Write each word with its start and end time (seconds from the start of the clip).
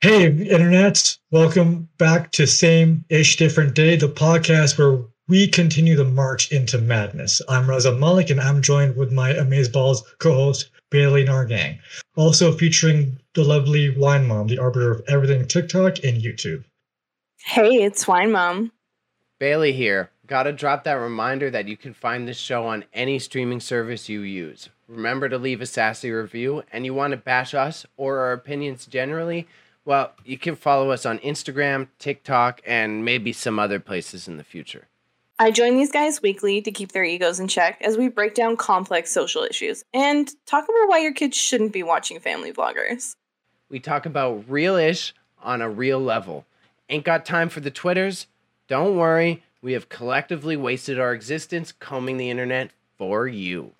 Hey, 0.00 0.26
Internet. 0.26 1.18
Welcome 1.32 1.88
back 1.98 2.30
to 2.30 2.46
Same 2.46 3.04
Ish 3.08 3.36
Different 3.36 3.74
Day, 3.74 3.96
the 3.96 4.06
podcast 4.06 4.78
where 4.78 5.02
we 5.26 5.48
continue 5.48 5.96
the 5.96 6.04
march 6.04 6.52
into 6.52 6.78
madness. 6.78 7.42
I'm 7.48 7.66
Raza 7.66 7.98
Malik, 7.98 8.30
and 8.30 8.40
I'm 8.40 8.62
joined 8.62 8.96
with 8.96 9.10
my 9.10 9.32
Amazeballs 9.32 10.04
co 10.20 10.34
host, 10.34 10.70
Bayley 10.92 11.24
Nargang. 11.24 11.80
Also 12.14 12.52
featuring 12.52 13.18
the 13.34 13.42
lovely 13.42 13.90
Wine 13.90 14.28
Mom, 14.28 14.46
the 14.46 14.60
arbiter 14.60 14.92
of 14.92 15.02
everything 15.08 15.48
TikTok 15.48 16.04
and 16.04 16.22
YouTube. 16.22 16.62
Hey, 17.44 17.82
it's 17.82 18.06
Wine 18.06 18.30
Mom. 18.30 18.70
Bayley 19.40 19.72
here. 19.72 20.10
Gotta 20.28 20.52
drop 20.52 20.84
that 20.84 20.92
reminder 20.92 21.50
that 21.50 21.66
you 21.66 21.76
can 21.76 21.92
find 21.92 22.28
this 22.28 22.38
show 22.38 22.68
on 22.68 22.84
any 22.94 23.18
streaming 23.18 23.58
service 23.58 24.08
you 24.08 24.20
use. 24.20 24.68
Remember 24.86 25.28
to 25.28 25.38
leave 25.38 25.60
a 25.60 25.66
sassy 25.66 26.12
review, 26.12 26.62
and 26.72 26.84
you 26.84 26.94
want 26.94 27.10
to 27.10 27.16
bash 27.16 27.52
us 27.52 27.84
or 27.96 28.20
our 28.20 28.32
opinions 28.32 28.86
generally? 28.86 29.48
Well, 29.88 30.12
you 30.22 30.36
can 30.36 30.54
follow 30.54 30.90
us 30.90 31.06
on 31.06 31.18
Instagram, 31.20 31.88
TikTok, 31.98 32.60
and 32.66 33.06
maybe 33.06 33.32
some 33.32 33.58
other 33.58 33.80
places 33.80 34.28
in 34.28 34.36
the 34.36 34.44
future. 34.44 34.86
I 35.38 35.50
join 35.50 35.78
these 35.78 35.90
guys 35.90 36.20
weekly 36.20 36.60
to 36.60 36.70
keep 36.70 36.92
their 36.92 37.04
egos 37.04 37.40
in 37.40 37.48
check 37.48 37.80
as 37.80 37.96
we 37.96 38.08
break 38.08 38.34
down 38.34 38.58
complex 38.58 39.10
social 39.10 39.44
issues 39.44 39.84
and 39.94 40.30
talk 40.44 40.64
about 40.64 40.88
why 40.90 40.98
your 40.98 41.14
kids 41.14 41.38
shouldn't 41.38 41.72
be 41.72 41.82
watching 41.82 42.20
family 42.20 42.52
vloggers. 42.52 43.16
We 43.70 43.80
talk 43.80 44.04
about 44.04 44.44
real 44.46 44.76
ish 44.76 45.14
on 45.42 45.62
a 45.62 45.70
real 45.70 46.00
level. 46.00 46.44
Ain't 46.90 47.06
got 47.06 47.24
time 47.24 47.48
for 47.48 47.60
the 47.60 47.70
Twitters? 47.70 48.26
Don't 48.68 48.94
worry, 48.94 49.42
we 49.62 49.72
have 49.72 49.88
collectively 49.88 50.58
wasted 50.58 51.00
our 51.00 51.14
existence 51.14 51.72
combing 51.72 52.18
the 52.18 52.28
internet 52.28 52.72
for 52.98 53.26
you. 53.26 53.72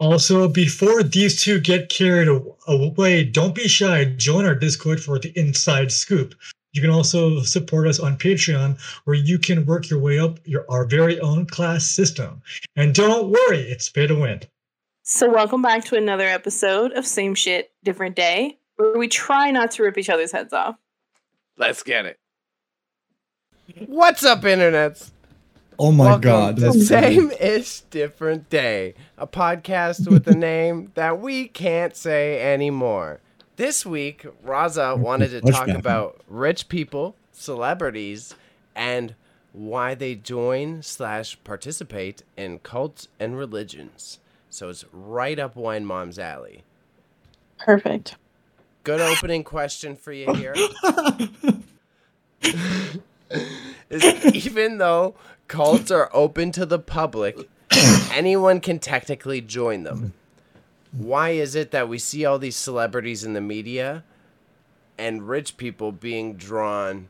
Also, 0.00 0.48
before 0.48 1.02
these 1.02 1.42
two 1.42 1.60
get 1.60 1.90
carried 1.90 2.26
away, 2.66 3.22
don't 3.22 3.54
be 3.54 3.68
shy. 3.68 4.06
Join 4.16 4.46
our 4.46 4.54
Discord 4.54 4.98
for 4.98 5.18
the 5.18 5.30
inside 5.38 5.92
scoop. 5.92 6.34
You 6.72 6.80
can 6.80 6.88
also 6.88 7.42
support 7.42 7.86
us 7.86 8.00
on 8.00 8.16
Patreon, 8.16 8.80
where 9.04 9.14
you 9.14 9.38
can 9.38 9.66
work 9.66 9.90
your 9.90 9.98
way 9.98 10.18
up 10.18 10.38
your 10.46 10.64
our 10.70 10.86
very 10.86 11.20
own 11.20 11.44
class 11.44 11.84
system. 11.84 12.40
And 12.76 12.94
don't 12.94 13.28
worry, 13.28 13.60
it's 13.60 13.90
pay 13.90 14.06
to 14.06 14.14
win. 14.14 14.40
So, 15.02 15.30
welcome 15.30 15.60
back 15.60 15.84
to 15.86 15.96
another 15.96 16.26
episode 16.26 16.92
of 16.92 17.06
Same 17.06 17.34
Shit, 17.34 17.70
Different 17.84 18.16
Day, 18.16 18.56
where 18.76 18.96
we 18.96 19.06
try 19.06 19.50
not 19.50 19.70
to 19.72 19.82
rip 19.82 19.98
each 19.98 20.08
other's 20.08 20.32
heads 20.32 20.54
off. 20.54 20.76
Let's 21.58 21.82
get 21.82 22.06
it. 22.06 22.18
What's 23.86 24.24
up, 24.24 24.40
internets? 24.42 25.10
Oh 25.82 25.90
my 25.92 26.04
Welcome 26.04 26.20
god. 26.20 26.56
to 26.56 26.60
that's 26.60 26.88
Same 26.88 27.30
Ish 27.40 27.80
Different 27.88 28.50
Day, 28.50 28.92
a 29.16 29.26
podcast 29.26 30.06
with 30.10 30.28
a 30.28 30.34
name 30.34 30.92
that 30.94 31.20
we 31.20 31.48
can't 31.48 31.96
say 31.96 32.38
anymore. 32.52 33.20
This 33.56 33.86
week, 33.86 34.26
Raza 34.44 34.98
wanted 34.98 35.30
to 35.30 35.40
talk 35.40 35.68
Pushback. 35.68 35.78
about 35.78 36.20
rich 36.28 36.68
people, 36.68 37.16
celebrities, 37.32 38.34
and 38.76 39.14
why 39.54 39.94
they 39.94 40.14
join 40.16 40.82
slash 40.82 41.42
participate 41.44 42.24
in 42.36 42.58
cults 42.58 43.08
and 43.18 43.38
religions. 43.38 44.18
So 44.50 44.68
it's 44.68 44.84
right 44.92 45.38
up 45.38 45.56
Wine 45.56 45.86
Mom's 45.86 46.18
alley. 46.18 46.62
Perfect. 47.58 48.16
Good 48.84 49.00
opening 49.00 49.44
question 49.44 49.96
for 49.96 50.12
you 50.12 50.30
here. 50.34 50.54
is 53.90 54.04
even 54.34 54.78
though 54.78 55.14
cults 55.48 55.90
are 55.90 56.08
open 56.12 56.52
to 56.52 56.64
the 56.64 56.78
public, 56.78 57.36
anyone 58.12 58.60
can 58.60 58.78
technically 58.78 59.40
join 59.40 59.82
them. 59.82 60.14
Why 60.92 61.30
is 61.30 61.54
it 61.54 61.70
that 61.72 61.88
we 61.88 61.98
see 61.98 62.24
all 62.24 62.38
these 62.38 62.56
celebrities 62.56 63.24
in 63.24 63.32
the 63.32 63.40
media 63.40 64.02
and 64.98 65.28
rich 65.28 65.56
people 65.56 65.92
being 65.92 66.34
drawn 66.34 67.08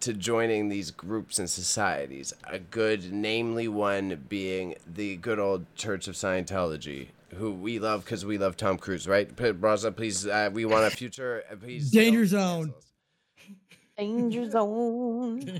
to 0.00 0.12
joining 0.12 0.68
these 0.68 0.90
groups 0.90 1.38
and 1.38 1.48
societies? 1.48 2.34
A 2.44 2.58
good, 2.58 3.12
namely 3.12 3.66
one 3.66 4.24
being 4.28 4.74
the 4.86 5.16
good 5.16 5.38
old 5.38 5.64
Church 5.74 6.06
of 6.06 6.14
Scientology. 6.14 7.08
Who 7.34 7.52
we 7.52 7.78
love 7.78 8.04
because 8.04 8.24
we 8.24 8.38
love 8.38 8.56
Tom 8.56 8.78
Cruise, 8.78 9.06
right? 9.06 9.34
P- 9.34 9.44
Raza, 9.44 9.94
please, 9.94 10.26
uh, 10.26 10.48
we 10.52 10.64
want 10.64 10.84
a 10.84 10.90
future. 10.90 11.44
Uh, 11.50 11.56
please, 11.56 11.90
Danger 11.90 12.24
zone. 12.24 12.66
cancel 12.68 12.78
us. 12.78 12.87
Danger 13.98 14.50
zone. 14.50 15.50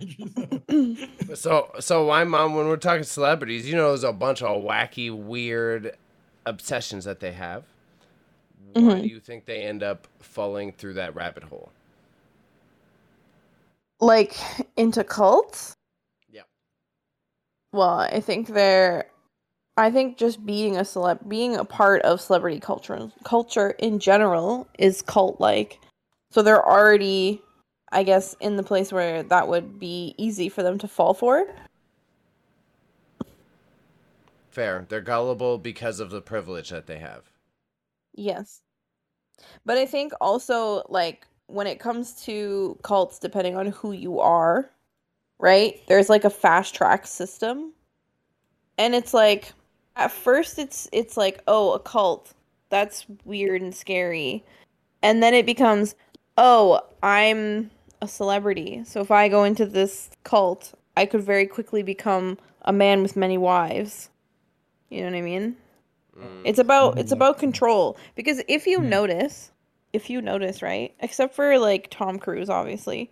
So, 1.34 1.70
so 1.80 2.06
why, 2.06 2.24
mom? 2.24 2.54
When 2.54 2.68
we're 2.68 2.76
talking 2.78 3.04
celebrities, 3.04 3.68
you 3.68 3.76
know, 3.76 3.88
there's 3.88 4.04
a 4.04 4.12
bunch 4.12 4.42
of 4.42 4.62
wacky, 4.62 5.16
weird 5.16 5.96
obsessions 6.46 7.04
that 7.06 7.20
they 7.20 7.32
have. 7.32 7.64
Why 8.74 8.82
Mhm. 8.82 9.02
do 9.02 9.08
you 9.08 9.20
think 9.20 9.46
they 9.46 9.62
end 9.62 9.82
up 9.82 10.08
falling 10.20 10.72
through 10.72 10.94
that 10.94 11.14
rabbit 11.14 11.44
hole? 11.44 11.70
Like 14.00 14.34
into 14.76 15.04
cults? 15.04 15.74
Yeah. 16.30 16.42
Well, 17.72 18.00
I 18.00 18.20
think 18.20 18.48
they're 18.48 19.06
I 19.76 19.90
think 19.90 20.18
just 20.18 20.44
being 20.46 20.76
a 20.76 20.82
celeb 20.82 21.28
being 21.28 21.56
a 21.56 21.64
part 21.64 22.02
of 22.02 22.20
celebrity 22.20 22.60
culture 22.60 23.12
culture 23.24 23.70
in 23.78 23.98
general 24.00 24.68
is 24.78 25.02
cult 25.02 25.40
like. 25.40 25.78
So 26.32 26.42
they're 26.42 26.66
already 26.66 27.42
I 27.92 28.02
guess 28.02 28.36
in 28.40 28.56
the 28.56 28.62
place 28.62 28.92
where 28.92 29.22
that 29.22 29.48
would 29.48 29.78
be 29.78 30.14
easy 30.18 30.48
for 30.48 30.62
them 30.62 30.78
to 30.78 30.88
fall 30.88 31.14
for. 31.14 31.46
Fair. 34.50 34.86
They're 34.88 35.00
gullible 35.00 35.58
because 35.58 36.00
of 36.00 36.10
the 36.10 36.20
privilege 36.20 36.70
that 36.70 36.86
they 36.86 36.98
have. 36.98 37.30
Yes. 38.14 38.60
But 39.64 39.78
I 39.78 39.86
think 39.86 40.12
also 40.20 40.82
like 40.88 41.26
when 41.46 41.66
it 41.66 41.78
comes 41.78 42.24
to 42.24 42.78
cults 42.82 43.18
depending 43.18 43.56
on 43.56 43.68
who 43.68 43.92
you 43.92 44.20
are, 44.20 44.68
right? 45.38 45.80
There's 45.86 46.08
like 46.08 46.24
a 46.24 46.30
fast 46.30 46.74
track 46.74 47.06
system. 47.06 47.72
And 48.76 48.94
it's 48.94 49.14
like 49.14 49.52
at 49.96 50.12
first 50.12 50.58
it's 50.58 50.88
it's 50.92 51.16
like, 51.16 51.42
"Oh, 51.46 51.72
a 51.72 51.80
cult. 51.80 52.34
That's 52.70 53.06
weird 53.24 53.62
and 53.62 53.74
scary." 53.74 54.44
And 55.02 55.22
then 55.22 55.34
it 55.34 55.46
becomes, 55.46 55.94
"Oh, 56.36 56.80
I'm 57.02 57.70
a 58.00 58.08
celebrity. 58.08 58.82
So 58.84 59.00
if 59.00 59.10
I 59.10 59.28
go 59.28 59.44
into 59.44 59.66
this 59.66 60.10
cult, 60.24 60.74
I 60.96 61.06
could 61.06 61.22
very 61.22 61.46
quickly 61.46 61.82
become 61.82 62.38
a 62.62 62.72
man 62.72 63.02
with 63.02 63.16
many 63.16 63.38
wives." 63.38 64.10
You 64.90 65.00
know 65.02 65.10
what 65.10 65.18
I 65.18 65.22
mean? 65.22 65.56
Mm. 66.18 66.42
It's 66.44 66.58
about 66.58 66.98
it's 66.98 67.12
Mm. 67.12 67.16
about 67.16 67.38
control 67.38 67.96
because 68.14 68.42
if 68.48 68.66
you 68.66 68.80
Hmm. 68.80 68.88
notice, 68.88 69.50
if 69.92 70.10
you 70.10 70.20
notice, 70.22 70.62
right? 70.62 70.94
Except 71.00 71.34
for 71.34 71.58
like 71.58 71.88
Tom 71.90 72.18
Cruise 72.18 72.50
obviously. 72.50 73.10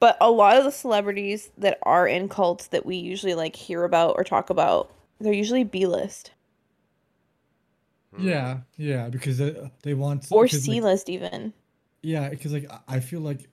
But 0.00 0.16
a 0.20 0.30
lot 0.30 0.56
of 0.56 0.64
the 0.64 0.70
celebrities 0.70 1.50
that 1.58 1.78
are 1.82 2.06
in 2.06 2.28
cults 2.28 2.68
that 2.68 2.86
we 2.86 2.96
usually 2.96 3.34
like 3.34 3.56
hear 3.56 3.82
about 3.84 4.14
or 4.16 4.22
talk 4.22 4.48
about, 4.48 4.92
they're 5.20 5.32
usually 5.32 5.64
B-list 5.64 6.30
yeah, 8.18 8.58
yeah, 8.76 9.08
because 9.08 9.38
they, 9.38 9.70
they 9.82 9.94
want 9.94 10.26
or 10.30 10.48
C-list 10.48 11.08
even. 11.08 11.52
yeah, 12.02 12.28
because 12.30 12.52
like 12.52 12.70
I- 12.70 12.96
I 12.96 13.00
feel 13.00 13.20
like 13.20 13.48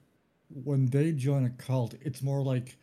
when 0.63 0.87
they 0.87 1.11
join 1.11 1.45
a 1.45 1.49
cult, 1.51 1.95
it's 2.01 2.21
more 2.21 2.41
like 2.41 2.77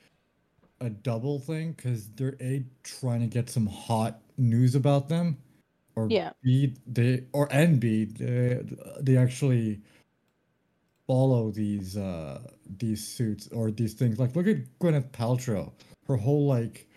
a 0.81 0.91
double 0.91 1.38
thing 1.38 1.72
because 1.72 2.09
they're 2.10 2.37
a 2.41 2.65
trying 2.83 3.21
to 3.21 3.27
get 3.27 3.49
some 3.49 3.66
hot 3.66 4.21
news 4.37 4.75
about 4.75 5.09
them, 5.09 5.37
or 5.97 6.09
Yeah. 6.11 6.32
b 6.43 6.75
they 6.87 7.25
or 7.32 7.49
and 7.53 7.81
b 7.81 8.05
they, 8.05 8.61
they 9.00 9.16
actually 9.16 9.81
follow 11.06 11.50
these 11.50 11.97
uh 11.97 12.41
these 12.78 13.06
suits 13.06 13.49
or 13.49 13.71
these 13.71 13.94
things. 13.94 14.19
Like 14.19 14.34
look 14.37 14.47
at 14.47 14.56
Gwyneth 14.81 15.11
Paltrow, 15.11 15.72
her 16.09 16.16
whole 16.16 16.47
like 16.47 16.88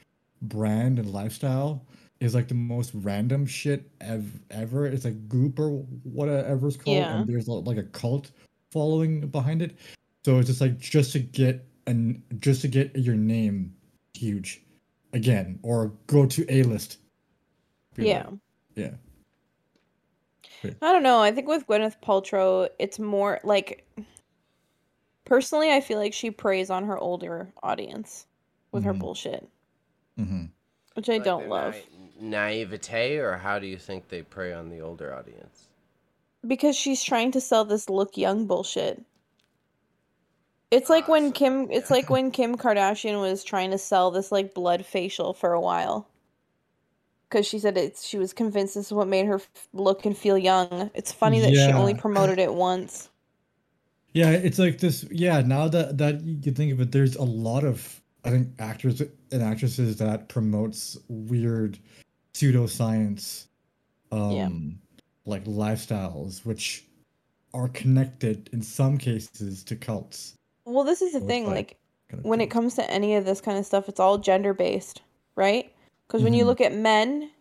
brand 0.41 0.99
and 0.99 1.09
lifestyle 1.11 1.85
is 2.21 2.33
like 2.33 2.47
the 2.47 2.53
most 2.55 2.91
random 2.93 3.45
shit 3.45 3.89
ev- 4.01 4.39
ever. 4.51 4.85
It's 4.87 5.05
like 5.05 5.27
goop 5.27 5.59
or 5.59 5.69
whatever 6.03 6.67
it's 6.67 6.77
called, 6.77 6.97
Yeah. 6.97 7.19
and 7.19 7.27
there's 7.27 7.47
like 7.47 7.77
a 7.77 7.83
cult 7.83 8.31
following 8.71 9.27
behind 9.27 9.61
it. 9.61 9.75
So 10.25 10.39
it's 10.39 10.47
just 10.47 10.59
like 10.59 10.79
just 10.79 11.11
to 11.11 11.19
get 11.19 11.63
and 11.85 12.19
just 12.39 12.61
to 12.61 12.67
get 12.67 12.95
your 12.97 13.13
name 13.13 13.75
huge 14.15 14.59
again 15.13 15.59
or 15.61 15.93
go 16.07 16.25
to 16.25 16.51
A 16.51 16.63
list. 16.63 16.97
Yeah. 17.95 18.25
Yeah. 18.75 18.89
I 20.81 20.91
don't 20.91 21.03
know. 21.03 21.21
I 21.21 21.31
think 21.31 21.47
with 21.47 21.67
Gwyneth 21.67 21.97
Paltrow, 22.03 22.67
it's 22.79 22.97
more 22.97 23.39
like 23.43 23.87
personally, 25.25 25.71
I 25.71 25.79
feel 25.79 25.99
like 25.99 26.11
she 26.15 26.31
preys 26.31 26.71
on 26.71 26.85
her 26.85 26.97
older 26.97 27.53
audience 27.61 28.25
with 28.71 28.83
her 28.83 28.95
Mhm. 28.95 28.99
bullshit, 28.99 29.47
Mm-hmm. 30.17 30.45
which 30.95 31.07
I 31.07 31.17
Like 31.17 31.23
don't 31.23 31.49
love. 31.49 31.75
na- 32.19 32.29
naivete, 32.39 33.17
or 33.19 33.37
how 33.37 33.59
do 33.59 33.67
you 33.67 33.77
think 33.77 34.07
they 34.09 34.23
prey 34.23 34.53
on 34.53 34.69
the 34.69 34.79
older 34.81 35.13
audience? 35.13 35.67
because 36.47 36.75
she's 36.75 37.03
trying 37.03 37.31
to 37.31 37.41
sell 37.41 37.63
this 37.65 37.89
look 37.89 38.17
young 38.17 38.47
bullshit. 38.47 39.03
It's 40.75 40.89
like 40.89 41.07
when 41.07 41.31
Kim 41.31 41.71
it's 41.71 41.89
like 41.89 42.09
when 42.15 42.31
Kim 42.31 42.57
Kardashian 42.57 43.21
was 43.21 43.43
trying 43.43 43.71
to 43.71 43.77
sell 43.77 44.11
this 44.11 44.29
like 44.31 44.53
blood 44.53 44.85
facial 44.85 45.33
for 45.33 45.53
a 45.53 45.61
while. 45.61 46.09
Cuz 47.29 47.47
she 47.47 47.59
said 47.59 47.77
it's 47.77 48.05
she 48.05 48.17
was 48.17 48.33
convinced 48.33 48.75
this 48.75 48.87
is 48.87 48.93
what 48.93 49.07
made 49.07 49.25
her 49.25 49.41
look 49.73 50.05
and 50.05 50.17
feel 50.17 50.37
young. 50.37 50.91
It's 50.93 51.13
funny 51.13 51.39
that 51.39 51.53
she 51.53 51.71
only 51.71 51.93
promoted 51.93 52.39
it 52.39 52.53
once. 52.53 53.09
Yeah, 54.13 54.31
it's 54.31 54.59
like 54.59 54.79
this. 54.79 55.05
Yeah, 55.11 55.41
now 55.41 55.67
that 55.69 55.97
that 55.97 56.21
you 56.21 56.51
think 56.51 56.73
of 56.73 56.81
it, 56.81 56.91
there's 56.91 57.15
a 57.15 57.23
lot 57.23 57.63
of 57.63 58.01
I 58.25 58.31
think 58.31 58.49
actors 58.59 59.01
and 59.31 59.41
actresses 59.41 59.97
that 59.97 60.27
promotes 60.29 60.97
weird 61.07 61.79
pseudoscience, 62.33 63.45
um, 64.11 64.31
Yeah. 64.31 64.49
like 65.25 65.45
lifestyles, 65.45 66.43
which 66.45 66.85
are 67.53 67.69
connected 67.69 68.49
in 68.51 68.61
some 68.61 68.97
cases 68.97 69.63
to 69.63 69.75
cults. 69.75 70.35
Well, 70.65 70.83
this 70.83 71.01
is 71.01 71.13
the 71.13 71.19
thing. 71.21 71.45
like- 71.45 71.55
Like, 71.55 71.77
kind 72.09 72.19
of 72.19 72.25
when 72.25 72.41
it 72.41 72.47
comes 72.47 72.75
to 72.75 72.89
any 72.89 73.15
of 73.15 73.25
this 73.25 73.41
kind 73.41 73.57
of 73.57 73.65
stuff, 73.65 73.87
it's 73.89 73.99
all 73.99 74.17
gender 74.17 74.53
based, 74.53 75.01
right? 75.35 75.71
Because 76.07 76.23
when 76.23 76.33
you 76.33 76.43
Mhm. 76.43 76.47
look 76.47 76.61
at 76.61 76.73
men, 76.73 77.31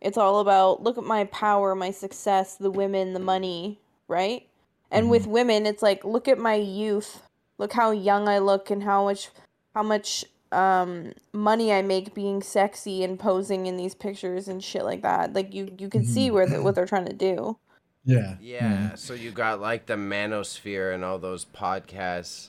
it's 0.00 0.16
all 0.18 0.40
about 0.40 0.82
look 0.82 0.96
at 0.98 1.04
my 1.04 1.24
power, 1.24 1.74
my 1.74 1.90
success, 1.90 2.56
the 2.56 2.70
women, 2.70 3.12
the 3.12 3.20
money, 3.20 3.78
right? 4.08 4.46
And 4.90 5.10
with 5.10 5.26
women, 5.26 5.66
it's 5.66 5.82
like 5.82 6.04
look 6.04 6.26
at 6.26 6.38
my 6.38 6.54
youth, 6.54 7.22
look 7.58 7.72
how 7.72 7.90
young 7.92 8.28
I 8.28 8.38
look, 8.38 8.70
and 8.70 8.82
how 8.82 9.04
much, 9.04 9.30
how 9.74 9.82
much 9.82 10.24
um 10.52 11.12
money 11.32 11.72
I 11.72 11.80
make 11.82 12.12
being 12.12 12.42
sexy 12.42 13.04
and 13.04 13.16
posing 13.20 13.66
in 13.66 13.76
these 13.76 13.94
pictures 13.94 14.48
and 14.48 14.64
shit 14.64 14.84
like 14.84 15.02
that. 15.02 15.32
Like 15.32 15.54
you, 15.54 15.72
you 15.78 15.88
can 15.88 16.04
see 16.04 16.28
Mhm. 16.28 16.32
where 16.32 16.46
the, 16.46 16.60
what 16.62 16.74
they're 16.74 16.86
trying 16.86 17.06
to 17.06 17.12
do. 17.12 17.56
yeah, 18.04 18.34
Yeah, 18.40 18.94
so 18.96 19.14
you 19.14 19.30
got 19.30 19.60
like 19.60 19.86
the 19.86 19.94
manosphere 19.94 20.92
and 20.92 21.04
all 21.04 21.18
those 21.20 21.44
podcasts 21.44 22.48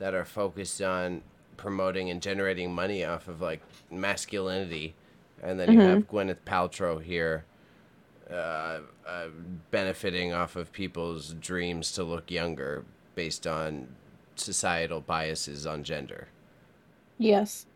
that 0.00 0.14
are 0.14 0.24
focused 0.24 0.82
on 0.82 1.22
promoting 1.56 2.10
and 2.10 2.22
generating 2.22 2.74
money 2.74 3.04
off 3.04 3.28
of 3.28 3.40
like 3.40 3.62
masculinity, 3.90 4.94
and 5.42 5.60
then 5.60 5.70
you 5.70 5.78
Mhm. 5.78 5.84
have 5.84 6.08
Gwyneth 6.08 6.40
Paltrow 6.46 7.02
here, 7.02 7.44
uh, 8.30 8.80
uh, 9.06 9.28
benefiting 9.70 10.32
off 10.32 10.56
of 10.56 10.72
people's 10.72 11.34
dreams 11.34 11.92
to 11.92 12.02
look 12.04 12.30
younger 12.30 12.84
based 13.14 13.46
on 13.46 13.88
societal 14.36 15.02
biases 15.02 15.66
on 15.66 15.84
gender. 15.84 16.28
Yes. 17.18 17.66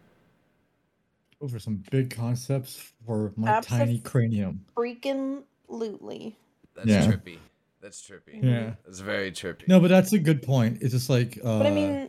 Those 1.41 1.55
are 1.55 1.59
some 1.59 1.85
big 1.91 2.11
concepts 2.11 2.95
for 3.07 3.35
my 3.37 3.61
tiny 3.61 3.99
cranium. 3.99 4.65
Freaking 4.75 5.45
lootly. 5.69 6.37
That's 6.75 6.89
Yeah. 6.89 7.07
trippy. 7.13 7.39
That's 7.85 8.01
trippy. 8.01 8.43
Yeah. 8.43 8.73
It's 8.89 9.01
very 9.01 9.31
trippy. 9.31 9.69
No, 9.69 9.79
but 9.79 9.89
that's 9.89 10.15
a 10.15 10.19
good 10.19 10.43
point. 10.43 10.79
It's 10.81 10.93
just 10.95 11.11
like, 11.11 11.39
uh, 11.45 11.59
But 11.59 11.67
I 11.67 11.71
mean, 11.71 12.09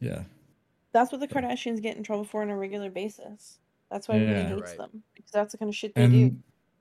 yeah, 0.00 0.24
That's 0.92 1.12
what 1.12 1.20
the 1.20 1.28
Kardashians 1.28 1.80
get 1.80 1.96
in 1.96 2.02
trouble 2.02 2.24
for 2.24 2.42
on 2.42 2.50
a 2.50 2.56
regular 2.56 2.90
basis. 2.90 3.58
That's 3.88 4.08
why 4.08 4.16
everybody 4.16 4.40
Yeah. 4.40 4.48
hates 4.56 4.70
Right. 4.70 4.78
them 4.78 5.02
because 5.14 5.30
that's 5.30 5.52
the 5.52 5.58
kind 5.58 5.68
of 5.68 5.76
shit 5.76 5.94
they 5.94 6.08
do. 6.08 6.36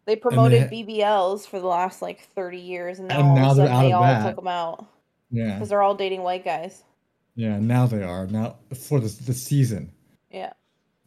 They 0.06 0.16
promoted 0.16 0.64
ha- 0.64 0.70
BBLs 0.70 1.46
for 1.46 1.60
the 1.60 1.68
last 1.68 2.02
like 2.02 2.22
thirty 2.34 2.58
years, 2.60 2.98
and 2.98 3.08
now 3.10 3.20
And 3.20 3.28
all 3.30 3.36
now 3.36 3.52
of 3.52 3.58
they're 3.58 3.68
out 3.68 3.82
they 3.82 3.92
of 3.92 3.98
all 3.98 4.02
that. 4.04 4.26
took 4.28 4.36
them 4.38 4.48
out 4.48 4.88
yeah, 5.30 5.54
because 5.54 5.70
they're 5.70 5.82
all 5.84 5.94
dating 5.96 6.24
white 6.24 6.44
guys. 6.44 6.84
yeah. 7.36 7.60
Now 7.60 7.86
they 7.86 8.02
are 8.02 8.26
now 8.26 8.58
for 8.76 9.00
the 9.00 9.08
the 9.26 9.34
season, 9.36 9.92
Yeah. 10.32 10.54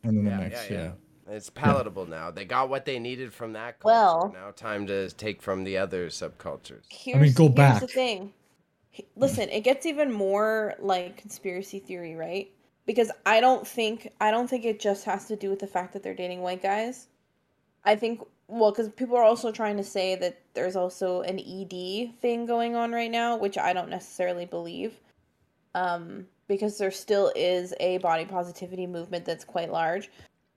and 0.04 0.16
then 0.16 0.24
the 0.24 0.30
Yeah, 0.30 0.36
next, 0.38 0.70
yeah, 0.70 0.76
yeah. 0.76 0.92
Yeah. 1.28 1.36
It's 1.36 1.50
palatable 1.50 2.06
now. 2.06 2.30
They 2.30 2.44
got 2.44 2.69
what 2.69 2.84
they 2.84 2.98
needed 2.98 3.32
from 3.32 3.52
that 3.54 3.80
culture. 3.80 3.94
Well- 3.94 4.32
now 4.34 4.50
time 4.50 4.86
to 4.86 5.10
take 5.10 5.42
from 5.42 5.64
the 5.64 5.78
other 5.78 6.08
subcultures. 6.08 6.84
Here's, 6.88 7.34
go 7.34 7.44
here's 7.44 7.54
back. 7.54 7.80
the 7.80 7.86
thing. 7.86 8.32
Listen, 9.16 9.48
it 9.50 9.60
gets 9.60 9.86
even 9.86 10.10
more 10.10 10.75
like 10.80 11.16
conspiracy 11.16 11.78
theory, 11.78 12.16
right? 12.16 12.50
Because 12.84 13.10
I 13.26 13.40
don't 13.40 13.66
think 13.66 14.12
I 14.20 14.30
don't 14.30 14.48
think 14.48 14.64
it 14.64 14.80
just 14.80 15.04
has 15.04 15.26
to 15.26 15.36
do 15.36 15.50
with 15.50 15.60
the 15.60 15.66
fact 15.66 15.92
that 15.92 16.02
they're 16.02 16.14
dating 16.14 16.40
white 16.40 16.62
guys. 16.62 17.06
I 17.84 17.94
think 17.94 18.22
well, 18.48 18.72
because 18.72 18.88
people 18.88 19.16
are 19.16 19.22
also 19.22 19.52
trying 19.52 19.76
to 19.76 19.84
say 19.84 20.16
that 20.16 20.40
there's 20.54 20.75
also 20.75 21.20
an 21.20 21.38
ED 21.38 22.19
thing 22.19 22.46
going 22.46 22.75
on 22.75 22.92
right 22.92 23.10
now, 23.10 23.36
which 23.36 23.58
I 23.58 23.72
don't 23.75 23.90
necessarily 23.90 24.46
believe. 24.46 24.98
Um, 25.75 26.26
because 26.48 26.78
there 26.78 26.90
still 26.90 27.30
is 27.36 27.75
a 27.78 27.98
body 27.98 28.25
positivity 28.25 28.86
movement 28.86 29.26
that's 29.26 29.44
quite 29.44 29.70
large. 29.70 30.10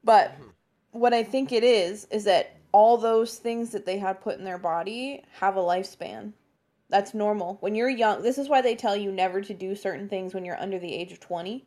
But 0.04 0.34
what 0.92 1.14
I 1.14 1.24
think 1.24 1.52
it 1.52 1.64
is 1.64 2.06
is 2.12 2.24
that 2.26 2.58
all 2.72 2.98
those 2.98 3.38
things 3.38 3.72
that 3.72 3.86
they 3.86 3.98
had 3.98 4.22
put 4.22 4.38
in 4.38 4.44
their 4.46 4.58
body 4.58 5.24
have 5.40 5.56
a 5.58 5.62
lifespan. 5.62 6.34
That's 6.90 7.14
normal. 7.14 7.58
When 7.62 7.76
you're 7.76 7.90
young, 7.90 8.22
this 8.22 8.38
is 8.38 8.50
why 8.50 8.62
they 8.62 8.76
tell 8.76 8.96
you 8.96 9.12
never 9.12 9.42
to 9.42 9.54
do 9.54 9.76
certain 9.76 10.10
things 10.10 10.34
when 10.34 10.46
you're 10.46 10.60
under 10.60 10.80
the 10.80 10.94
age 10.94 11.12
of 11.12 11.20
20 11.20 11.66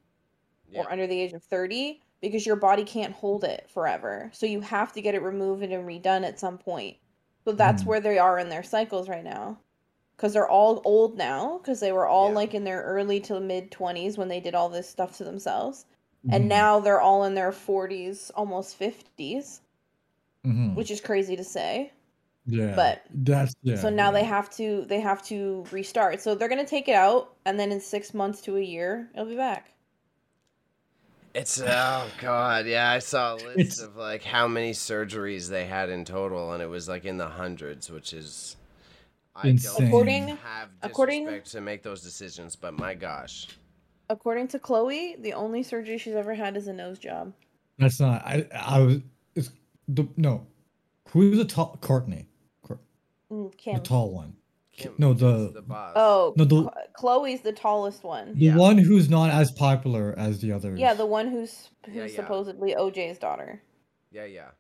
Yeah. 0.69 0.83
or 0.83 0.91
under 0.93 1.07
the 1.07 1.21
age 1.21 1.33
of 1.33 1.43
30 1.43 2.03
because 2.21 2.47
your 2.47 2.57
body 2.57 2.85
can't 2.85 3.15
hold 3.15 3.45
it 3.45 3.69
forever. 3.71 4.31
So 4.33 4.47
you 4.47 4.61
have 4.61 4.93
to 4.93 5.01
get 5.03 5.15
it 5.15 5.23
removed 5.23 5.63
and 5.63 5.87
redone 5.87 6.25
at 6.25 6.39
some 6.39 6.59
point. 6.59 6.97
So 7.45 7.53
that's 7.53 7.83
Mhm. 7.83 7.87
where 7.87 8.01
they 8.01 8.19
are 8.19 8.39
in 8.39 8.49
their 8.49 8.63
cycles 8.63 9.09
right 9.09 9.25
now. 9.25 9.59
Cuz 10.17 10.33
they're 10.33 10.49
all 10.49 10.81
old 10.85 11.17
now 11.19 11.59
cuz 11.59 11.81
they 11.81 11.93
were 11.93 12.07
all 12.07 12.31
Yeah. 12.31 12.35
like 12.35 12.55
in 12.55 12.65
their 12.65 12.83
early 12.83 13.21
to 13.21 13.41
mid 13.41 13.71
20s 13.71 14.17
when 14.17 14.29
they 14.29 14.41
did 14.41 14.55
all 14.55 14.69
this 14.69 14.89
stuff 14.89 15.17
to 15.19 15.25
themselves. 15.25 15.87
And 16.31 16.49
now 16.49 16.81
they're 16.81 17.01
all 17.01 17.25
in 17.25 17.35
their 17.35 17.53
40s, 17.53 18.31
almost 18.35 18.79
50s, 18.79 19.61
mhm, 20.47 20.75
which 20.75 20.91
is 20.91 21.01
crazy 21.01 21.37
to 21.37 21.45
say. 21.45 21.93
yeah, 22.47 22.75
but- 22.77 23.03
that's 23.11 23.55
yeah. 23.63 23.77
so 23.77 23.89
now 23.91 24.11
they 24.11 24.25
have 24.25 24.51
to 24.57 24.85
they 24.87 25.01
have 25.01 25.23
to 25.25 25.65
restart. 25.71 26.21
So 26.21 26.35
they're 26.35 26.49
going 26.49 26.65
to 26.65 26.69
take 26.71 26.89
it 26.89 26.95
out 26.95 27.35
and 27.47 27.59
then 27.59 27.73
in 27.73 27.81
6 27.81 28.15
months 28.15 28.41
to 28.43 28.57
a 28.57 28.61
year, 28.63 29.09
it'll 29.15 29.27
be 29.27 29.37
back. 29.37 29.71
It's 31.35 31.61
oh 31.61 32.07
god, 32.21 32.67
yeah. 32.67 32.91
I 32.91 33.01
saw 33.01 33.35
a 33.35 33.37
list 33.37 33.59
It's- 33.59 33.79
of 33.81 33.97
like 33.97 34.23
how 34.23 34.47
many 34.47 34.73
surgeries 34.73 35.49
they 35.51 35.67
had 35.67 35.89
in 35.91 36.05
total, 36.05 36.53
and 36.53 36.63
it 36.63 36.69
was 36.69 36.89
like 36.89 37.05
in 37.05 37.17
the 37.17 37.27
hundreds, 37.29 37.91
which 37.91 38.13
is 38.13 38.57
I 39.35 39.49
Insane. 39.49 39.73
don't 39.81 39.89
According- 39.89 40.29
have 40.37 40.69
according- 40.83 41.43
to 41.43 41.61
make 41.61 41.83
those 41.83 42.03
decisions, 42.03 42.55
but 42.55 42.73
my 42.75 42.95
gosh, 42.95 43.49
According 44.11 44.49
to 44.49 44.59
Khloé, 44.59 45.21
the 45.23 45.33
only 45.33 45.63
surgery 45.63 45.99
she's 45.99 46.15
ever 46.15 46.35
had 46.35 46.57
is 46.57 46.69
a 46.69 46.73
nose 46.73 46.99
job. 46.99 47.33
That's 47.79 47.99
not. 48.01 48.23
I 48.25 48.47
I 48.55 48.79
was. 48.81 48.99
It's 49.35 49.51
the 49.89 50.07
no. 50.17 50.47
Who's 51.11 51.39
the 51.39 51.45
tall 51.45 51.79
Kourtney? 51.81 52.27
Cour- 52.67 52.81
Mm, 53.31 53.53
The 53.75 53.81
tall 53.81 54.11
one. 54.13 54.35
Kim 54.77 54.93
no, 54.99 55.15
the 55.15 55.51
the 55.55 55.63
boss. 55.63 55.93
Oh, 55.97 56.35
No, 56.37 56.45
the- 56.45 56.71
Khloé's 56.99 57.41
the 57.43 57.53
tallest 57.53 58.03
one. 58.05 58.35
the 58.35 58.47
Yeah. 58.47 58.57
one 58.57 58.77
who's 58.77 59.09
not 59.09 59.31
as 59.31 59.53
popular 59.53 60.15
as 60.19 60.41
the 60.41 60.51
others. 60.53 60.79
Yeah, 60.81 60.95
the 60.95 61.07
one 61.07 61.29
who's 61.29 61.71
who's 61.87 61.95
Yeah, 61.95 62.05
yeah. 62.07 62.17
supposedly 62.17 62.75
OJ's 62.75 63.19
daughter. 63.19 63.63
yeah, 64.11 64.25
yeah. 64.25 64.51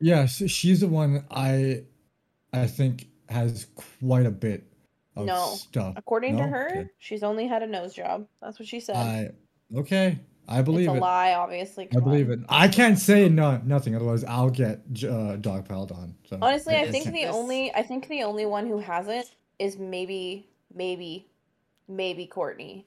Yeah, 0.00 0.26
so 0.26 0.46
she's 0.46 0.80
the 0.80 0.88
one 0.88 1.24
I 1.30 1.84
I 2.52 2.66
think 2.66 3.06
has 3.28 3.66
quite 4.00 4.26
a 4.26 4.30
bit 4.30 4.60
of 4.60 4.75
No. 5.24 5.54
stuff. 5.54 5.94
According 5.96 6.36
to 6.36 6.44
her, 6.44 6.68
Okay. 6.70 6.88
she's 6.98 7.22
only 7.22 7.46
had 7.46 7.62
a 7.62 7.66
nose 7.66 7.94
job. 7.94 8.26
That's 8.42 8.58
what 8.58 8.68
she 8.68 8.80
said. 8.80 8.96
I 8.96 9.30
okay. 9.78 10.18
I 10.48 10.62
believe 10.62 10.86
it's 10.88 10.94
a 10.94 10.96
it. 10.96 11.00
lie, 11.00 11.34
obviously. 11.34 11.88
I 11.96 11.98
believe 12.00 12.28
on. 12.30 12.40
it. 12.40 12.46
I 12.48 12.68
can't 12.68 12.98
say 12.98 13.28
no 13.28 13.60
nothing, 13.64 13.96
otherwise 13.96 14.22
I'll 14.24 14.50
get 14.50 14.78
uh, 15.02 15.36
dogpiled 15.38 15.90
on. 15.96 16.14
So 16.28 16.38
Honestly, 16.40 16.76
I 16.76 16.84
This- 16.86 16.92
think 17.04 17.14
the 17.14 17.26
only 17.26 17.74
I 17.74 17.82
think 17.82 18.08
the 18.08 18.22
only 18.22 18.46
one 18.46 18.66
who 18.66 18.78
hasn't 18.78 19.26
is 19.58 19.78
maybe 19.78 20.48
maybe 20.74 21.26
maybe 21.88 22.26
Kourtney. 22.26 22.84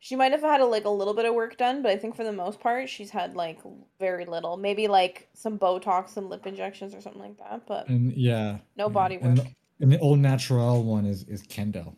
She 0.00 0.14
might 0.14 0.30
have 0.30 0.42
had 0.42 0.60
a, 0.60 0.64
like 0.64 0.84
a 0.84 0.90
little 0.90 1.12
bit 1.14 1.24
of 1.24 1.34
work 1.34 1.56
done, 1.56 1.82
but 1.82 1.90
I 1.90 1.96
think 1.96 2.14
for 2.14 2.22
the 2.22 2.32
most 2.32 2.60
part 2.60 2.88
she's 2.88 3.10
had 3.10 3.34
like 3.34 3.58
very 3.98 4.24
little. 4.26 4.56
Maybe 4.56 4.86
like 4.86 5.28
some 5.34 5.58
Botox 5.58 6.16
and 6.16 6.28
lip 6.30 6.46
injections 6.46 6.94
or 6.94 7.00
something 7.00 7.20
like 7.20 7.38
that, 7.38 7.66
but 7.66 7.88
and 7.88 8.12
yeah. 8.12 8.58
no 8.76 8.86
yeah. 8.86 8.92
body 8.92 9.16
work. 9.18 9.24
and 9.24 9.54
the 9.80 9.98
old 10.00 10.18
natural 10.18 10.82
one 10.84 11.06
is 11.06 11.24
is 11.24 11.42
Kendall. 11.42 11.96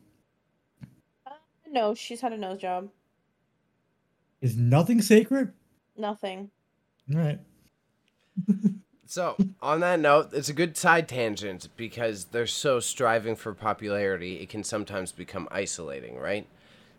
Uh, 1.26 1.30
no, 1.68 1.94
she's 1.94 2.20
had 2.20 2.32
a 2.32 2.36
nose 2.36 2.60
job. 2.60 2.88
Is 4.40 4.56
nothing 4.56 5.02
sacred? 5.02 5.52
Nothing. 5.96 6.50
All 7.12 7.18
right. 7.20 7.40
So, 9.06 9.36
on 9.60 9.80
that 9.80 9.98
note, 9.98 10.28
it's 10.32 10.48
a 10.48 10.52
good 10.52 10.76
side 10.76 11.08
tangent 11.08 11.68
because 11.76 12.26
they're 12.26 12.46
so 12.46 12.78
striving 12.78 13.34
for 13.34 13.52
popularity, 13.52 14.36
it 14.36 14.48
can 14.48 14.62
sometimes 14.62 15.10
become 15.10 15.48
isolating, 15.50 16.16
right? 16.16 16.46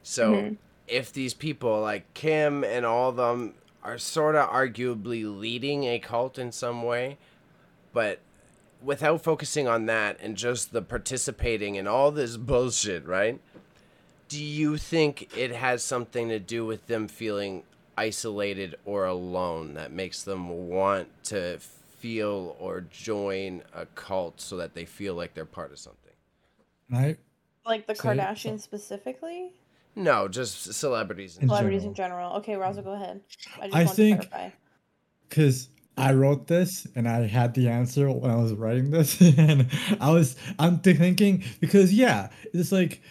So, 0.04 0.34
Mhm. 0.34 0.58
if 0.90 1.14
these 1.14 1.34
people 1.34 1.80
like 1.80 2.14
Kim 2.14 2.66
and 2.66 2.86
all 2.86 3.12
of 3.12 3.16
them 3.16 3.54
are 3.82 3.98
sort 3.98 4.36
of 4.36 4.50
arguably 4.50 5.24
leading 5.24 5.86
a 5.86 6.00
cult 6.00 6.38
in 6.38 6.52
some 6.52 6.84
way, 6.84 7.18
but 7.94 8.20
without 8.84 9.22
focusing 9.24 9.68
on 9.68 9.86
that 9.88 10.18
and 10.22 10.36
just 10.36 10.72
the 10.74 10.82
participating 10.82 11.76
in 11.76 11.88
all 11.88 12.12
this 12.12 12.38
bullshit, 12.38 13.06
right? 13.06 13.40
Do 14.28 14.42
you 14.44 14.78
think 14.78 15.36
it 15.38 15.52
has 15.52 15.84
something 15.84 16.30
to 16.30 16.40
do 16.40 16.66
with 16.66 16.88
them 16.88 17.08
feeling 17.08 17.64
isolated 17.98 18.76
or 18.86 19.06
alone 19.06 19.74
that 19.76 19.92
makes 19.92 20.24
them 20.24 20.70
want 20.70 21.10
to 21.26 21.60
feel 22.00 22.56
or 22.60 22.82
join 22.82 23.62
a 23.74 23.86
cult 23.88 24.40
so 24.42 24.58
that 24.58 24.74
they 24.74 24.86
feel 24.86 25.14
like 25.16 25.34
they're 25.34 25.46
part 25.46 25.72
of 25.72 25.80
something? 25.80 26.14
I 26.94 27.18
Like 27.66 27.88
the 27.88 27.96
Say- 27.96 28.10
Kardashians 28.10 28.62
specifically? 28.62 29.52
No, 29.96 30.30
just 30.30 30.74
celebrities. 30.74 31.38
In 31.38 31.50
Celebrities 31.50 31.84
in 31.84 31.94
general. 31.94 32.40
general. 32.40 32.40
Okay, 32.40 32.54
Raza, 32.54 32.84
go 32.84 32.94
ahead. 32.94 33.20
I 33.62 33.68
just 33.68 33.76
I 33.76 33.86
think- 33.86 34.30
because 35.28 35.68
I 36.01 36.13
wrote 36.13 36.48
this 36.48 36.88
and 36.96 37.08
I 37.08 37.27
had 37.27 37.53
the 37.53 37.70
answer 37.70 38.10
when 38.10 38.31
I 38.31 38.36
was 38.36 38.53
writing 38.53 38.89
this, 38.89 39.22
and 39.38 39.67
I 40.00 40.10
was 40.10 40.36
I'm 40.58 40.79
thinking 40.79 41.43
because 41.60 41.93
yeah, 41.93 42.29
it's 42.53 42.72
like 42.72 43.03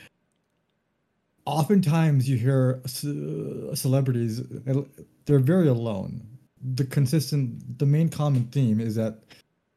oftentimes 1.46 2.28
you 2.28 2.36
hear 2.36 2.82
celebrities 2.84 4.40
uh, 4.40 4.82
they're 5.24 5.38
very 5.38 5.68
alone. 5.68 6.26
The 6.74 6.84
consistent 6.84 7.78
the 7.78 7.86
main 7.86 8.08
common 8.08 8.46
theme 8.46 8.80
is 8.80 8.96
that 8.96 9.20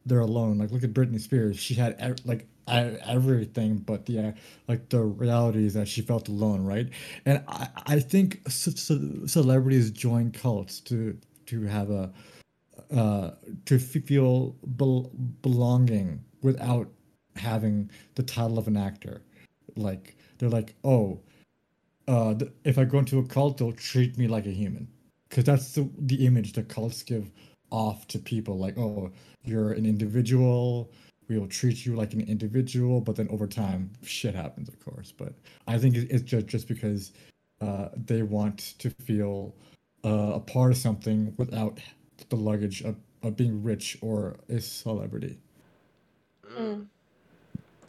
they're 0.07 0.19
alone. 0.19 0.57
Like 0.57 0.71
look 0.71 0.83
at 0.83 0.93
britney 0.93 1.21
spears. 1.21 1.59
She 1.59 1.75
had 1.75 2.19
like 2.25 2.47
everything 2.67 3.75
but 3.75 4.07
yeah 4.07 4.31
like 4.69 4.87
the 4.87 5.01
reality 5.01 5.65
is 5.65 5.73
that 5.73 5.85
she 5.87 6.01
felt 6.01 6.29
alone 6.29 6.65
right? 6.65 6.89
And 7.25 7.43
i 7.47 7.67
i 7.85 7.99
think 7.99 8.39
ce- 8.47 8.79
ce- 8.79 9.29
celebrities 9.29 9.91
join 9.91 10.31
cults 10.31 10.79
to 10.81 11.17
to 11.47 11.63
have 11.63 11.89
a 11.91 12.11
uh 12.91 13.31
to 13.65 13.79
feel 13.79 14.55
bel- 14.65 15.11
belonging 15.41 16.23
without 16.41 16.87
having 17.35 17.89
the 18.15 18.23
title 18.23 18.59
of 18.59 18.67
an 18.67 18.77
actor. 18.77 19.21
Like 19.75 20.15
they're 20.37 20.49
like 20.49 20.75
oh 20.83 21.19
uh 22.07 22.33
th- 22.35 22.51
if 22.65 22.77
i 22.77 22.83
go 22.83 22.99
into 22.99 23.19
a 23.19 23.25
cult 23.25 23.57
they'll 23.57 23.71
treat 23.71 24.17
me 24.17 24.27
like 24.27 24.45
a 24.45 24.51
human. 24.51 24.87
Because 25.29 25.45
that's 25.45 25.73
the, 25.73 25.89
the 25.97 26.25
image 26.27 26.53
that 26.53 26.69
cults 26.69 27.01
give 27.01 27.31
off 27.71 28.07
to 28.09 28.19
people. 28.19 28.57
Like 28.57 28.77
oh 28.77 29.11
you're 29.43 29.71
an 29.73 29.85
individual 29.85 30.91
we 31.29 31.39
will 31.39 31.47
treat 31.47 31.85
you 31.85 31.95
like 31.95 32.13
an 32.13 32.21
individual 32.21 32.99
but 32.99 33.15
then 33.15 33.27
over 33.29 33.47
time 33.47 33.89
shit 34.03 34.35
happens 34.35 34.67
of 34.67 34.79
course. 34.79 35.11
But 35.11 35.33
i 35.67 35.77
think 35.77 35.95
it's 35.95 36.23
just 36.23 36.47
just 36.47 36.67
because 36.67 37.13
uh 37.61 37.89
they 37.95 38.23
want 38.23 38.75
to 38.79 38.89
feel 38.89 39.55
uh, 40.05 40.33
a 40.35 40.39
part 40.39 40.71
of 40.71 40.77
something 40.77 41.33
without 41.37 41.79
the 42.29 42.35
luggage 42.35 42.81
of, 42.81 42.95
of 43.21 43.35
being 43.35 43.63
rich 43.63 43.97
or 44.01 44.37
a 44.49 44.59
celebrity 44.59 45.39
Mm. 46.57 46.87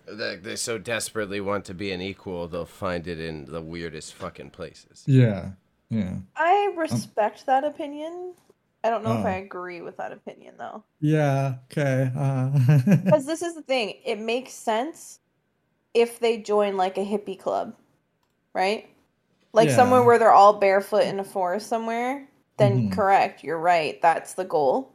Like 0.06 0.42
they 0.42 0.56
so 0.56 0.78
desperately 0.78 1.40
want 1.40 1.64
to 1.66 1.74
be 1.74 1.90
an 1.92 2.00
equal, 2.00 2.46
they'll 2.48 2.64
find 2.66 3.06
it 3.06 3.18
in 3.18 3.46
the 3.46 3.60
weirdest 3.60 4.14
fucking 4.14 4.50
places. 4.50 5.02
yeah 5.06 5.50
yeah 5.90 6.16
I 6.36 6.72
respect 6.76 7.46
that 7.46 7.64
opinion. 7.64 8.34
I 8.82 8.90
don't 8.90 9.02
know 9.04 9.18
if 9.18 9.24
Oh. 9.24 9.28
I 9.28 9.36
agree 9.36 9.80
with 9.80 9.96
that 9.98 10.12
opinion 10.12 10.54
though. 10.58 10.84
yeah 11.00 11.56
okay 11.70 12.10
uh, 12.16 12.50
Because 13.04 13.26
this 13.26 13.42
is 13.42 13.54
the 13.54 13.62
thing, 13.62 13.94
it 14.04 14.18
makes 14.18 14.52
sense 14.52 15.20
if 15.94 16.18
they 16.20 16.38
join 16.38 16.76
like 16.76 16.96
a 16.98 17.04
hippie 17.04 17.38
club, 17.38 17.74
right? 18.54 18.88
Like 19.52 19.70
somewhere 19.70 20.02
where 20.02 20.18
they're 20.18 20.32
all 20.32 20.54
barefoot 20.58 21.04
in 21.04 21.20
a 21.20 21.24
forest 21.24 21.68
somewhere, 21.68 22.28
then 22.58 22.88
Mhm. 22.88 22.90
correct, 22.90 23.44
you're 23.44 23.58
right, 23.58 24.00
that's 24.02 24.34
the 24.34 24.44
goal. 24.44 24.92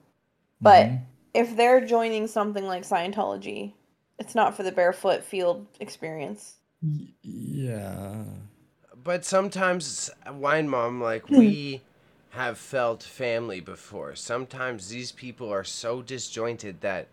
But 0.64 0.92
Mhm. 0.92 1.06
if 1.34 1.56
they're 1.58 1.86
joining 1.86 2.28
something 2.28 2.66
like 2.66 2.84
Scientology, 2.84 3.74
it's 4.20 4.36
not 4.36 4.56
for 4.56 4.64
the 4.64 4.72
barefoot 4.72 5.24
field 5.24 5.68
experience. 5.80 6.56
Y- 6.82 7.14
yeah 7.24 8.24
But 9.04 9.26
sometimes, 9.26 10.12
wine 10.32 10.70
mom, 10.70 11.02
like 11.02 11.30
we 11.30 11.82
have 12.32 12.58
felt 12.60 13.04
family 13.04 13.60
before. 13.62 14.16
Sometimes 14.16 14.90
these 14.90 15.12
people 15.12 15.50
are 15.52 15.64
so 15.66 16.02
disjointed 16.04 16.82
that 16.82 17.08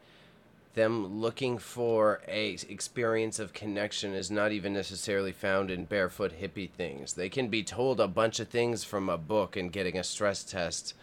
them 0.76 1.20
looking 1.20 1.56
for 1.58 2.20
a 2.28 2.56
experience 2.68 3.38
of 3.38 3.54
connection 3.54 4.12
is 4.12 4.30
not 4.30 4.52
even 4.52 4.72
necessarily 4.74 5.32
found 5.32 5.70
in 5.70 5.86
barefoot 5.86 6.34
hippie 6.40 6.70
things. 6.70 7.14
They 7.14 7.30
can 7.30 7.48
be 7.48 7.64
told 7.64 7.98
a 7.98 8.06
bunch 8.06 8.38
of 8.38 8.48
things 8.48 8.84
from 8.84 9.08
a 9.08 9.18
book 9.18 9.56
and 9.56 9.72
getting 9.72 9.98
a 9.98 10.04
stress 10.04 10.44
test 10.44 10.94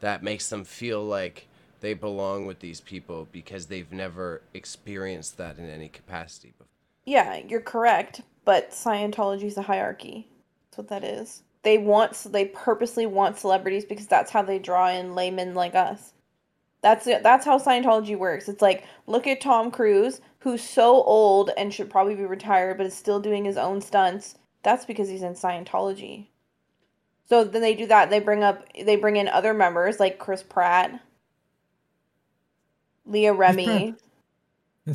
that 0.00 0.22
makes 0.22 0.48
them 0.48 0.64
feel 0.64 1.04
like 1.04 1.46
they 1.80 1.92
belong 1.92 2.46
with 2.46 2.60
these 2.60 2.80
people 2.80 3.28
because 3.30 3.66
they've 3.66 3.92
never 3.92 4.40
experienced 4.54 5.36
that 5.36 5.58
in 5.58 5.68
any 5.68 5.88
capacity 5.88 6.54
before. 6.58 6.66
Yeah, 7.04 7.40
you're 7.46 7.60
correct, 7.60 8.22
but 8.46 8.70
Scientology's 8.70 9.58
a 9.58 9.62
hierarchy. 9.62 10.26
That's 10.70 10.78
what 10.78 10.88
that 10.88 11.04
is. 11.04 11.42
They 11.64 11.76
want 11.76 12.14
they 12.32 12.46
purposely 12.46 13.04
want 13.04 13.36
celebrities 13.36 13.84
because 13.84 14.06
that's 14.06 14.30
how 14.30 14.42
they 14.42 14.58
draw 14.58 14.88
in 14.88 15.14
laymen 15.14 15.54
like 15.54 15.74
us. 15.74 16.14
That's 16.80 17.06
it. 17.06 17.22
That's 17.22 17.44
how 17.44 17.58
Scientology 17.58 18.16
works. 18.16 18.48
It's 18.48 18.62
like 18.62 18.84
look 19.06 19.26
at 19.26 19.40
Tom 19.40 19.70
Cruise, 19.70 20.20
who's 20.40 20.62
so 20.62 21.02
old 21.02 21.50
and 21.56 21.72
should 21.74 21.90
probably 21.90 22.14
be 22.14 22.24
retired, 22.24 22.76
but 22.78 22.86
is 22.86 22.94
still 22.94 23.20
doing 23.20 23.44
his 23.44 23.56
own 23.56 23.80
stunts. 23.80 24.36
That's 24.62 24.84
because 24.84 25.08
he's 25.08 25.22
in 25.22 25.34
Scientology. 25.34 26.26
So 27.28 27.44
then 27.44 27.62
they 27.62 27.74
do 27.74 27.86
that. 27.86 28.10
They 28.10 28.20
bring 28.20 28.42
up 28.42 28.64
they 28.74 28.96
bring 28.96 29.16
in 29.16 29.28
other 29.28 29.52
members 29.54 29.98
like 30.00 30.18
Chris 30.18 30.42
Pratt, 30.42 31.00
Leah 33.06 33.34
Remy. 33.34 33.94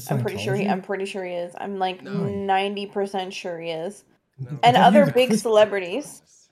I'm 0.10 0.22
pretty 0.22 0.38
sure 0.40 0.56
he. 0.56 0.68
I'm 0.68 0.82
pretty 0.82 1.06
sure 1.06 1.24
he 1.24 1.34
is. 1.34 1.54
I'm 1.60 1.78
like 1.78 2.02
No. 2.02 2.12
ninety 2.12 2.88
percent 2.88 3.34
sure 3.34 3.60
he 3.60 3.70
is. 3.70 4.04
No. 4.40 4.58
And 4.64 4.76
other 4.78 5.06
big 5.06 5.30
Christian. 5.30 5.38
celebrities, 5.38 6.50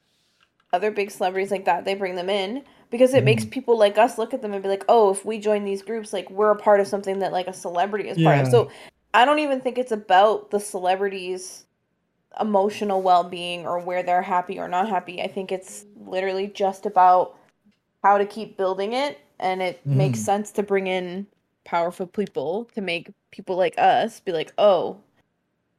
other 0.72 0.92
big 0.92 1.10
celebrities 1.10 1.50
like 1.50 1.66
that, 1.66 1.84
they 1.86 1.96
bring 1.96 2.16
them 2.16 2.30
in 2.30 2.64
because 2.92 3.14
it 3.14 3.24
makes 3.24 3.46
Mhm. 3.46 3.52
people 3.52 3.78
like 3.78 3.98
us 3.98 4.18
look 4.18 4.34
at 4.34 4.42
them 4.42 4.54
and 4.54 4.62
be 4.62 4.70
like, 4.70 4.86
oh, 4.88 5.10
if 5.12 5.26
we 5.26 5.40
join 5.40 5.64
these 5.64 5.82
groups, 5.82 6.14
like 6.14 6.30
we're 6.30 6.52
a 6.52 6.56
part 6.56 6.80
of 6.80 6.88
something 6.88 7.20
that 7.20 7.32
like 7.32 7.48
a 7.48 7.54
celebrity 7.54 8.10
is 8.10 8.22
part 8.22 8.40
of. 8.40 8.48
So 8.48 8.70
I 9.14 9.26
don't 9.26 9.40
even 9.40 9.62
think 9.62 9.78
it's 9.78 9.92
about 9.92 10.52
the 10.52 10.60
celebrities' 10.60 11.66
emotional 12.40 13.02
well-being 13.02 13.66
or 13.66 13.80
where 13.80 14.04
they're 14.04 14.22
happy 14.22 14.60
or 14.60 14.68
not 14.68 14.88
happy. 14.90 15.22
I 15.22 15.28
think 15.28 15.52
it's 15.52 15.86
literally 15.96 16.48
just 16.48 16.86
about 16.86 17.38
how 18.04 18.18
to 18.18 18.26
keep 18.26 18.58
building 18.58 18.94
it, 18.94 19.20
and 19.40 19.62
it 19.62 19.86
makes 19.86 20.20
Mhm. 20.20 20.24
sense 20.24 20.52
to 20.52 20.64
bring 20.64 20.88
in 20.88 21.28
powerful 21.64 22.08
people 22.08 22.66
to 22.74 22.82
make 22.82 23.12
people 23.32 23.56
like 23.56 23.76
us 23.78 24.20
be 24.20 24.32
like, 24.32 24.52
oh, 24.58 24.98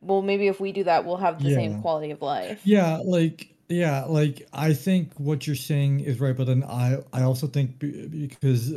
well, 0.00 0.22
maybe 0.22 0.48
if 0.48 0.60
we 0.60 0.72
do 0.72 0.84
that, 0.84 1.04
we'll 1.04 1.16
have 1.16 1.42
the 1.42 1.50
Yeah. 1.50 1.56
same 1.56 1.80
quality 1.80 2.10
of 2.10 2.22
life. 2.22 2.60
Yeah, 2.66 2.98
like 3.04 3.51
yeah, 3.72 4.04
like 4.04 4.46
I 4.52 4.72
think 4.74 5.12
what 5.18 5.46
you're 5.46 5.56
saying 5.56 6.00
is 6.00 6.20
right, 6.20 6.36
but 6.36 6.46
then 6.46 6.62
I 6.64 6.98
I 7.12 7.22
also 7.22 7.46
think 7.46 7.78
because 7.78 8.72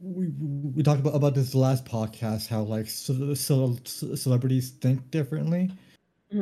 we 0.00 0.28
we 0.28 0.82
talked 0.82 1.00
about 1.00 1.14
about 1.14 1.34
this 1.34 1.54
last 1.54 1.84
podcast 1.84 2.46
how 2.48 2.62
like 2.62 2.86
ce- 2.88 3.34
ce- 3.36 4.16
celebrities 4.16 4.70
think 4.70 5.10
differently. 5.10 5.70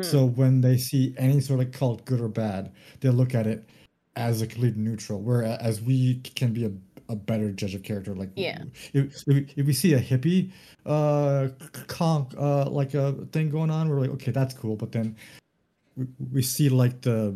So 0.03 0.27
when 0.27 0.61
they 0.61 0.77
see 0.77 1.15
any 1.17 1.41
sort 1.41 1.61
of 1.61 1.73
cult, 1.73 2.05
good 2.05 2.21
or 2.21 2.29
bad, 2.29 2.73
they 3.01 3.09
look 3.09 3.35
at 3.35 3.47
it 3.47 3.67
as 4.17 4.43
a 4.43 4.47
complete 4.47 4.77
neutral. 4.77 5.23
Whereas 5.23 5.81
we 5.81 6.21
can 6.35 6.53
be 6.53 6.67
a, 6.67 6.73
a 7.09 7.17
better 7.17 7.51
judge 7.53 7.75
of 7.75 7.83
character. 7.85 8.15
Like 8.15 8.29
Yeah. 8.37 8.65
if, 8.93 9.27
if, 9.27 9.57
if 9.57 9.67
we 9.67 9.73
see 9.73 9.95
a 9.95 10.01
hippie 10.01 10.51
uh 10.85 11.49
conk 11.87 12.35
uh 12.39 12.69
like 12.69 12.93
a 12.93 13.13
thing 13.33 13.49
going 13.49 13.71
on, 13.71 13.89
we're 13.89 14.01
like, 14.01 14.11
okay, 14.11 14.31
that's 14.31 14.53
cool. 14.53 14.77
But 14.77 14.93
then 14.93 15.17
we, 15.97 16.07
we 16.33 16.43
see 16.43 16.69
like 16.69 17.01
the 17.01 17.35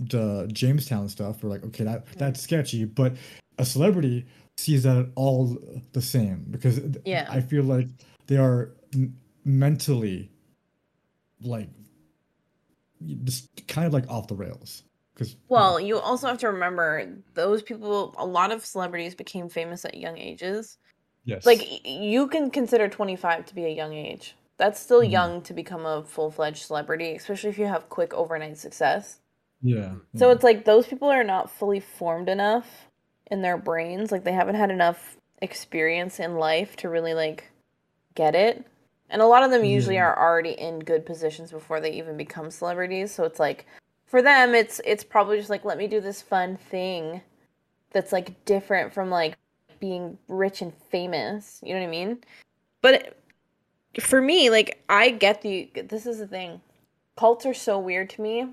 the 0.00 0.48
Jonestown 0.52 1.08
stuff, 1.10 1.42
we're 1.42 1.50
like, 1.50 1.64
okay, 1.64 1.84
that 1.84 2.06
that's 2.16 2.40
sketchy. 2.40 2.84
But 2.84 3.14
a 3.58 3.64
celebrity 3.64 4.26
sees 4.56 4.82
that 4.84 5.10
all 5.14 5.56
the 5.92 6.02
same 6.02 6.46
because 6.50 6.80
Yeah. 7.04 7.26
I 7.30 7.40
feel 7.40 7.64
like 7.64 7.86
they 8.26 8.36
are 8.36 8.72
m- 8.94 9.16
mentally 9.44 10.30
like 11.42 11.68
just 13.24 13.48
kind 13.66 13.86
of 13.86 13.92
like 13.92 14.08
off 14.10 14.26
the 14.28 14.34
rails 14.34 14.84
because 15.14 15.36
Well, 15.48 15.80
you 15.80 15.98
also 15.98 16.26
have 16.28 16.38
to 16.38 16.48
remember 16.48 17.06
those 17.34 17.62
people. 17.62 18.14
A 18.18 18.26
lot 18.26 18.52
of 18.52 18.64
celebrities 18.64 19.14
became 19.14 19.48
famous 19.48 19.84
at 19.84 19.94
young 19.96 20.18
ages. 20.18 20.78
yes 21.24 21.44
Like 21.46 21.86
you 21.86 22.28
can 22.28 22.50
consider 22.50 22.88
25 22.88 23.46
to 23.46 23.54
be 23.54 23.64
a 23.66 23.70
young 23.70 23.92
age. 23.94 24.34
That's 24.58 24.78
still 24.80 25.00
Mhm. 25.00 25.10
young 25.10 25.42
to 25.42 25.54
become 25.54 25.86
a 25.86 26.04
full-fledged 26.04 26.62
celebrity, 26.62 27.14
especially 27.14 27.48
if 27.50 27.58
you 27.58 27.66
have 27.66 27.88
quick 27.88 28.12
overnight 28.14 28.58
success. 28.58 29.20
Yeah 29.62 29.94
So 30.16 30.28
yeah. 30.28 30.34
it's 30.34 30.44
like 30.44 30.64
those 30.64 30.86
people 30.86 31.08
are 31.08 31.24
not 31.24 31.50
fully 31.50 31.80
formed 31.80 32.28
enough 32.28 32.86
in 33.30 33.42
their 33.42 33.56
brains. 33.56 34.10
Like 34.10 34.24
they 34.24 34.32
haven't 34.32 34.56
had 34.56 34.70
enough 34.70 35.16
experience 35.42 36.18
in 36.20 36.36
life 36.36 36.76
to 36.76 36.88
really 36.88 37.14
like 37.14 37.50
get 38.14 38.34
it. 38.34 38.66
And 39.08 39.20
a 39.22 39.26
lot 39.26 39.42
of 39.42 39.50
them 39.50 39.64
usually 39.64 39.96
Yeah. 39.96 40.04
are 40.06 40.18
already 40.18 40.52
in 40.52 40.78
good 40.80 41.04
positions 41.06 41.50
before 41.50 41.80
they 41.80 41.92
even 41.92 42.16
become 42.16 42.50
celebrities. 42.50 43.12
So 43.12 43.24
it's 43.24 43.40
like 43.40 43.66
for 44.06 44.22
them 44.22 44.54
it's 44.54 44.80
it's 44.84 45.04
probably 45.04 45.36
just 45.38 45.50
like 45.50 45.64
let 45.64 45.78
me 45.78 45.86
do 45.86 46.00
this 46.00 46.22
fun 46.22 46.56
thing 46.56 47.20
that's 47.92 48.12
like 48.12 48.44
different 48.44 48.92
from 48.92 49.10
like 49.10 49.36
being 49.80 50.18
rich 50.28 50.62
and 50.62 50.72
famous. 50.90 51.60
You 51.64 51.74
know 51.74 51.80
what 51.80 51.86
I 51.86 51.90
mean? 51.90 52.18
But 52.82 53.16
for 54.00 54.20
me, 54.20 54.50
like 54.50 54.82
I 54.88 55.10
get 55.10 55.42
the 55.42 55.70
this 55.74 56.06
is 56.06 56.18
the 56.18 56.26
thing. 56.26 56.60
Cults 57.16 57.44
are 57.46 57.54
so 57.54 57.78
weird 57.78 58.10
to 58.10 58.22
me, 58.22 58.48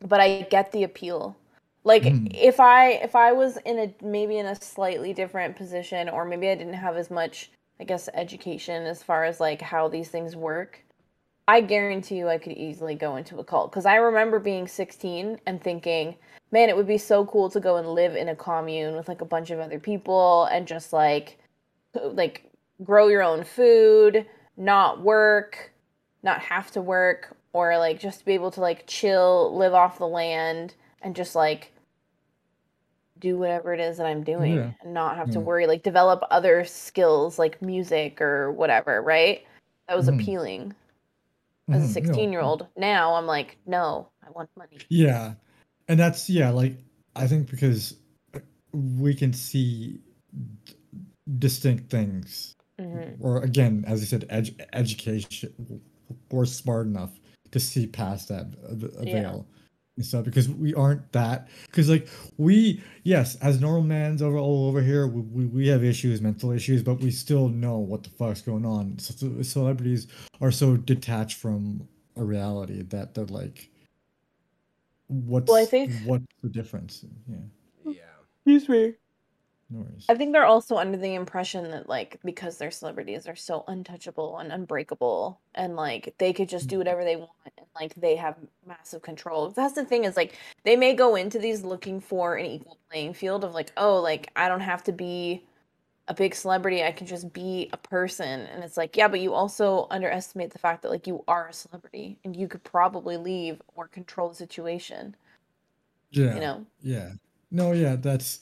but 0.00 0.20
I 0.20 0.42
get 0.42 0.72
the 0.72 0.84
appeal. 0.84 1.36
Like 1.84 2.02
Mm. 2.02 2.30
if 2.34 2.60
I 2.60 2.92
if 2.92 3.16
I 3.16 3.32
was 3.32 3.56
in 3.58 3.78
a 3.78 3.94
maybe 4.04 4.38
in 4.38 4.46
a 4.46 4.54
slightly 4.56 5.12
different 5.12 5.56
position 5.56 6.08
or 6.08 6.24
maybe 6.24 6.48
I 6.50 6.54
didn't 6.54 6.74
have 6.74 6.96
as 6.96 7.10
much 7.10 7.50
I 7.80 7.84
guess 7.84 8.08
education 8.14 8.84
as 8.84 9.02
far 9.02 9.24
as 9.24 9.40
like 9.40 9.62
how 9.62 9.88
these 9.88 10.08
things 10.08 10.36
work, 10.36 10.84
I 11.46 11.60
guarantee 11.62 12.16
you 12.16 12.28
I 12.28 12.38
could 12.38 12.52
easily 12.52 12.94
go 12.94 13.16
into 13.16 13.38
a 13.38 13.44
cult 13.44 13.72
cuz 13.72 13.86
I 13.86 13.96
remember 13.96 14.38
being 14.38 14.66
16 14.68 15.40
and 15.46 15.62
thinking, 15.62 16.16
man, 16.50 16.68
it 16.68 16.76
would 16.76 16.86
be 16.86 16.98
so 16.98 17.24
cool 17.26 17.48
to 17.50 17.60
go 17.60 17.76
and 17.76 17.88
live 17.88 18.16
in 18.16 18.28
a 18.28 18.36
commune 18.36 18.96
with 18.96 19.08
like 19.08 19.20
a 19.22 19.24
bunch 19.24 19.50
of 19.50 19.60
other 19.60 19.78
people 19.80 20.44
and 20.46 20.66
just 20.66 20.92
like 20.92 21.38
like 21.94 22.44
grow 22.84 23.08
your 23.08 23.22
own 23.22 23.44
food, 23.44 24.26
not 24.56 25.00
work, 25.02 25.72
not 26.22 26.40
have 26.40 26.70
to 26.72 26.82
work, 26.82 27.36
or 27.52 27.76
like 27.78 27.98
just 28.00 28.24
be 28.24 28.32
able 28.34 28.50
to 28.52 28.60
like 28.60 28.86
chill, 28.86 29.56
live 29.56 29.74
off 29.74 29.98
the 29.98 30.06
land, 30.08 30.74
and 31.02 31.14
just 31.16 31.34
like 31.34 31.72
do 33.18 33.36
whatever 33.36 33.74
it 33.74 33.80
is 33.80 33.96
that 33.96 34.06
I'm 34.06 34.22
doing 34.22 34.54
Yeah. 34.54 34.70
and 34.82 34.94
not 34.94 35.16
have 35.16 35.30
to 35.32 35.40
worry, 35.40 35.66
like 35.66 35.82
develop 35.82 36.22
other 36.30 36.64
skills 36.64 37.38
like 37.38 37.60
music 37.60 38.20
or 38.20 38.52
whatever, 38.52 39.02
right? 39.02 39.44
That 39.88 39.96
was 39.96 40.06
Mhm. 40.08 40.14
appealing 40.20 40.74
as 41.68 41.82
a 41.82 41.88
16 41.88 42.30
year 42.32 42.40
old. 42.40 42.68
Now 42.76 43.14
I'm 43.14 43.26
like, 43.26 43.56
no, 43.66 44.08
I 44.24 44.30
want 44.30 44.50
money. 44.56 44.78
Yeah, 44.88 45.34
and 45.88 45.98
that's 45.98 46.30
yeah. 46.30 46.50
Like 46.50 46.76
I 47.16 47.26
think 47.26 47.50
because 47.50 47.96
we 48.72 49.14
can 49.14 49.32
see 49.32 50.00
d- 50.64 50.74
distinct 51.38 51.90
things, 51.90 52.54
hmm 52.78 53.14
or 53.20 53.42
again, 53.42 53.84
as 53.86 54.00
you 54.00 54.06
said, 54.06 54.28
edu- 54.28 54.64
education. 54.72 55.82
We're 56.30 56.44
smart 56.44 56.86
enough 56.86 57.18
to 57.52 57.60
see 57.60 57.86
past 57.86 58.28
that 58.28 58.46
v- 58.70 58.88
Yeah. 59.02 59.22
veil 59.22 59.46
and 59.96 60.06
stuff 60.06 60.24
because 60.24 60.48
we 60.48 60.72
aren't 60.74 61.10
that. 61.12 61.48
Because 61.66 61.88
like 61.88 62.08
we, 62.36 62.82
yes, 63.02 63.36
as 63.36 63.60
normal 63.60 63.82
mans 63.82 64.22
over 64.22 64.38
all 64.38 64.68
over 64.68 64.80
here, 64.82 65.06
we, 65.08 65.22
we, 65.22 65.46
we 65.46 65.68
have 65.68 65.82
issues, 65.82 66.20
mental 66.20 66.52
issues, 66.52 66.82
but 66.82 67.00
we 67.00 67.10
still 67.10 67.48
know 67.48 67.78
what 67.78 68.02
the 68.04 68.10
fuck's 68.10 68.40
going 68.42 68.64
on. 68.64 68.98
So, 68.98 69.14
so 69.16 69.42
celebrities 69.42 70.06
are 70.40 70.50
so 70.52 70.76
detached 70.76 71.36
from 71.38 71.88
a 72.16 72.22
reality 72.24 72.82
that 72.82 73.14
they're 73.14 73.24
like 73.26 73.70
what's 75.08 75.50
I 75.52 75.64
think- 75.64 75.92
what's 76.04 76.26
the 76.42 76.48
difference 76.50 77.04
yeah 77.28 77.36
Yeah. 77.84 77.92
Excuse 78.46 78.68
me. 78.68 78.94
No 79.70 79.80
worries. 79.80 80.06
I 80.08 80.14
think 80.14 80.32
they're 80.32 80.46
also 80.46 80.76
under 80.76 80.96
the 80.96 81.14
impression 81.14 81.70
that 81.70 81.88
like 81.88 82.18
because 82.24 82.56
they're 82.56 82.70
celebrities, 82.70 83.24
they're 83.24 83.36
so 83.36 83.64
untouchable 83.68 84.38
and 84.38 84.50
unbreakable, 84.50 85.40
and 85.54 85.76
like 85.76 86.14
they 86.18 86.32
could 86.32 86.48
just 86.48 86.68
do 86.68 86.74
mm-hmm. 86.74 86.80
whatever 86.80 87.04
they 87.04 87.16
want, 87.16 87.30
and 87.58 87.66
like 87.78 87.94
they 87.94 88.16
have 88.16 88.36
massive 88.66 89.02
control. 89.02 89.50
That's 89.50 89.74
the 89.74 89.84
thing 89.84 90.04
is 90.04 90.16
like 90.16 90.38
they 90.64 90.76
may 90.76 90.94
go 90.94 91.16
into 91.16 91.38
these 91.38 91.62
looking 91.62 92.00
for 92.00 92.36
an 92.36 92.46
equal 92.46 92.78
playing 92.90 93.14
field 93.14 93.44
of 93.44 93.52
like, 93.52 93.72
oh, 93.76 94.00
like 94.00 94.30
I 94.36 94.48
don't 94.48 94.60
have 94.60 94.84
to 94.84 94.92
be 94.92 95.44
a 96.08 96.14
big 96.14 96.34
celebrity, 96.34 96.82
I 96.82 96.90
can 96.90 97.06
just 97.06 97.34
be 97.34 97.68
a 97.74 97.76
person, 97.76 98.46
and 98.46 98.64
it's 98.64 98.78
like, 98.78 98.96
yeah, 98.96 99.08
but 99.08 99.20
you 99.20 99.34
also 99.34 99.86
underestimate 99.90 100.50
the 100.50 100.58
fact 100.58 100.80
that 100.80 100.90
like 100.90 101.06
you 101.06 101.22
are 101.28 101.48
a 101.48 101.52
celebrity 101.52 102.18
and 102.24 102.34
you 102.34 102.48
could 102.48 102.64
probably 102.64 103.18
leave 103.18 103.60
or 103.74 103.88
control 103.88 104.30
the 104.30 104.34
situation, 104.34 105.14
yeah. 106.10 106.34
you 106.34 106.40
know. 106.40 106.66
yeah. 106.80 107.10
No 107.50 107.72
yeah 107.72 107.96
that's 107.96 108.40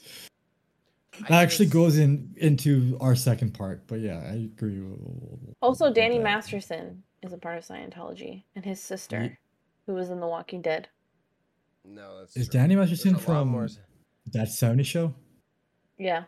that 1.21 1.31
actually 1.31 1.65
goes 1.67 1.97
in 1.97 2.33
into 2.37 2.97
our 3.01 3.15
second 3.15 3.53
part 3.53 3.85
but 3.87 3.99
yeah 3.99 4.19
i 4.19 4.33
agree 4.35 4.79
with, 4.81 4.99
with- 4.99 5.55
Also, 5.61 5.91
Danny 5.91 6.17
that. 6.17 6.23
Masterson 6.23 7.03
is 7.23 7.33
a 7.33 7.37
part 7.37 7.57
of 7.57 7.65
Scientology, 7.65 8.43
and 8.55 8.63
his 8.63 8.79
sister, 8.81 9.23
Ye- 9.23 9.37
who 9.87 9.93
was 9.95 10.09
in 10.11 10.19
The 10.19 10.27
Walking 10.27 10.61
Dead. 10.61 10.87
No, 11.83 12.19
that's 12.19 12.37
is 12.37 12.47
true. 12.49 12.59
danny 12.59 12.75
masterson 12.75 13.15
from 13.15 13.47
more- 13.47 13.67
that 14.33 14.49
70 14.49 14.83
show 14.83 15.13
Yeah, 15.97 16.23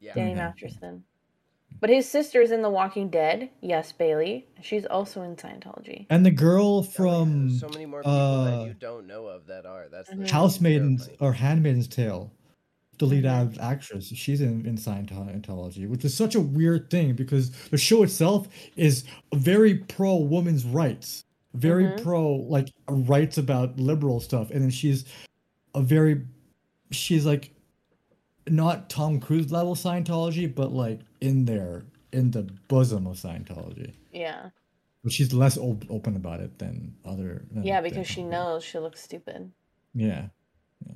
Yeah. 0.00 0.14
Danny 0.14 0.30
Okay. 0.32 0.38
Masterson. 0.40 1.04
But 1.80 1.90
his 1.90 2.08
sister 2.08 2.40
is 2.42 2.50
in 2.52 2.62
The 2.62 2.70
Walking 2.70 3.10
Dead. 3.10 3.50
Yes, 3.60 3.92
Bayley. 3.92 4.46
She's 4.60 4.86
also 4.86 5.22
in 5.22 5.36
Scientology. 5.36 6.06
and 6.10 6.24
the 6.26 6.30
girl 6.30 6.78
Oh, 6.78 6.82
yeah, 6.82 6.90
from 6.90 7.48
there's 7.48 7.60
so 7.60 7.68
many 7.68 7.86
more 7.86 8.00
people 8.00 8.12
uh, 8.12 8.44
that 8.60 8.66
you 8.66 8.74
don't 8.74 9.06
know 9.06 9.26
of 9.26 9.46
that 9.46 9.66
are. 9.66 9.86
That's 9.90 10.08
the 10.10 10.16
Mhm. 10.16 10.28
housemaidens 10.28 11.08
or 11.20 11.32
handmaiden's 11.34 11.86
tale 11.88 12.32
the 13.00 13.06
lead 13.06 13.24
Mhm. 13.24 13.58
actress 13.58 14.06
she's 14.08 14.40
in, 14.40 14.64
in 14.66 14.76
scientology 14.76 15.88
which 15.88 16.04
is 16.04 16.14
such 16.14 16.34
a 16.34 16.40
weird 16.40 16.88
thing 16.90 17.14
because 17.14 17.50
the 17.70 17.78
show 17.78 18.02
itself 18.04 18.46
is 18.76 19.04
very 19.34 19.74
pro 19.74 20.14
women's 20.16 20.64
rights 20.64 21.24
very 21.54 21.84
Mhm. 21.86 22.02
pro 22.02 22.34
like 22.36 22.68
rights 22.88 23.36
about 23.38 23.80
liberal 23.80 24.20
stuff 24.20 24.50
and 24.52 24.60
then 24.62 24.70
she's 24.70 25.04
a 25.74 25.82
very 25.82 26.22
she's 26.92 27.24
like 27.26 27.50
not 28.48 28.90
tom 28.90 29.18
cruise 29.18 29.50
level 29.50 29.74
scientology 29.74 30.52
but 30.54 30.72
like 30.72 31.00
in 31.20 31.44
there 31.46 31.84
in 32.12 32.30
the 32.32 32.42
bosom 32.68 33.06
of 33.06 33.16
scientology 33.16 33.94
Yeah. 34.12 34.50
but 35.02 35.10
she's 35.12 35.32
less 35.32 35.56
op- 35.56 35.90
open 35.90 36.16
about 36.16 36.40
it 36.40 36.58
than 36.58 36.94
other 37.04 37.46
than- 37.50 37.64
Yeah, 37.64 37.80
because 37.80 38.06
she 38.06 38.22
knows 38.24 38.62
she 38.62 38.78
looks 38.78 39.00
stupid. 39.02 39.50
yeah 39.94 40.28
yeah 40.86 40.94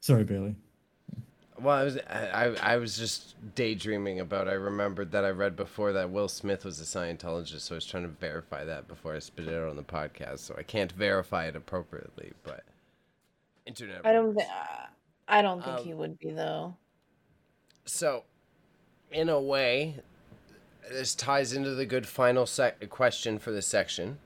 sorry 0.00 0.24
bayley 0.24 0.56
Well, 1.60 1.76
I 1.76 1.84
was 1.84 1.98
I, 2.08 2.54
I 2.62 2.76
was 2.76 2.96
just 2.96 3.34
daydreaming 3.54 4.20
about. 4.20 4.48
I 4.48 4.52
remembered 4.52 5.10
that 5.12 5.24
I 5.24 5.30
read 5.30 5.56
before 5.56 5.92
that 5.92 6.10
Will 6.10 6.28
Smith 6.28 6.64
was 6.64 6.80
a 6.80 6.84
Scientologist, 6.84 7.60
so 7.62 7.74
I 7.74 7.76
was 7.76 7.86
trying 7.86 8.02
to 8.02 8.08
verify 8.08 8.64
that 8.64 8.88
before 8.88 9.14
I 9.14 9.20
spit 9.20 9.48
it 9.48 9.54
out 9.54 9.68
on 9.70 9.76
the 9.76 9.82
podcast. 9.82 10.40
So 10.40 10.54
I 10.58 10.62
can't 10.62 10.92
verify 10.92 11.46
it 11.46 11.56
appropriately, 11.56 12.32
but 12.42 12.64
internet. 13.64 14.02
I 14.04 14.12
don't. 14.12 14.34
Th- 14.34 14.48
I 15.28 15.42
don't 15.42 15.64
think 15.64 15.78
Um, 15.78 15.84
he 15.84 15.94
would 15.94 16.18
be 16.18 16.30
though. 16.30 16.76
So, 17.84 18.24
in 19.10 19.28
a 19.28 19.40
way, 19.40 19.96
this 20.90 21.14
ties 21.14 21.52
into 21.52 21.74
the 21.74 21.86
good 21.86 22.06
final 22.06 22.46
sec- 22.46 22.88
question 22.90 23.38
for 23.38 23.50
this 23.50 23.66
section. 23.66 24.18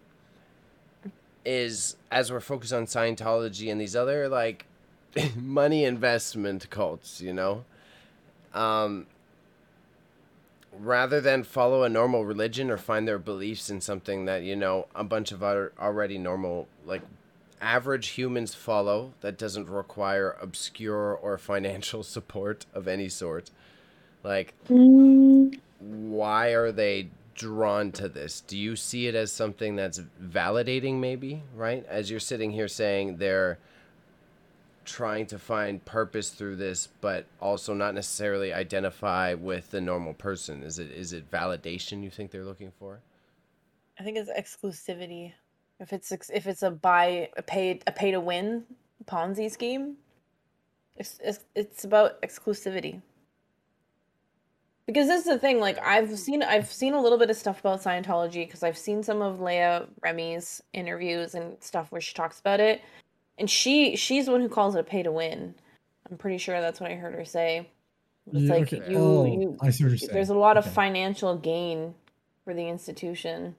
Is 1.44 1.96
as 2.10 2.30
we're 2.30 2.40
focused 2.40 2.72
on 2.72 2.84
Scientology 2.84 3.70
and 3.72 3.80
these 3.80 3.96
other 3.96 4.28
like 4.28 4.66
money 5.36 5.84
investment 5.84 6.68
cults, 6.70 7.20
you 7.20 7.32
know, 7.32 7.64
um, 8.54 9.06
rather 10.78 11.20
than 11.20 11.42
follow 11.42 11.82
a 11.82 11.88
normal 11.88 12.24
religion 12.24 12.70
or 12.70 12.76
find 12.76 13.06
their 13.06 13.18
beliefs 13.18 13.70
in 13.70 13.80
something 13.80 14.24
that 14.24 14.42
you 14.42 14.56
know 14.56 14.86
a 14.94 15.04
bunch 15.04 15.32
of 15.32 15.42
other 15.42 15.72
already 15.78 16.16
normal 16.16 16.68
like 16.86 17.02
average 17.60 18.10
humans 18.10 18.54
follow 18.54 19.12
that 19.20 19.36
doesn't 19.36 19.68
require 19.68 20.36
obscure 20.40 21.12
or 21.14 21.36
financial 21.36 22.02
support 22.04 22.66
of 22.72 22.88
any 22.88 23.08
sort 23.08 23.50
like 24.22 24.54
why 24.68 26.48
are 26.48 26.70
they 26.72 27.08
drawn 27.34 27.90
to 27.90 28.06
this? 28.06 28.42
Do 28.42 28.58
you 28.58 28.76
see 28.76 29.06
it 29.06 29.14
as 29.14 29.32
something 29.32 29.74
that's 29.74 30.00
validating 30.22 31.00
maybe 31.00 31.42
right? 31.54 31.84
As 31.86 32.10
you're 32.10 32.20
sitting 32.20 32.52
here 32.52 32.68
saying 32.68 33.16
they're 33.16 33.58
trying 34.84 35.26
to 35.26 35.38
find 35.38 35.84
purpose 35.84 36.30
through 36.30 36.56
this 36.56 36.88
but 37.00 37.26
also 37.40 37.74
not 37.74 37.94
necessarily 37.94 38.52
identify 38.52 39.34
with 39.34 39.70
the 39.70 39.80
normal 39.80 40.14
person 40.14 40.62
is 40.62 40.78
it 40.78 40.90
is 40.90 41.12
it 41.12 41.30
validation 41.30 42.02
you 42.02 42.10
think 42.10 42.30
they're 42.30 42.44
looking 42.44 42.72
for 42.78 43.00
I 44.00 44.02
think 44.02 44.16
it's 44.16 44.30
exclusivity. 44.30 45.34
If 45.78 45.92
it's 45.92 46.10
if 46.10 46.46
it's 46.46 46.62
a 46.62 46.70
buy 46.70 47.28
a 47.36 47.42
pay 47.42 47.80
a 47.86 47.92
pay 47.92 48.10
to 48.12 48.20
win 48.20 48.64
Ponzi 49.04 49.50
scheme, 49.50 49.96
it's 50.96 51.20
it's, 51.22 51.44
it's 51.54 51.84
about 51.84 52.20
exclusivity. 52.22 53.02
Because 54.86 55.06
this 55.06 55.20
is 55.20 55.26
the 55.26 55.38
thing, 55.38 55.60
like 55.60 55.78
I've 55.78 56.18
seen 56.18 56.42
I've 56.42 56.72
seen 56.72 56.94
a 56.94 57.00
little 57.00 57.18
bit 57.18 57.28
of 57.28 57.36
stuff 57.36 57.60
about 57.60 57.82
Scientology 57.82 58.46
because 58.46 58.62
I've 58.62 58.78
seen 58.78 59.02
some 59.02 59.20
of 59.20 59.40
Leah 59.40 59.86
Remy's 60.02 60.62
interviews 60.72 61.34
and 61.34 61.62
stuff 61.62 61.92
where 61.92 62.00
she 62.00 62.14
talks 62.14 62.40
about 62.40 62.58
it, 62.58 62.80
and 63.40 63.50
she 63.50 63.96
she's 63.96 64.26
the 64.26 64.32
one 64.32 64.40
who 64.42 64.48
calls 64.48 64.76
it 64.76 64.80
a 64.80 64.84
pay 64.84 65.02
to 65.02 65.10
win. 65.10 65.54
I'm 66.10 66.18
pretty 66.18 66.38
sure 66.38 66.60
that's 66.60 66.80
what 66.80 66.90
I 66.90 66.94
heard 66.94 67.14
her 67.14 67.24
say. 67.24 67.68
It's 68.32 68.44
Yeah, 68.44 68.52
like 68.54 68.62
okay. 68.72 68.82
you, 68.88 68.98
Oh, 68.98 69.24
you 69.24 69.58
I 69.60 69.70
see 69.70 69.84
what 69.84 70.00
you're 70.00 70.08
there's 70.12 70.28
a 70.28 70.28
saying. 70.28 70.40
lot 70.40 70.56
of 70.56 70.66
financial 70.66 71.36
gain 71.36 71.94
for 72.44 72.54
the 72.54 72.68
institution 72.68 73.56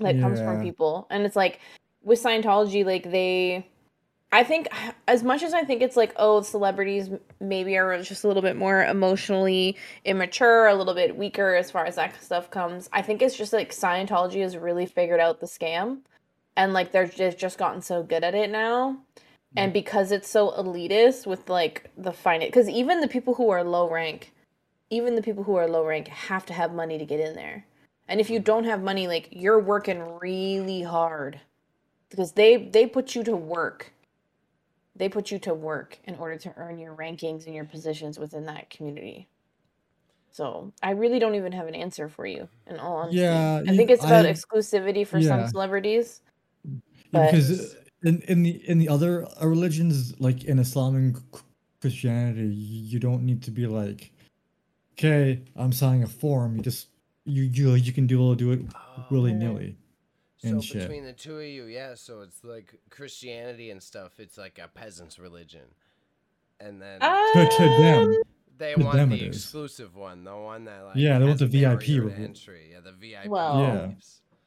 that 0.00 0.18
comes 0.20 0.40
from 0.40 0.60
people 0.60 1.06
and 1.10 1.24
it's 1.24 1.36
like 1.36 1.60
with 2.02 2.20
scientology 2.22 2.84
like 2.84 3.10
they 3.10 3.64
i 4.32 4.42
think 4.42 4.66
as 5.06 5.22
much 5.22 5.42
as 5.44 5.54
i 5.54 5.62
think 5.62 5.80
it's 5.82 5.96
like 5.96 6.12
oh 6.16 6.40
celebrities 6.42 7.10
maybe 7.40 7.76
are 7.76 8.02
just 8.02 8.24
a 8.24 8.26
little 8.26 8.42
bit 8.42 8.56
more 8.56 8.82
emotionally 8.84 9.76
immature 10.04 10.66
a 10.66 10.74
little 10.74 10.94
bit 10.94 11.16
weaker 11.16 11.54
as 11.54 11.70
far 11.70 11.84
as 11.84 11.94
that 11.96 12.20
stuff 12.22 12.50
comes 12.50 12.88
i 12.92 13.00
think 13.02 13.22
it's 13.22 13.36
just 13.36 13.52
like 13.52 13.70
scientology 13.70 14.40
has 14.42 14.56
really 14.56 14.86
figured 14.86 15.20
out 15.20 15.38
the 15.40 15.46
scam 15.46 15.98
and 16.56 16.72
like 16.72 16.92
they're 16.92 17.06
just, 17.06 17.38
just 17.38 17.58
gotten 17.58 17.82
so 17.82 18.02
good 18.02 18.24
at 18.24 18.34
it 18.34 18.50
now. 18.50 18.98
And 19.54 19.70
because 19.70 20.12
it's 20.12 20.30
so 20.30 20.50
elitist 20.52 21.26
with 21.26 21.50
like 21.50 21.90
the 21.94 22.12
finance 22.12 22.48
because 22.48 22.70
even 22.70 23.00
the 23.00 23.08
people 23.08 23.34
who 23.34 23.50
are 23.50 23.62
low 23.62 23.86
rank 23.86 24.32
even 24.92 25.14
the 25.14 25.22
people 25.22 25.42
who 25.42 25.56
are 25.56 25.66
low 25.66 25.84
rank 25.84 26.08
have 26.08 26.44
to 26.46 26.52
have 26.52 26.74
money 26.74 26.98
to 26.98 27.06
get 27.06 27.18
in 27.18 27.34
there. 27.34 27.64
And 28.06 28.20
if 28.20 28.28
you 28.28 28.40
mm. 28.40 28.44
don't 28.44 28.64
have 28.64 28.82
money 28.82 29.08
like 29.08 29.28
you're 29.32 29.58
working 29.58 30.18
really 30.20 30.82
hard. 30.82 31.40
Because 32.10 32.32
they 32.32 32.58
they 32.58 32.86
put 32.86 33.14
you 33.14 33.24
to 33.24 33.34
work. 33.34 33.94
They 34.94 35.08
put 35.08 35.30
you 35.30 35.38
to 35.40 35.54
work 35.54 35.98
in 36.04 36.16
order 36.16 36.36
to 36.36 36.52
earn 36.58 36.78
your 36.78 36.94
rankings 36.94 37.46
and 37.46 37.54
your 37.54 37.64
positions 37.64 38.18
within 38.18 38.44
that 38.44 38.68
community. 38.68 39.28
So 40.30 40.72
i 40.82 40.90
really 40.90 41.18
don't 41.18 41.34
even 41.34 41.52
have 41.52 41.66
an 41.66 41.74
answer 41.74 42.08
for 42.08 42.26
you 42.26 42.48
in 42.66 42.78
all 42.78 42.96
honesty. 42.96 43.20
Yeah, 43.20 43.62
i 43.66 43.76
think 43.76 43.90
it's 43.90 44.04
about 44.04 44.26
I- 44.26 44.32
exclusivity 44.32 45.06
for 45.06 45.22
some 45.22 45.48
celebrities. 45.48 46.20
Yeah, 46.22 46.31
But- 47.12 47.30
because 47.30 47.76
in 48.02 48.20
in 48.22 48.42
the 48.42 48.50
in 48.68 48.78
the 48.78 48.88
other 48.88 49.26
uh, 49.40 49.46
religions, 49.46 50.18
like 50.20 50.44
in 50.44 50.58
Islam 50.58 50.96
and 50.96 51.22
Christianity, 51.80 52.46
you 52.54 52.98
don't 52.98 53.22
need 53.24 53.42
to 53.44 53.50
be 53.50 53.66
like, 53.66 54.10
okay, 54.94 55.42
I'm 55.56 55.72
signing 55.72 56.02
a 56.02 56.06
form. 56.08 56.56
You 56.56 56.62
just 56.62 56.88
you 57.24 57.42
you 57.44 57.74
you 57.74 57.92
can 57.92 58.06
do 58.06 58.34
do 58.34 58.52
it 58.52 58.60
willy 59.10 59.32
nilly. 59.32 59.76
and 60.42 60.56
so 60.56 60.60
shit. 60.60 60.82
between 60.82 61.04
the 61.04 61.12
two 61.12 61.38
of 61.38 61.44
you, 61.46 61.64
yeah. 61.66 61.94
So 61.94 62.20
it's 62.22 62.42
like 62.42 62.74
Christianity 62.90 63.70
and 63.70 63.82
stuff. 63.82 64.18
It's 64.18 64.36
like 64.38 64.58
a 64.58 64.68
peasant's 64.68 65.18
religion, 65.18 65.66
and 66.60 66.80
then 66.82 67.00
To, 67.00 67.48
to 67.58 67.64
them, 67.82 68.14
they 68.58 68.74
want 68.74 68.96
them 68.96 69.10
the 69.10 69.16
it 69.16 69.22
is. 69.30 69.36
exclusive 69.36 69.94
one, 69.94 70.24
the 70.24 70.34
one 70.36 70.64
that 70.64 70.84
like 70.84 70.96
Yeah, 70.96 71.18
they 71.18 71.26
want 71.26 71.38
the 71.38 71.46
VIP 71.46 71.62
barrier 71.62 71.78
to 71.78 72.00
reward. 72.02 72.20
entry. 72.20 72.68
Yeah, 72.72 72.80
the 72.80 72.92
VIP. 72.92 73.26
Well- 73.28 73.60
Yeah. 73.60 73.90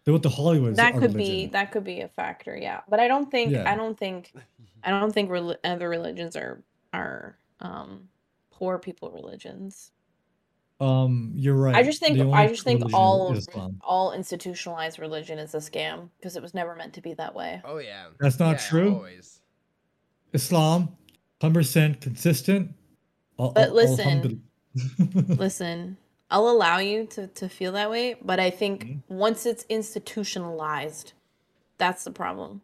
Vibes. 0.05 0.07
they 0.07 0.11
want 0.11 0.23
the 0.23 0.29
Hollywood. 0.29 0.75
that 0.75 0.93
could 0.97 1.13
be 1.15 1.47
that 1.47 1.71
could 1.71 1.83
be 1.83 2.01
a 2.01 2.07
factor 2.07 2.55
yeah 2.57 2.81
but 2.89 2.99
i 2.99 3.07
don't 3.07 3.29
think 3.31 3.51
Yeah. 3.51 3.71
i 3.71 3.75
don't 3.75 3.97
think 3.97 4.31
i 4.83 4.91
don't 4.91 5.11
think 5.13 5.29
rel- 5.29 5.57
other 5.63 5.89
religions 5.89 6.35
are 6.35 6.63
are 6.93 7.37
um 7.59 8.07
poor 8.51 8.79
people 8.79 9.11
religions 9.11 9.91
Um, 10.79 11.31
you're 11.35 11.55
right. 11.55 11.75
i 11.75 11.83
just 11.83 11.99
think 12.01 12.19
i 12.33 12.47
just 12.47 12.63
think 12.63 12.83
all 12.93 13.37
all 13.81 14.13
institutionalized 14.13 14.99
religion 14.99 15.39
is 15.39 15.53
a 15.55 15.59
scam 15.59 16.09
because 16.17 16.35
it 16.35 16.41
was 16.41 16.53
never 16.53 16.75
meant 16.75 16.93
to 16.93 17.01
be 17.01 17.13
that 17.15 17.33
way 17.35 17.61
Oh 17.65 17.77
yeah. 17.77 18.07
That's 18.19 18.39
not 18.39 18.51
Yeah, 18.57 18.69
true. 18.69 18.95
Always. 18.95 19.39
Islam, 20.33 20.89
hundred 21.41 21.59
percent 21.61 22.01
consistent. 22.01 22.73
But 23.37 23.57
al- 23.57 23.73
listen, 23.73 23.99
alhamdulillah. 23.99 25.35
listen 25.45 25.97
i'll 26.31 26.49
allow 26.49 26.77
you 26.79 27.05
to 27.05 27.27
to 27.27 27.47
feel 27.49 27.71
that 27.71 27.89
way 27.89 28.15
but 28.21 28.39
i 28.39 28.49
think 28.49 28.85
Mhm. 28.85 29.03
once 29.09 29.45
it's 29.45 29.65
institutionalized 29.69 31.13
that's 31.77 32.03
the 32.03 32.11
problem 32.11 32.61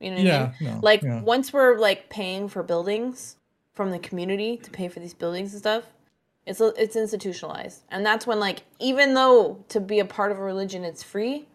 you 0.00 0.10
know 0.10 0.16
what 0.16 0.20
I 0.20 0.38
mean? 0.40 0.52
yeah, 0.60 0.74
no, 0.74 0.80
like 0.82 1.02
yeah. 1.02 1.22
once 1.22 1.52
we're 1.52 1.78
like 1.78 2.10
paying 2.10 2.48
for 2.48 2.62
buildings 2.62 3.36
from 3.72 3.90
the 3.90 3.98
community 3.98 4.56
to 4.58 4.70
pay 4.70 4.88
for 4.88 5.00
these 5.00 5.14
buildings 5.14 5.52
and 5.52 5.60
stuff 5.60 5.84
it's 6.46 6.60
it's 6.60 6.96
institutionalized 6.96 7.82
and 7.90 8.04
that's 8.04 8.26
when 8.26 8.38
like 8.40 8.62
even 8.78 9.14
though 9.14 9.64
to 9.68 9.80
be 9.80 9.98
a 9.98 10.04
part 10.04 10.30
of 10.32 10.38
a 10.38 10.42
religion 10.42 10.84
it's 10.84 11.02
free 11.02 11.46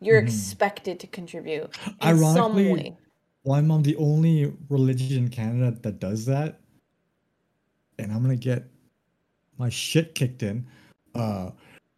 you're 0.00 0.20
Mhm. 0.20 0.24
expected 0.24 0.98
to 1.00 1.06
contribute 1.06 1.64
in 1.64 2.18
some 2.18 2.52
Ironically, 2.56 2.72
way 2.72 2.96
Why 3.44 3.58
am 3.58 3.72
I 3.72 3.80
the 3.82 3.96
only 3.96 4.52
religion 4.68 5.24
in 5.24 5.28
Canada 5.28 5.76
that 5.82 5.98
does 5.98 6.26
that? 6.26 6.60
And 7.98 8.12
I'm 8.12 8.22
gonna 8.22 8.36
get 8.36 8.64
my 9.58 9.68
shit 9.68 10.14
kicked 10.14 10.42
in. 10.42 10.66
Uh, 11.14 11.50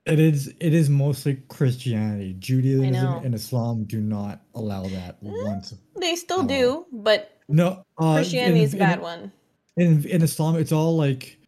it 0.06 0.18
is 0.20 0.52
it 0.60 0.74
is 0.74 0.90
mostly 0.90 1.36
Christianity. 1.48 2.34
Judaism 2.38 3.24
and 3.24 3.34
Islam 3.34 3.84
do 3.84 4.00
not 4.00 4.42
allow 4.54 4.82
that 4.88 5.16
once. 5.22 5.74
they 5.98 6.14
still 6.16 6.40
Oh. 6.42 6.46
do 6.46 6.86
but 6.92 7.40
No, 7.48 7.84
uh, 7.98 8.14
christianity 8.16 8.58
in- 8.60 8.64
is 8.64 8.72
a 8.74 8.76
in- 8.76 8.80
bad 8.80 9.00
one 9.00 9.32
in 9.76 10.04
in 10.06 10.22
Islam, 10.22 10.56
it's 10.56 10.72
all 10.72 10.96
like, 10.96 11.38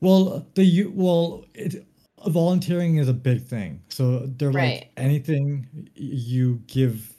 well, 0.00 0.46
the 0.54 0.64
you 0.64 0.92
well, 0.94 1.44
it, 1.54 1.86
volunteering 2.26 2.96
is 2.98 3.08
a 3.08 3.14
big 3.14 3.42
thing. 3.42 3.80
So 3.88 4.26
they're 4.26 4.50
Right. 4.50 4.80
like 4.80 4.90
anything 4.96 5.88
you 5.94 6.62
give, 6.66 7.12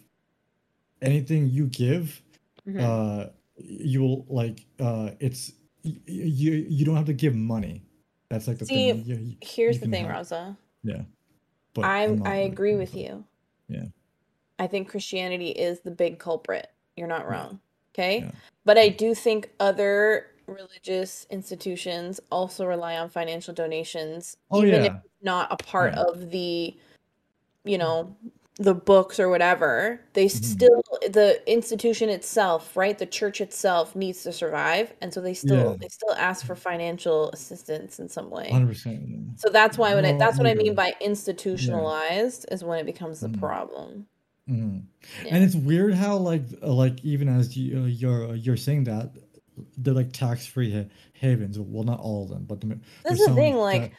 anything 1.01 1.49
you 1.49 1.67
give, 1.67 2.21
Mhm. 2.67 2.79
uh, 2.79 3.29
you'll 3.57 4.25
like, 4.29 4.65
uh, 4.79 5.11
it's 5.19 5.53
you 5.83 6.53
you 6.69 6.85
don't 6.85 6.95
have 6.95 7.05
to 7.05 7.13
give 7.13 7.35
money. 7.35 7.83
That's 8.29 8.47
like 8.47 8.57
the 8.57 8.65
See, 8.65 8.91
thing. 8.91 9.03
You, 9.05 9.15
you- 9.15 9.35
here's 9.41 9.75
you 9.75 9.81
the 9.81 9.87
thing 9.91 10.05
have- 10.05 10.15
rosa 10.15 10.57
Yeah, 10.83 11.01
but 11.73 11.85
I'm, 11.85 12.25
I 12.25 12.35
agree 12.37 12.75
with 12.75 12.95
you. 12.95 13.23
Yeah. 13.67 13.85
I 14.59 14.67
think 14.67 14.89
Christianity 14.89 15.49
is 15.49 15.79
the 15.81 15.91
big 15.91 16.19
culprit. 16.19 16.69
You're 16.95 17.07
not 17.07 17.27
wrong. 17.27 17.59
Okay. 17.93 18.19
Yeah. 18.19 18.31
But 18.65 18.77
I 18.77 18.89
do 18.89 19.13
think 19.15 19.51
other 19.59 20.27
religious 20.47 21.25
institutions 21.29 22.19
also 22.31 22.65
rely 22.65 22.97
on 22.97 23.09
financial 23.09 23.53
donations, 23.53 24.37
Oh 24.51 24.61
even 24.63 24.73
if 24.75 24.85
yeah, 24.85 24.97
it's 24.97 25.23
not 25.23 25.47
a 25.51 25.57
part 25.57 25.93
Yeah. 25.93 26.03
of 26.03 26.29
the, 26.31 26.75
you 27.65 27.77
know, 27.77 28.15
the 28.57 28.73
books 28.75 29.19
or 29.19 29.29
whatever. 29.29 29.99
They 30.13 30.25
Mhm. 30.27 30.43
still, 30.43 30.83
the 31.01 31.41
institution 31.51 32.09
itself, 32.09 32.77
right? 32.77 32.97
The 32.97 33.07
church 33.07 33.41
itself 33.41 33.95
needs 33.95 34.21
to 34.23 34.31
survive. 34.31 34.93
And 35.01 35.11
so 35.13 35.21
they 35.21 35.33
still, 35.33 35.71
Yeah. 35.71 35.75
they 35.81 35.87
still 35.87 36.13
ask 36.15 36.45
for 36.45 36.55
financial 36.55 37.31
assistance 37.31 37.99
in 37.99 38.09
some 38.09 38.29
way. 38.29 38.49
hundred 38.51 38.67
percent. 38.67 39.39
So 39.39 39.49
that's 39.49 39.77
why 39.77 39.95
when 39.95 40.05
I, 40.05 40.11
No, 40.11 40.19
that's 40.19 40.37
what 40.37 40.45
I 40.45 40.53
mean 40.53 40.75
by 40.75 40.93
institutionalized 41.01 42.45
is 42.51 42.63
when 42.63 42.79
it 42.79 42.85
becomes 42.85 43.21
the 43.21 43.29
Mhm. 43.29 43.39
problem. 43.39 44.07
hmm 44.47 44.79
Yeah. 45.25 45.35
And 45.35 45.43
it's 45.43 45.55
weird 45.55 45.93
how 45.93 46.17
like 46.17 46.43
uh, 46.61 46.73
like 46.73 47.03
even 47.03 47.29
as 47.29 47.55
you 47.57 47.79
uh, 47.79 47.85
you're 47.85 48.35
you're 48.35 48.57
saying 48.57 48.83
that 48.83 49.11
they're 49.77 49.93
like 49.93 50.11
tax 50.11 50.45
free 50.45 50.71
ha- 50.71 50.89
havens. 51.13 51.57
Well, 51.59 51.83
not 51.83 51.99
all 51.99 52.23
of 52.23 52.29
them, 52.29 52.43
but 52.45 52.59
the, 52.59 52.77
is 53.09 53.25
the 53.25 53.33
thing, 53.33 53.55
like, 53.55 53.93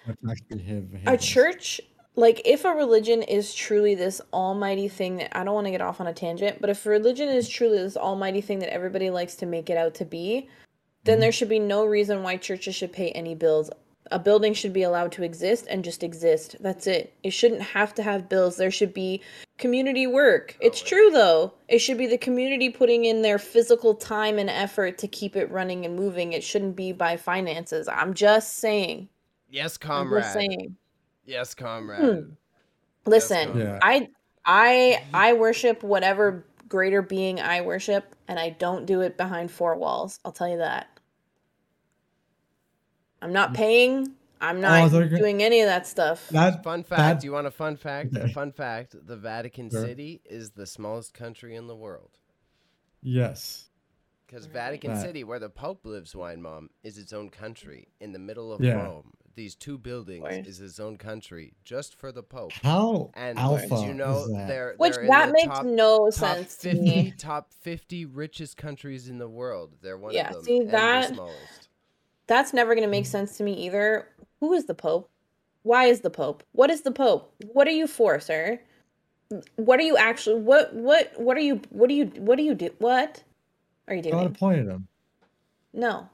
A 1.06 1.16
church, 1.16 1.80
like 2.16 2.40
if 2.44 2.64
a 2.64 2.70
religion 2.70 3.22
is 3.22 3.54
truly 3.54 3.94
this 3.94 4.20
almighty 4.32 4.88
thing 4.88 5.16
that 5.16 5.36
I 5.36 5.44
don't 5.44 5.54
want 5.54 5.66
to 5.66 5.70
get 5.72 5.80
off 5.80 6.00
on 6.00 6.06
a 6.06 6.12
tangent, 6.12 6.60
but 6.60 6.70
if 6.70 6.86
religion 6.86 7.28
is 7.28 7.48
truly 7.48 7.78
this 7.78 7.96
almighty 7.96 8.40
thing 8.40 8.60
that 8.60 8.72
everybody 8.72 9.10
likes 9.10 9.34
to 9.36 9.46
make 9.46 9.68
it 9.70 9.76
out 9.76 9.94
to 9.94 10.04
be, 10.04 10.48
then 11.04 11.18
Mhm. 11.18 11.20
there 11.20 11.32
should 11.32 11.48
be 11.48 11.58
no 11.58 11.84
reason 11.84 12.22
why 12.22 12.36
churches 12.36 12.74
should 12.74 12.92
pay 12.92 13.10
any 13.10 13.34
bills. 13.34 13.70
A 14.10 14.18
building 14.18 14.52
should 14.52 14.72
be 14.74 14.82
allowed 14.82 15.12
to 15.12 15.22
exist 15.22 15.66
and 15.68 15.82
just 15.82 16.02
exist. 16.02 16.56
That's 16.60 16.86
it. 16.86 17.14
It 17.22 17.30
shouldn't 17.30 17.62
have 17.62 17.94
to 17.94 18.02
have 18.02 18.28
bills. 18.28 18.56
There 18.58 18.70
should 18.70 18.92
be 18.92 19.22
community 19.58 20.06
work. 20.06 20.56
It's 20.60 20.82
true 20.82 21.10
though. 21.10 21.54
It 21.68 21.78
should 21.78 21.96
be 21.98 22.06
the 22.06 22.18
community 22.18 22.68
putting 22.68 23.06
in 23.06 23.22
their 23.22 23.38
physical 23.38 23.94
time 23.94 24.38
and 24.38 24.50
effort 24.50 24.98
to 24.98 25.08
keep 25.08 25.36
it 25.36 25.50
running 25.50 25.84
and 25.86 25.96
moving. 25.96 26.32
It 26.34 26.44
shouldn't 26.44 26.76
be 26.76 26.92
by 26.92 27.16
finances. 27.16 27.88
I'm 27.88 28.12
just 28.14 28.58
saying. 28.58 29.08
Yes, 29.50 29.78
I'm 29.82 29.88
comrade. 29.88 30.22
just 30.24 30.34
saying. 30.34 30.76
Yes, 31.24 31.54
comrade. 31.54 32.00
Hmm. 32.24 32.30
Listen, 33.06 33.56
Yeah. 33.58 33.78
I 33.82 34.08
I 34.44 35.02
I 35.12 35.32
worship 35.34 35.82
whatever 35.82 36.44
greater 36.68 37.02
being 37.02 37.40
I 37.40 37.60
worship, 37.62 38.14
and 38.28 38.38
I 38.38 38.50
don't 38.50 38.86
do 38.86 39.00
it 39.02 39.16
behind 39.16 39.50
four 39.50 39.76
walls. 39.76 40.18
I'll 40.24 40.32
tell 40.32 40.48
you 40.48 40.58
that. 40.58 40.88
I'm 43.22 43.32
not 43.32 43.54
paying. 43.54 44.14
I'm 44.40 44.58
Oh, 44.58 44.60
not 44.60 44.90
thought 44.90 44.96
you 44.96 45.02
were 45.02 45.04
gonna- 45.06 45.18
doing 45.18 45.42
any 45.42 45.60
of 45.60 45.66
that 45.68 45.86
stuff. 45.86 46.28
That 46.28 46.62
Fun 46.62 46.82
fact. 46.82 46.98
that- 46.98 47.20
Do 47.20 47.26
you 47.26 47.32
want 47.32 47.46
a 47.46 47.50
fun 47.50 47.76
fact? 47.76 48.14
Okay. 48.16 48.30
Fun 48.32 48.52
fact. 48.52 48.94
The 49.06 49.16
Vatican 49.16 49.70
Sure. 49.70 49.80
City 49.86 50.20
is 50.26 50.50
the 50.50 50.66
smallest 50.66 51.14
country 51.14 51.54
in 51.56 51.66
the 51.66 51.76
world. 51.76 52.18
yes, 53.02 53.68
Because 54.26 54.46
Vatican 54.46 54.90
Right. 54.92 55.00
City, 55.02 55.22
where 55.22 55.38
the 55.38 55.48
Pope 55.50 55.84
lives, 55.86 56.16
wine 56.16 56.42
mom, 56.42 56.70
is 56.82 56.98
its 56.98 57.12
own 57.12 57.30
country 57.30 57.88
in 58.00 58.12
the 58.12 58.18
middle 58.18 58.52
of 58.52 58.60
Yeah. 58.60 58.82
Rome. 58.82 59.12
These 59.34 59.54
two 59.56 59.78
buildings 59.78 60.22
Word. 60.22 60.46
is 60.46 60.60
its 60.60 60.78
own 60.78 60.96
country 60.96 61.54
just 61.64 61.94
for 61.96 62.12
the 62.12 62.22
Pope. 62.22 62.52
how 62.62 63.10
And 63.14 63.38
alpha 63.38 63.68
do 63.68 63.74
you 63.86 63.94
know 63.94 64.24
is 64.24 64.32
that? 64.32 64.46
they're 64.48 64.74
Which 64.76 64.92
they're 64.92 65.02
in 65.02 65.08
that 65.08 65.32
makes 65.32 65.44
top, 65.46 65.64
no 65.66 66.10
top 66.10 66.36
sense 66.36 66.56
to 66.58 66.70
50 66.70 66.80
me. 66.80 67.14
top 67.18 67.52
50 67.62 68.06
richest 68.06 68.56
countries 68.56 69.08
in 69.08 69.18
the 69.18 69.28
world. 69.28 69.72
They're 69.82 69.96
one 69.98 70.14
Yeah, 70.14 70.28
of 70.28 70.34
them. 70.34 70.44
see, 70.44 70.60
that- 70.64 71.18
That's 72.26 72.52
never 72.52 72.74
going 72.74 72.86
to 72.86 72.90
make 72.90 73.06
sense 73.06 73.36
to 73.38 73.44
me 73.44 73.52
either. 73.66 74.08
Who 74.40 74.52
is 74.52 74.66
the 74.66 74.74
Pope? 74.74 75.10
Why 75.62 75.86
is 75.86 76.00
the 76.00 76.10
Pope? 76.10 76.42
What 76.52 76.70
is 76.70 76.82
the 76.82 76.90
Pope? 76.92 77.34
What 77.52 77.66
are 77.66 77.72
you 77.72 77.86
for, 77.86 78.20
sir? 78.20 78.60
What 79.56 79.80
are 79.80 79.82
you 79.82 79.96
actually? 79.96 80.40
What 80.40 80.72
what 80.74 81.12
what 81.18 81.36
are 81.36 81.40
you? 81.40 81.60
What 81.70 81.88
do 81.88 81.94
you? 81.94 82.04
What 82.18 82.36
do 82.36 82.42
you 82.44 82.54
do? 82.54 82.70
What 82.78 83.22
are 83.88 83.94
you 83.94 84.02
doing? 84.02 84.12
God 84.14 84.20
doing? 84.20 84.32
appointed 84.36 84.68
him, 84.68 84.86
No, 85.72 86.08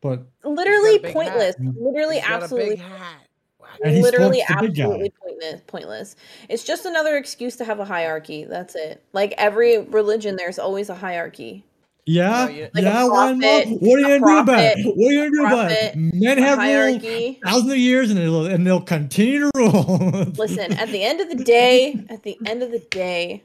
but 0.00 0.26
literally 0.44 0.98
pointless. 0.98 1.56
hat. 1.56 1.74
Literally, 1.76 2.16
He's 2.16 2.24
got 2.24 2.40
a 2.40 2.42
absolutely, 2.44 2.76
hat. 2.76 3.26
Wow. 3.60 3.66
And 3.84 3.94
he 3.96 4.02
literally, 4.02 4.42
smokes 4.46 4.60
the 4.60 4.66
big 4.68 4.76
guy. 4.76 4.82
absolutely 4.84 5.10
pointless. 5.22 5.60
Pointless. 5.66 6.16
It's 6.48 6.64
just 6.64 6.84
another 6.86 7.16
excuse 7.16 7.56
to 7.56 7.64
have 7.64 7.80
a 7.80 7.84
hierarchy. 7.84 8.44
That's 8.44 8.74
it. 8.74 9.02
Like 9.12 9.34
every 9.38 9.78
religion, 9.78 10.36
there's 10.36 10.58
always 10.58 10.88
a 10.88 10.94
hierarchy. 10.94 11.64
yeah, 12.06 12.46
No, 12.46 12.68
Like 12.74 12.84
yeah. 12.84 13.04
One 13.06 13.38
more. 13.40 13.60
prophet, 13.60 13.78
What 13.80 13.96
are 13.96 14.00
you 14.00 14.06
gonna 14.06 14.18
do 14.20 14.38
about 14.38 14.60
it? 14.64 14.78
What 14.96 15.08
are 15.08 15.12
you 15.12 15.18
gonna 15.18 15.30
do 15.30 15.46
about 15.46 15.70
it? 15.72 15.96
Men 15.96 16.38
A 16.38 16.40
have 16.42 16.58
ruled 17.02 17.36
thousands 17.44 17.72
of 17.72 17.78
years, 17.78 18.10
and 18.10 18.18
they'll 18.18 18.46
and 18.46 18.66
they'll 18.66 18.80
continue 18.80 19.40
to 19.40 19.50
rule. 19.54 20.24
Listen, 20.38 20.72
at 20.72 20.88
the 20.88 21.02
end 21.02 21.20
of 21.20 21.28
the 21.28 21.44
day, 21.44 21.94
at 22.08 22.22
the 22.22 22.38
end 22.46 22.62
of 22.62 22.70
the 22.70 22.78
day, 22.90 23.42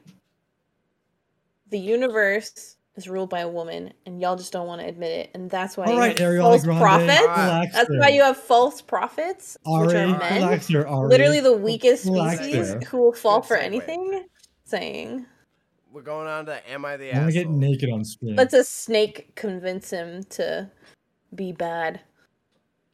the 1.69 1.79
universe 1.79 2.77
is 2.95 3.07
ruled 3.09 3.29
by 3.29 3.39
a 3.39 3.47
woman, 3.47 3.91
and 4.05 4.21
y'all 4.21 4.35
just 4.35 4.51
don't 4.53 4.67
want 4.67 4.81
to 4.81 4.87
admit 4.87 5.11
it, 5.11 5.29
and 5.33 5.49
that's 5.49 5.75
why 5.77 5.85
All 5.85 5.93
you 5.93 5.99
right, 5.99 6.17
have 6.17 6.29
Ariana 6.29 6.41
false 6.41 6.63
Grande, 6.63 6.79
prophets. 6.81 7.21
relax 7.21 7.73
That's 7.75 7.89
there. 7.89 7.99
why 7.99 8.07
you 8.09 8.21
have 8.23 8.37
false 8.37 8.81
prophets, 8.81 9.57
which 9.65 9.93
are 9.95 10.07
men, 10.07 10.41
relax 10.41 10.67
there, 10.67 10.87
Ari. 10.87 11.09
literally 11.09 11.39
the 11.39 11.53
weakest 11.57 12.05
Relax 12.05 12.37
species 12.39 12.69
there. 12.71 12.79
who 12.81 12.97
will 12.99 13.13
fall 13.13 13.39
Good 13.41 13.47
for 13.47 13.57
segue. 13.57 13.63
anything. 13.63 14.25
Saying, 14.65 15.25
We're 15.91 16.01
going 16.03 16.27
on 16.27 16.45
to 16.47 16.69
Am 16.71 16.85
I 16.85 16.97
the 16.97 17.11
I'm 17.11 17.21
gonna 17.21 17.31
get 17.31 17.49
naked 17.49 17.89
on 17.89 18.05
screen. 18.05 18.35
let's 18.35 18.53
a 18.53 18.63
snake 18.63 19.33
convince 19.35 19.89
him 19.89 20.23
to 20.31 20.69
be 21.35 21.51
bad. 21.51 21.99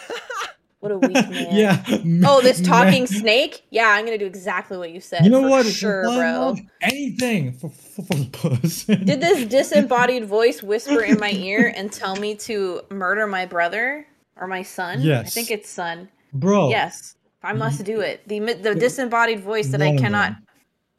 What 0.80 0.92
a 0.92 0.98
weak 0.98 1.12
man. 1.30 1.56
yeah. 1.56 1.84
Oh, 2.28 2.40
this 2.40 2.60
man. 2.60 2.68
talking 2.68 3.06
snake? 3.06 3.62
Yeah, 3.70 3.88
I'm 3.88 4.04
gonna 4.04 4.18
do 4.18 4.26
exactly 4.26 4.76
what 4.78 4.90
you 4.90 5.00
said. 5.00 5.24
You 5.24 5.30
know 5.30 5.42
for 5.42 5.48
what? 5.48 5.66
Sure, 5.66 6.02
bro. 6.02 6.56
Anything 6.82 7.52
for, 7.52 7.70
for, 7.70 8.02
for 8.02 8.24
puss. 8.32 8.84
Did 8.84 9.20
this 9.20 9.44
disembodied 9.58 10.24
voice 10.26 10.62
whisper 10.62 11.00
in 11.00 11.18
my 11.18 11.30
ear 11.32 11.72
and 11.76 11.90
tell 11.92 12.16
me 12.16 12.34
to 12.36 12.82
murder 12.90 13.26
my 13.26 13.46
brother 13.46 14.06
or 14.36 14.46
my 14.46 14.62
son? 14.62 15.00
Yes. 15.00 15.26
I 15.26 15.30
think 15.30 15.50
it's 15.50 15.68
son. 15.70 16.08
bro? 16.32 16.68
Yes, 16.68 17.16
I 17.42 17.52
must 17.52 17.84
do 17.84 18.00
it. 18.00 18.26
The 18.28 18.38
the 18.40 18.74
disembodied 18.74 19.40
voice 19.40 19.68
that 19.68 19.80
I 19.82 19.96
cannot 19.96 20.32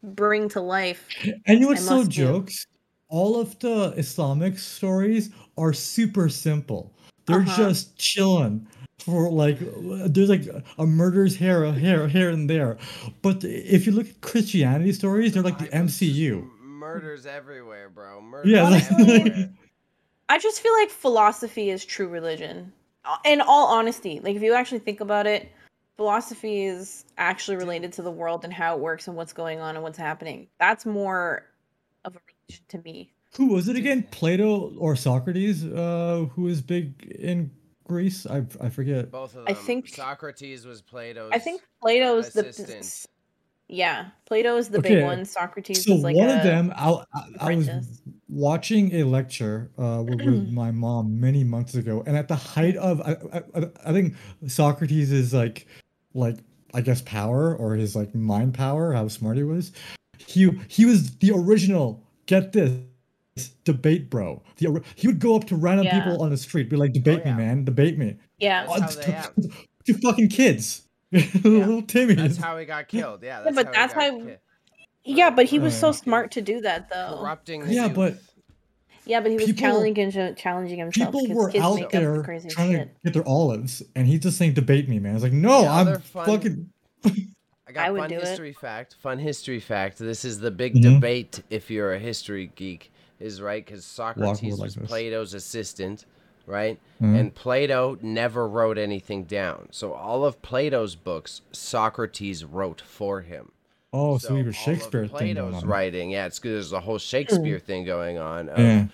bring 0.04 0.50
to 0.50 0.62
life. 0.62 1.08
And 1.46 1.60
you 1.60 1.60
know 1.62 1.68
what's 1.68 1.86
so 1.86 2.04
do. 2.04 2.10
jokes? 2.10 2.66
All 3.10 3.40
of 3.40 3.58
the 3.60 3.94
Islamic 3.98 4.58
stories 4.58 5.30
are 5.58 5.72
super 5.74 6.28
simple. 6.30 6.94
They're 7.26 7.40
Uh-huh. 7.42 7.58
just 7.58 7.98
chilling 7.98 8.68
for 9.08 9.32
like 9.32 9.58
there's 9.62 10.28
like 10.28 10.44
a 10.78 10.86
murder's 10.86 11.34
here, 11.34 11.72
here, 11.72 12.10
here, 12.10 12.30
and 12.30 12.50
there. 12.50 12.78
But 13.22 13.42
if 13.46 13.86
you 13.86 13.94
look 13.94 14.10
at 14.10 14.20
Christianity 14.20 14.92
stories, 14.92 15.34
they're 15.34 15.42
like 15.44 15.58
the 15.60 15.68
MCU. 15.70 16.46
Murders 16.62 17.26
everywhere, 17.26 17.90
bro. 17.90 18.20
Murders 18.22 18.52
Yeah, 18.52 18.68
like- 18.70 18.92
everywhere. 18.92 19.50
I 20.30 20.38
just 20.40 20.60
feel 20.60 20.74
like 20.74 20.90
philosophy 20.90 21.70
is 21.70 21.86
true 21.86 22.10
religion. 22.10 22.74
Uh, 23.06 23.16
In 23.24 23.40
all 23.40 23.68
honesty, 23.68 24.20
like 24.20 24.36
if 24.36 24.42
you 24.42 24.54
actually 24.54 24.80
think 24.80 25.00
about 25.00 25.26
it, 25.26 25.50
philosophy 25.96 26.66
is 26.66 27.06
actually 27.18 27.56
related 27.56 27.94
to 27.94 28.02
the 28.02 28.12
world 28.12 28.44
and 28.44 28.52
how 28.54 28.76
it 28.76 28.82
works 28.82 29.08
and 29.08 29.16
what's 29.16 29.32
going 29.32 29.62
on 29.62 29.76
and 29.76 29.84
what's 29.84 29.98
happening. 29.98 30.48
That's 30.60 30.86
more 30.86 31.46
of 32.04 32.18
a 32.18 32.20
religion 32.28 32.66
to 32.68 32.78
me. 32.80 33.14
Who 33.38 33.48
was 33.54 33.70
it 33.70 33.78
again? 33.78 34.04
Plato 34.12 34.74
or 34.78 34.98
Socrates? 34.98 35.64
Uh, 35.64 36.26
who 36.34 36.42
was 36.44 36.62
big 36.62 37.16
in 37.18 37.50
Greece? 37.88 38.26
I 38.28 38.44
I 38.62 38.70
forget. 38.70 39.12
Both 39.12 39.36
of 39.36 39.46
them. 39.46 39.46
I 39.48 39.54
think- 39.54 39.90
Socrates 39.90 40.66
was 40.66 40.82
Plato's. 40.82 41.32
I 41.34 41.40
think 41.40 41.62
Plato's 41.82 42.34
the 42.34 42.44
yeah, 43.70 44.12
Plato 44.26 44.56
is 44.56 44.70
the 44.70 44.80
Okay, 44.80 44.96
big 44.96 45.04
one. 45.04 45.26
Socrates 45.26 45.84
So 45.84 45.96
is 45.96 46.02
like 46.04 46.16
one 46.16 46.30
a, 46.30 46.38
of 46.38 46.44
them, 46.44 46.72
I, 46.76 47.04
I, 47.14 47.52
I 47.52 47.56
was 47.56 48.02
watching 48.30 48.96
a 48.96 49.04
lecture 49.04 49.72
uh, 49.78 50.04
with, 50.08 50.22
with 50.26 50.50
my 50.50 50.72
mom 50.72 51.20
many 51.20 51.44
months 51.44 51.76
ago, 51.76 52.02
and 52.08 52.16
at 52.16 52.30
the 52.30 52.36
height 52.36 52.78
of, 52.78 53.02
I, 53.02 53.18
I, 53.34 53.70
I 53.86 53.92
think 53.92 54.16
Socrates 54.48 55.12
is 55.12 55.34
like, 55.34 55.68
like 56.14 56.38
I 56.74 56.80
guess 56.82 57.02
power 57.02 57.56
or 57.58 57.76
his 57.76 57.96
like 57.96 58.16
mind 58.16 58.54
power, 58.54 58.94
how 58.94 59.08
smart 59.10 59.36
he 59.36 59.44
was. 59.44 59.74
He 60.18 60.50
he 60.68 60.86
was 60.86 61.16
the 61.18 61.32
original. 61.32 62.04
Get 62.26 62.54
this. 62.54 62.72
Debate 63.64 64.10
bro. 64.10 64.42
The, 64.58 64.82
he 64.96 65.08
would 65.08 65.20
go 65.20 65.36
up 65.36 65.46
to 65.46 65.56
random 65.56 65.86
Yeah. 65.86 66.00
people 66.04 66.22
on 66.22 66.30
the 66.30 66.38
street, 66.38 66.70
be 66.70 66.76
like, 66.76 66.94
"Debate 66.94 67.22
yeah. 67.26 67.36
me, 67.36 67.44
man, 67.46 67.64
debate 67.66 67.98
me." 67.98 68.18
yeah. 68.40 68.66
That's 68.68 68.82
how 68.82 68.88
to, 69.02 69.08
they 69.08 69.12
have. 69.14 69.36
to 69.86 69.94
fucking 69.96 70.30
kids, 70.30 70.88
little 71.44 71.82
Timmy. 71.82 72.16
That's 72.16 72.38
how 72.38 72.58
he 72.58 72.66
got 72.66 72.88
killed. 72.88 73.24
Yeah, 73.24 73.42
that's 73.42 73.56
but 73.56 73.66
how 73.68 73.72
that's 73.72 73.94
he 73.94 74.00
got 74.00 74.20
how- 74.22 74.26
ki- 74.26 74.36
Yeah, 75.06 75.30
but 75.30 75.46
he 75.46 75.60
was 75.60 75.78
so 75.78 75.90
Uh, 75.90 75.94
smart 75.94 76.32
to 76.32 76.42
do 76.42 76.62
that 76.62 76.90
though. 76.90 77.18
corrupting. 77.20 77.70
Yeah, 77.70 77.86
youth. 77.86 77.96
but 77.96 78.18
Yeah, 79.06 79.22
but 79.22 79.32
he 79.32 79.38
was 79.38 79.46
People- 79.46 79.60
challenging 79.62 80.36
challenging 80.36 80.80
himself 80.80 81.14
people 81.14 81.34
were 81.36 81.50
kids 81.50 81.64
out 81.64 81.90
there 81.92 82.22
crazy 82.24 82.50
trying 82.50 82.72
shit. 82.74 82.96
to 82.96 83.02
get 83.06 83.14
their 83.14 83.28
olives, 83.28 83.82
and 83.96 84.06
he's 84.08 84.20
just 84.20 84.38
saying, 84.38 84.54
"Debate 84.54 84.90
me, 84.90 85.00
man." 85.00 85.16
It's 85.16 85.24
like, 85.24 85.32
no, 85.32 85.62
The 85.62 85.68
I'm 85.70 86.02
fun- 86.02 86.26
fucking. 86.26 86.70
I 87.70 87.74
got 87.74 87.86
I 87.88 87.92
would 87.92 88.00
fun 88.02 88.10
do 88.10 88.16
it. 88.18 88.26
history 88.28 88.54
fact. 88.54 88.96
Fun 89.02 89.20
history 89.20 89.60
fact. 89.60 89.98
This 89.98 90.24
is 90.26 90.40
the 90.40 90.52
big 90.52 90.74
Mhm. 90.76 90.82
debate. 90.96 91.42
If 91.50 91.70
you're 91.70 91.94
a 91.94 92.00
history 92.00 92.50
geek, 92.56 92.92
is 93.20 93.42
right 93.42 93.66
because 93.66 93.84
Socrates 93.86 94.60
was 94.60 94.76
this. 94.76 94.88
Plato's 94.88 95.34
assistant, 95.34 96.06
right? 96.46 96.80
Mhm. 97.02 97.20
And 97.20 97.36
Plato 97.36 97.98
never 98.02 98.48
wrote 98.48 98.78
anything 98.78 99.24
down. 99.24 99.68
So 99.72 99.94
all 99.94 100.24
of 100.26 100.42
Plato's 100.42 100.96
books, 100.96 101.42
Socrates 101.52 102.44
wrote 102.46 102.82
for 102.82 103.22
him. 103.22 103.52
Oh, 103.94 104.18
so, 104.18 104.30
was 104.30 104.48
of 104.50 104.56
Shakespeare 104.56 105.08
thing 105.08 105.10
Plato's 105.36 105.64
writing. 105.70 106.12
Yeah, 106.12 106.26
it's 106.26 106.40
'cause 106.40 106.52
there's 106.52 106.74
a 106.74 106.82
whole 106.82 106.98
Shakespeare 106.98 107.58
thing 107.68 107.86
going 107.86 108.18
on. 108.18 108.48
Yeah. 108.48 108.88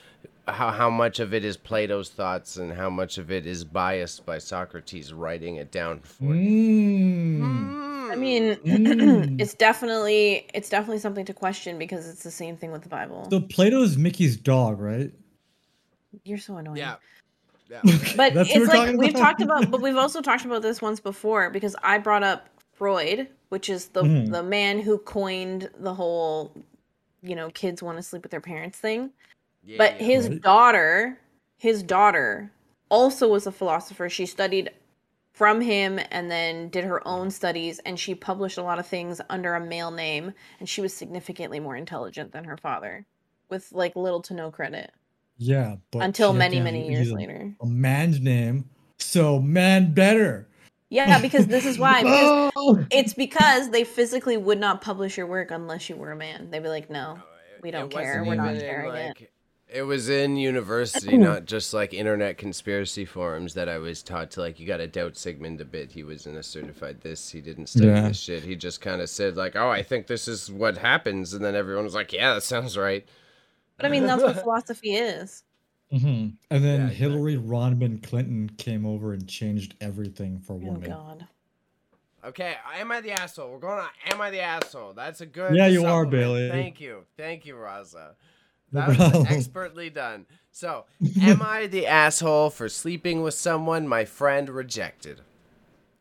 How 0.48 0.72
how 0.72 0.90
much 0.90 1.20
of 1.20 1.34
it 1.34 1.46
is 1.46 1.56
Plato's 1.56 2.10
thoughts 2.10 2.58
and 2.58 2.74
how 2.74 2.90
much 2.90 3.18
of 3.18 3.32
it 3.32 3.46
is 3.48 3.64
biased 3.64 4.26
by 4.26 4.40
Socrates 4.40 5.14
writing 5.14 5.56
it 5.56 5.72
down 5.72 6.00
for 6.02 6.34
him. 6.34 7.40
Mm. 7.42 8.12
I 8.12 8.16
mean, 8.16 8.56
Mm. 8.66 9.40
it's 9.40 9.54
definitely 9.54 10.46
it's 10.54 10.68
definitely 10.70 11.00
something 11.00 11.24
to 11.26 11.34
question 11.34 11.80
because 11.80 12.10
it's 12.10 12.24
the 12.24 12.32
same 12.32 12.58
thing 12.58 12.72
with 12.74 12.84
the 12.84 12.90
Bible. 12.90 13.26
So 13.30 13.40
Plato's 13.40 13.98
Mickey's 13.98 14.36
dog, 14.36 14.80
right? 14.82 15.12
You're 16.26 16.38
so 16.38 16.58
annoying. 16.58 16.78
Yeah. 16.78 16.96
Yeah. 17.70 17.80
But 18.18 18.34
That's 18.34 18.50
it's 18.54 18.68
like 18.68 18.98
we've 18.98 19.12
about? 19.12 19.20
talked 19.20 19.42
about, 19.42 19.72
but 19.72 19.82
we've 19.82 19.96
also 19.96 20.22
talked 20.22 20.44
about 20.46 20.62
this 20.62 20.82
once 20.82 21.00
before 21.00 21.50
because 21.52 21.76
I 21.82 21.98
brought 22.00 22.22
up 22.24 22.50
Freud, 22.74 23.30
which 23.48 23.70
is 23.70 23.88
the 23.88 24.04
Mhm. 24.04 24.32
the 24.32 24.44
man 24.44 24.80
who 24.82 24.98
coined 24.98 25.70
the 25.80 25.94
whole, 25.94 26.52
you 27.22 27.36
know, 27.36 27.50
kids 27.52 27.82
want 27.82 27.98
to 27.98 28.04
sleep 28.04 28.24
with 28.24 28.32
their 28.32 28.42
parents 28.42 28.78
thing. 28.78 29.12
Yeah, 29.66 29.78
But 29.78 30.00
yeah. 30.00 30.06
his 30.08 30.30
Right. 30.30 30.42
daughter, 30.42 31.20
his 31.58 31.84
daughter, 31.84 32.52
also 32.90 33.28
was 33.30 33.48
a 33.48 33.52
philosopher. 33.52 34.10
She 34.10 34.26
studied 34.26 34.70
from 35.32 35.62
him 35.62 36.00
and 36.12 36.30
then 36.30 36.70
did 36.70 36.84
her 36.84 37.06
own 37.08 37.32
studies, 37.32 37.80
and 37.86 38.00
she 38.00 38.14
published 38.14 38.58
a 38.58 38.64
lot 38.64 38.78
of 38.78 38.86
things 38.86 39.20
under 39.30 39.56
a 39.56 39.60
male 39.66 39.90
name. 39.92 40.34
And 40.60 40.70
she 40.70 40.80
was 40.82 40.94
significantly 40.94 41.60
more 41.60 41.76
intelligent 41.76 42.32
than 42.34 42.44
her 42.44 42.58
father, 42.58 43.06
with 43.50 43.72
like 43.72 43.96
little 43.96 44.22
to 44.24 44.34
no 44.34 44.52
credit 44.52 44.92
Yeah, 45.38 45.78
but 45.92 46.04
until 46.04 46.34
many 46.34 46.58
had 46.58 46.64
many 46.66 46.88
years 46.90 47.10
a- 47.10 47.16
later. 47.16 47.54
A 47.62 47.66
man's 47.66 48.20
name, 48.20 48.70
so 49.00 49.40
man 49.40 49.94
better. 49.94 50.48
Yeah, 50.90 51.20
because 51.20 51.48
this 51.48 51.66
is 51.66 51.80
why. 51.80 52.02
Because 52.04 52.52
Oh! 52.56 52.86
it's 52.92 53.16
because 53.16 53.72
they 53.72 53.84
physically 53.84 54.38
would 54.38 54.60
not 54.60 54.82
publish 54.82 55.18
your 55.18 55.26
work 55.26 55.50
unless 55.50 55.90
you 55.90 55.96
were 55.96 56.12
a 56.12 56.16
man. 56.16 56.52
They'd 56.52 56.62
be 56.62 56.70
like, 56.70 56.92
no. 56.92 57.18
We 57.64 57.72
don't 57.72 57.92
It 57.92 57.96
care. 57.96 58.24
We're 58.24 58.36
not 58.36 58.52
even 58.52 58.56
in, 58.58 58.62
sharing 58.62 58.90
like- 58.90 59.22
It 59.22 59.32
was 59.82 60.08
in 60.08 60.38
university, 60.38 61.18
not 61.18 61.46
just 61.46 61.74
like 61.74 61.94
internet 61.94 62.38
conspiracy 62.38 63.06
forums 63.06 63.56
that 63.56 63.68
I 63.68 63.80
was 63.80 64.04
taught 64.04 64.30
to 64.32 64.42
like. 64.42 64.60
You 64.60 64.68
got 64.68 64.78
to 64.78 64.88
doubt 64.88 65.18
Sigmund 65.18 65.60
a 65.62 65.66
bit. 65.66 65.92
He 65.92 66.04
wasn't 66.04 66.38
a 66.38 66.44
certified 66.44 67.02
this. 67.02 67.32
He 67.32 67.42
didn't 67.42 67.68
study 67.68 67.88
Yeah. 67.88 68.08
this 68.08 68.20
shit. 68.20 68.44
He 68.44 68.56
just 68.56 68.80
kind 68.82 69.02
of 69.02 69.10
said 69.10 69.36
like, 69.36 69.56
"Oh, 69.56 69.70
I 69.70 69.82
think 69.82 70.06
this 70.08 70.28
is 70.28 70.52
what 70.52 70.78
happens," 70.78 71.34
and 71.34 71.44
then 71.44 71.56
everyone 71.56 71.84
was 71.86 71.96
like, 71.96 72.14
"Yeah, 72.14 72.36
that 72.36 72.44
sounds 72.44 72.78
right." 72.78 73.06
But 73.78 73.88
I 73.88 73.90
mean, 73.90 74.06
that's 74.06 74.22
what 74.22 74.36
philosophy 74.44 74.94
is. 74.94 75.44
Mhm. 75.92 76.34
And 76.50 76.64
then 76.64 76.82
Yeah, 76.82 76.88
Hillary 76.90 77.38
Rodham 77.38 78.02
Clinton 78.02 78.50
came 78.58 78.86
over 78.86 79.14
and 79.14 79.28
changed 79.28 79.76
everything 79.82 80.40
for 80.40 80.54
Oh, 80.54 80.58
women. 80.58 80.82
God. 80.90 81.28
Okay, 82.26 82.56
am 82.76 82.90
I 82.92 83.02
the 83.02 83.12
asshole? 83.12 83.52
We're 83.52 83.60
going 83.60 83.80
on. 83.80 83.90
Am 84.10 84.22
I 84.22 84.30
the 84.32 84.40
asshole? 84.42 84.94
That's 84.94 85.20
a 85.22 85.26
good. 85.26 85.54
Yeah, 85.56 85.68
you 85.68 85.80
are, 85.86 86.04
supplement. 86.06 86.12
Bayley. 86.12 86.50
Thank 86.50 86.80
you, 86.80 87.04
thank 87.18 87.46
you, 87.46 87.56
Raza. 87.56 88.12
No 88.74 88.92
That 88.92 89.14
was 89.14 89.26
expertly 89.28 89.90
done. 89.90 90.26
So, 90.52 90.86
am 91.22 91.42
I 91.42 91.68
the 91.68 91.88
asshole 91.88 92.50
for 92.50 92.68
sleeping 92.68 93.22
with 93.22 93.36
someone 93.36 93.88
my 93.88 94.04
friend 94.04 94.50
rejected? 94.50 95.22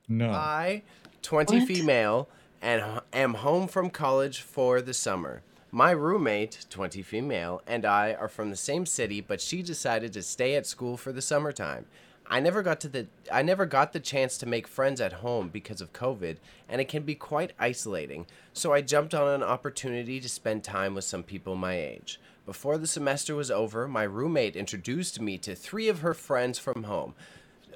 No. 0.08 0.30
I, 0.30 0.82
20 1.22 1.58
What? 1.60 1.68
female, 1.68 2.28
and 2.60 3.00
am 3.12 3.34
home 3.34 3.68
from 3.68 3.90
college 3.90 4.40
for 4.40 4.80
the 4.80 4.94
summer. 4.94 5.42
My 5.70 5.90
roommate, 5.90 6.66
20 6.68 7.02
female, 7.02 7.62
and 7.66 7.86
I 7.86 8.12
are 8.12 8.28
from 8.28 8.50
the 8.50 8.56
same 8.56 8.84
city, 8.84 9.20
but 9.20 9.40
she 9.40 9.62
decided 9.62 10.12
to 10.12 10.22
stay 10.22 10.54
at 10.54 10.66
school 10.66 10.96
for 10.96 11.12
the 11.12 11.22
summertime. 11.22 11.86
I 12.26 12.40
never 12.40 12.62
got 12.62 12.80
to 12.80 12.88
the 12.88 13.06
I 13.30 13.42
never 13.42 13.66
got 13.66 13.92
the 13.92 14.00
chance 14.00 14.38
to 14.38 14.46
make 14.46 14.66
friends 14.66 15.00
at 15.00 15.14
home 15.14 15.48
because 15.48 15.80
of 15.80 15.92
COVID, 15.92 16.36
and 16.68 16.80
it 16.80 16.88
can 16.88 17.02
be 17.02 17.14
quite 17.14 17.52
isolating. 17.58 18.26
So 18.52 18.72
I 18.72 18.80
jumped 18.80 19.14
on 19.14 19.28
an 19.28 19.42
opportunity 19.42 20.20
to 20.20 20.28
spend 20.28 20.62
time 20.62 20.94
with 20.94 21.04
some 21.04 21.22
people 21.22 21.56
my 21.56 21.74
age. 21.74 22.20
Before 22.44 22.76
the 22.76 22.86
semester 22.86 23.34
was 23.34 23.50
over, 23.50 23.86
my 23.86 24.02
roommate 24.02 24.56
introduced 24.56 25.20
me 25.20 25.38
to 25.38 25.54
three 25.54 25.88
of 25.88 26.00
her 26.00 26.14
friends 26.14 26.58
from 26.58 26.84
home 26.84 27.14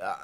uh, 0.00 0.16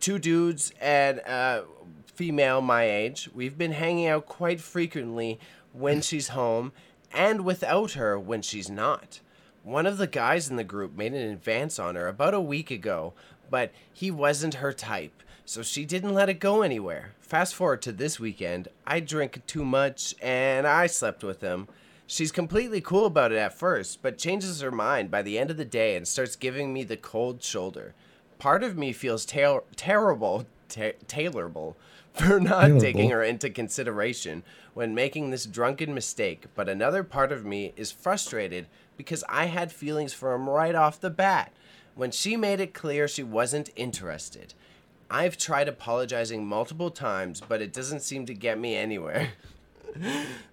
two 0.00 0.18
dudes 0.18 0.72
and 0.80 1.18
a 1.20 1.64
female 2.06 2.60
my 2.60 2.84
age. 2.84 3.28
We've 3.34 3.58
been 3.58 3.72
hanging 3.72 4.06
out 4.06 4.26
quite 4.26 4.60
frequently 4.60 5.38
when 5.72 6.00
she's 6.00 6.28
home 6.28 6.72
and 7.12 7.44
without 7.44 7.92
her 7.92 8.18
when 8.18 8.42
she's 8.42 8.70
not. 8.70 9.20
One 9.62 9.86
of 9.86 9.98
the 9.98 10.06
guys 10.06 10.50
in 10.50 10.56
the 10.56 10.64
group 10.64 10.96
made 10.96 11.14
an 11.14 11.30
advance 11.30 11.78
on 11.78 11.94
her 11.94 12.06
about 12.06 12.34
a 12.34 12.40
week 12.40 12.70
ago, 12.70 13.14
but 13.50 13.72
he 13.92 14.10
wasn't 14.10 14.54
her 14.54 14.72
type, 14.72 15.22
so 15.46 15.62
she 15.62 15.86
didn't 15.86 16.12
let 16.12 16.28
it 16.28 16.38
go 16.38 16.60
anywhere. 16.60 17.12
Fast 17.20 17.54
forward 17.54 17.80
to 17.82 17.92
this 17.92 18.20
weekend, 18.20 18.68
I 18.86 19.00
drank 19.00 19.46
too 19.46 19.64
much 19.64 20.14
and 20.20 20.66
I 20.66 20.86
slept 20.86 21.24
with 21.24 21.40
him. 21.40 21.68
She's 22.06 22.32
completely 22.32 22.80
cool 22.80 23.06
about 23.06 23.32
it 23.32 23.38
at 23.38 23.58
first, 23.58 24.02
but 24.02 24.18
changes 24.18 24.60
her 24.60 24.70
mind 24.70 25.10
by 25.10 25.22
the 25.22 25.38
end 25.38 25.50
of 25.50 25.56
the 25.56 25.64
day 25.64 25.96
and 25.96 26.06
starts 26.06 26.36
giving 26.36 26.72
me 26.72 26.84
the 26.84 26.98
cold 26.98 27.42
shoulder. 27.42 27.94
Part 28.38 28.62
of 28.62 28.76
me 28.76 28.92
feels 28.92 29.24
ter- 29.24 29.62
terrible, 29.74 30.46
ta 30.68 30.92
tailorable, 31.06 31.76
for 32.12 32.38
not 32.38 32.78
taking 32.78 33.10
her 33.10 33.22
into 33.22 33.50
consideration 33.50 34.44
when 34.74 34.94
making 34.94 35.30
this 35.30 35.46
drunken 35.46 35.94
mistake, 35.94 36.46
but 36.54 36.68
another 36.68 37.02
part 37.02 37.32
of 37.32 37.44
me 37.44 37.72
is 37.76 37.90
frustrated 37.90 38.66
because 38.96 39.24
I 39.28 39.46
had 39.46 39.72
feelings 39.72 40.12
for 40.12 40.34
him 40.34 40.48
right 40.48 40.74
off 40.74 41.00
the 41.00 41.10
bat 41.10 41.52
when 41.94 42.10
she 42.10 42.36
made 42.36 42.60
it 42.60 42.74
clear 42.74 43.08
she 43.08 43.22
wasn't 43.22 43.70
interested. 43.76 44.54
I've 45.10 45.36
tried 45.36 45.68
apologizing 45.68 46.46
multiple 46.46 46.90
times, 46.90 47.40
but 47.40 47.62
it 47.62 47.72
doesn't 47.72 48.00
seem 48.00 48.26
to 48.26 48.34
get 48.34 48.58
me 48.58 48.76
anywhere. 48.76 49.32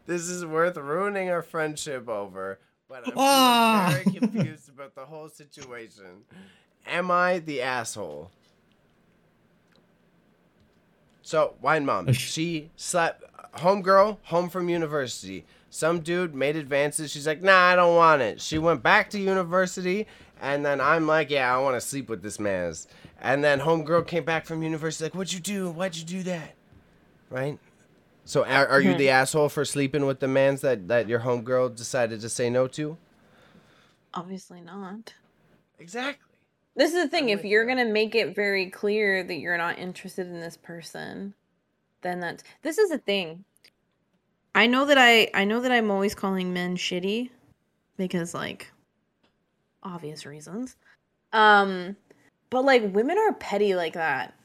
this 0.06 0.22
is 0.30 0.46
worth 0.46 0.78
ruining 0.78 1.30
our 1.30 1.42
friendship 1.42 2.08
over, 2.10 2.60
but 2.88 3.08
I'm 3.08 3.14
Ah! 3.18 3.90
very 4.04 4.16
confused 4.18 4.70
about 4.70 4.96
the 4.96 5.06
whole 5.06 5.30
situation. 5.30 6.24
Am 6.88 7.12
I 7.12 7.40
the 7.40 7.62
asshole? 7.62 8.32
So, 11.22 11.54
Wine 11.62 11.86
Mom, 11.86 12.12
she 12.14 12.72
slept, 12.76 13.24
homegirl, 13.56 14.18
home 14.24 14.50
from 14.50 14.70
university. 14.70 15.46
Some 15.70 16.02
dude 16.02 16.36
made 16.36 16.56
advances. 16.58 17.12
She's 17.12 17.26
like, 17.28 17.42
nah, 17.42 17.58
I 17.70 17.76
don't 17.76 17.96
want 17.96 18.22
it. 18.22 18.42
She 18.42 18.58
went 18.58 18.84
back 18.84 19.10
to 19.12 19.20
university, 19.20 20.08
and 20.42 20.66
then 20.66 20.82
I'm 20.82 21.08
like, 21.08 21.30
yeah, 21.30 21.56
I 21.56 21.60
want 21.60 21.76
to 21.78 21.82
sleep 21.82 22.10
with 22.10 22.22
this 22.24 22.40
man. 22.40 22.74
And 23.22 23.44
then 23.44 23.60
homegirl 23.62 24.08
came 24.08 24.26
back 24.26 24.46
from 24.46 24.64
university, 24.64 25.06
like, 25.06 25.16
what'd 25.16 25.32
you 25.32 25.40
do? 25.40 25.70
Why'd 25.70 25.96
you 25.96 26.04
do 26.04 26.24
that? 26.24 26.56
Right? 27.30 27.58
So 28.32 28.46
are, 28.46 28.66
are 28.66 28.80
you 28.80 28.96
the 28.96 29.10
asshole 29.10 29.50
for 29.50 29.66
sleeping 29.66 30.06
with 30.06 30.22
the 30.22 30.28
mans 30.30 30.62
that, 30.62 30.88
that 30.88 31.10
your 31.10 31.20
homegirl 31.20 31.76
decided 31.76 32.22
to 32.22 32.30
say 32.30 32.50
no 32.50 32.66
to? 32.70 32.96
Obviously 34.14 34.62
not. 34.62 35.14
Exactly. 35.80 36.24
This 36.74 36.94
is 36.94 37.04
the 37.04 37.10
thing. 37.10 37.30
I'm 37.30 37.38
If 37.38 37.44
you're 37.44 37.64
you. 37.64 37.68
gonna 37.68 37.92
make 37.92 38.16
it 38.16 38.34
very 38.34 38.70
clear 38.70 39.22
that 39.22 39.36
you're 39.36 39.58
not 39.58 39.78
interested 39.78 40.28
in 40.28 40.40
this 40.40 40.56
person, 40.56 41.34
then 42.04 42.22
that's 42.22 42.46
this 42.62 42.78
is 42.78 42.92
the 42.92 43.00
thing. 43.00 43.44
I 44.56 44.66
know 44.66 44.86
that 44.86 44.98
I 44.98 45.30
I 45.34 45.44
know 45.44 45.60
that 45.60 45.74
I'm 45.74 45.92
always 45.92 46.16
calling 46.16 46.54
men 46.54 46.78
shitty 46.78 47.32
because 47.98 48.34
like 48.34 48.72
obvious 49.84 50.26
reasons. 50.26 50.78
Um 51.34 51.98
but 52.50 52.64
like 52.64 52.94
women 52.94 53.18
are 53.18 53.34
petty 53.34 53.76
like 53.76 53.96
that. 53.96 54.36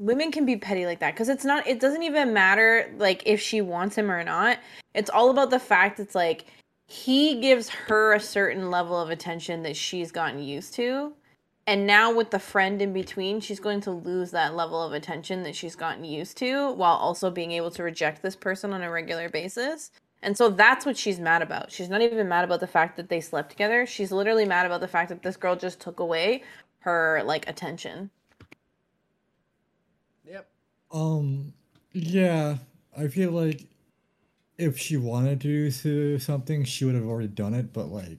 Women 0.00 0.32
can 0.32 0.46
be 0.46 0.56
petty 0.56 0.86
like 0.86 1.00
that 1.00 1.12
because 1.12 1.28
it's 1.28 1.44
not 1.44 1.66
it 1.66 1.78
doesn't 1.78 2.02
even 2.02 2.32
matter 2.32 2.90
like 2.96 3.22
if 3.26 3.38
she 3.38 3.60
wants 3.60 3.96
him 3.96 4.10
or 4.10 4.24
not. 4.24 4.58
It's 4.94 5.10
all 5.10 5.30
about 5.30 5.50
the 5.50 5.60
fact 5.60 6.00
it's 6.00 6.14
like 6.14 6.46
he 6.86 7.38
gives 7.40 7.68
her 7.68 8.14
a 8.14 8.18
certain 8.18 8.70
level 8.70 8.98
of 8.98 9.10
attention 9.10 9.62
that 9.64 9.76
she's 9.76 10.10
gotten 10.10 10.42
used 10.42 10.72
to. 10.74 11.12
And 11.66 11.86
now 11.86 12.12
with 12.12 12.30
the 12.30 12.38
friend 12.38 12.80
in 12.80 12.92
between, 12.92 13.40
she's 13.40 13.60
going 13.60 13.82
to 13.82 13.90
lose 13.90 14.30
that 14.30 14.56
level 14.56 14.82
of 14.82 14.92
attention 14.92 15.42
that 15.42 15.54
she's 15.54 15.76
gotten 15.76 16.04
used 16.04 16.36
to 16.38 16.72
while 16.72 16.96
also 16.96 17.30
being 17.30 17.52
able 17.52 17.70
to 17.72 17.82
reject 17.82 18.22
this 18.22 18.34
person 18.34 18.72
on 18.72 18.82
a 18.82 18.90
regular 18.90 19.28
basis. 19.28 19.92
And 20.22 20.36
so 20.36 20.48
that's 20.48 20.84
what 20.84 20.96
she's 20.96 21.20
mad 21.20 21.42
about. 21.42 21.70
She's 21.70 21.88
not 21.88 22.00
even 22.00 22.28
mad 22.28 22.44
about 22.44 22.60
the 22.60 22.66
fact 22.66 22.96
that 22.96 23.08
they 23.08 23.20
slept 23.20 23.50
together. 23.50 23.86
She's 23.86 24.10
literally 24.10 24.44
mad 24.44 24.66
about 24.66 24.80
the 24.80 24.88
fact 24.88 25.10
that 25.10 25.22
this 25.22 25.36
girl 25.36 25.56
just 25.56 25.78
took 25.78 26.00
away 26.00 26.42
her 26.80 27.22
like 27.24 27.48
attention. 27.48 28.10
Yep. 30.30 30.48
Um, 30.92 31.52
yeah, 31.92 32.58
I 32.96 33.08
feel 33.08 33.32
like 33.32 33.66
if 34.58 34.78
she 34.78 34.96
wanted 34.96 35.40
to 35.42 35.70
do 35.70 36.18
something, 36.18 36.64
she 36.64 36.84
would 36.84 36.94
have 36.94 37.06
already 37.06 37.28
done 37.28 37.54
it. 37.54 37.72
But 37.72 37.86
like, 37.88 38.18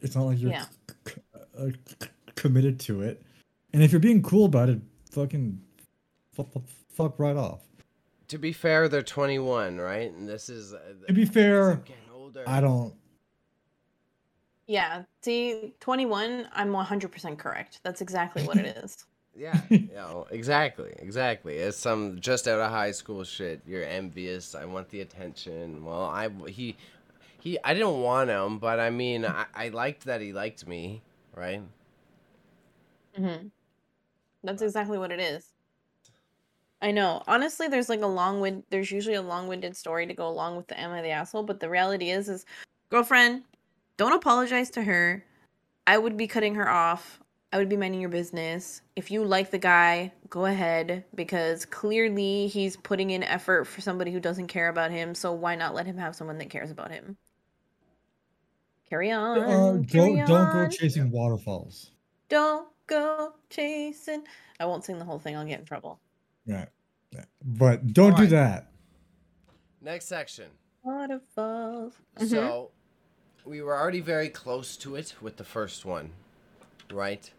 it's 0.00 0.14
not 0.16 0.24
like 0.24 0.40
you're 0.40 0.50
Yeah. 0.50 0.64
c- 0.64 0.94
c- 1.14 1.20
uh, 1.58 1.68
c- 2.00 2.08
committed 2.34 2.80
to 2.80 3.02
it. 3.02 3.22
And 3.72 3.82
if 3.82 3.92
you're 3.92 4.00
being 4.00 4.22
cool 4.22 4.44
about 4.46 4.68
it, 4.68 4.80
fucking 5.10 5.60
fuck, 6.32 6.48
fuck 6.90 7.18
right 7.18 7.36
off. 7.36 7.60
To 8.28 8.38
be 8.38 8.52
fair, 8.52 8.88
they're 8.88 9.02
21, 9.02 9.76
right? 9.78 10.10
And 10.12 10.28
this 10.28 10.48
is. 10.48 10.72
Uh, 10.72 10.78
To 11.06 11.12
be 11.12 11.24
fair, 11.26 11.82
older. 12.12 12.44
I 12.46 12.60
don't. 12.60 12.94
Yeah, 14.66 15.02
see, 15.22 15.74
21, 15.80 16.48
I'm 16.52 16.72
100% 16.72 17.36
correct. 17.38 17.80
That's 17.82 18.00
exactly 18.00 18.44
what 18.44 18.56
it 18.56 18.76
is. 18.84 19.04
Yeah, 19.34 19.58
know, 19.94 20.26
exactly, 20.30 20.92
exactly. 20.98 21.56
It's 21.56 21.78
some 21.78 22.20
just 22.20 22.46
out 22.46 22.60
of 22.60 22.70
high 22.70 22.90
school 22.90 23.24
shit. 23.24 23.62
You're 23.66 23.84
envious. 23.84 24.54
I 24.54 24.66
want 24.66 24.90
the 24.90 25.00
attention. 25.00 25.84
Well, 25.84 26.04
I 26.04 26.28
he 26.48 26.76
he. 27.40 27.58
I 27.64 27.72
didn't 27.72 28.02
want 28.02 28.28
him, 28.28 28.58
but 28.58 28.78
I 28.78 28.90
mean, 28.90 29.24
I, 29.24 29.46
I 29.54 29.68
liked 29.70 30.04
that 30.04 30.20
he 30.20 30.32
liked 30.34 30.66
me, 30.66 31.00
right? 31.34 31.62
Mm-hmm. 33.18 33.48
That's 34.44 34.60
exactly 34.60 34.98
what 34.98 35.12
it 35.12 35.20
is. 35.20 35.48
I 36.82 36.90
know. 36.90 37.22
Honestly, 37.26 37.68
there's 37.68 37.88
like 37.88 38.02
a 38.02 38.06
long 38.06 38.40
wind. 38.40 38.64
There's 38.68 38.90
usually 38.90 39.14
a 39.14 39.22
long-winded 39.22 39.76
story 39.76 40.06
to 40.06 40.14
go 40.14 40.28
along 40.28 40.56
with 40.56 40.66
the 40.66 40.78
"Am 40.78 40.90
I 40.90 41.00
the 41.00 41.10
asshole?" 41.10 41.44
But 41.44 41.60
the 41.60 41.70
reality 41.70 42.10
is, 42.10 42.28
is 42.28 42.44
girlfriend, 42.90 43.44
don't 43.96 44.12
apologize 44.12 44.68
to 44.70 44.82
her. 44.82 45.24
I 45.86 45.96
would 45.96 46.16
be 46.18 46.26
cutting 46.26 46.54
her 46.56 46.68
off. 46.68 47.21
I 47.52 47.58
would 47.58 47.68
be 47.68 47.76
minding 47.76 48.00
your 48.00 48.08
business. 48.08 48.80
If 48.96 49.10
you 49.10 49.24
like 49.24 49.50
the 49.50 49.58
guy, 49.58 50.12
go 50.30 50.46
ahead 50.46 51.04
because 51.14 51.66
clearly 51.66 52.46
he's 52.46 52.76
putting 52.78 53.10
in 53.10 53.22
effort 53.22 53.66
for 53.66 53.82
somebody 53.82 54.10
who 54.10 54.20
doesn't 54.20 54.46
care 54.46 54.68
about 54.68 54.90
him. 54.90 55.14
So 55.14 55.32
why 55.32 55.54
not 55.54 55.74
let 55.74 55.84
him 55.84 55.98
have 55.98 56.16
someone 56.16 56.38
that 56.38 56.48
cares 56.48 56.70
about 56.70 56.90
him? 56.90 57.18
Carry 58.88 59.10
on. 59.10 59.38
Uh, 59.38 59.82
carry 59.86 60.16
don't 60.16 60.26
don't 60.26 60.52
go 60.52 60.68
chasing 60.68 61.10
waterfalls. 61.10 61.90
Don't 62.30 62.68
go 62.86 63.34
chasing. 63.50 64.24
I 64.58 64.64
won't 64.64 64.84
sing 64.84 64.98
the 64.98 65.04
whole 65.04 65.18
thing. 65.18 65.36
I'll 65.36 65.44
get 65.44 65.60
in 65.60 65.66
trouble. 65.66 66.00
Yeah, 66.46 66.66
yeah. 67.12 67.24
but 67.44 67.92
don't 67.92 68.16
do 68.16 68.24
Alright. 68.24 68.30
that. 68.30 68.70
Next 69.80 70.06
section. 70.06 70.46
Waterfalls. 70.82 71.94
So, 72.26 72.70
we 73.44 73.60
were 73.60 73.78
already 73.78 74.00
very 74.00 74.28
close 74.28 74.76
to 74.78 74.96
it 74.96 75.14
with 75.20 75.36
the 75.36 75.44
first 75.44 75.84
one, 75.84 76.10
right? 76.92 77.30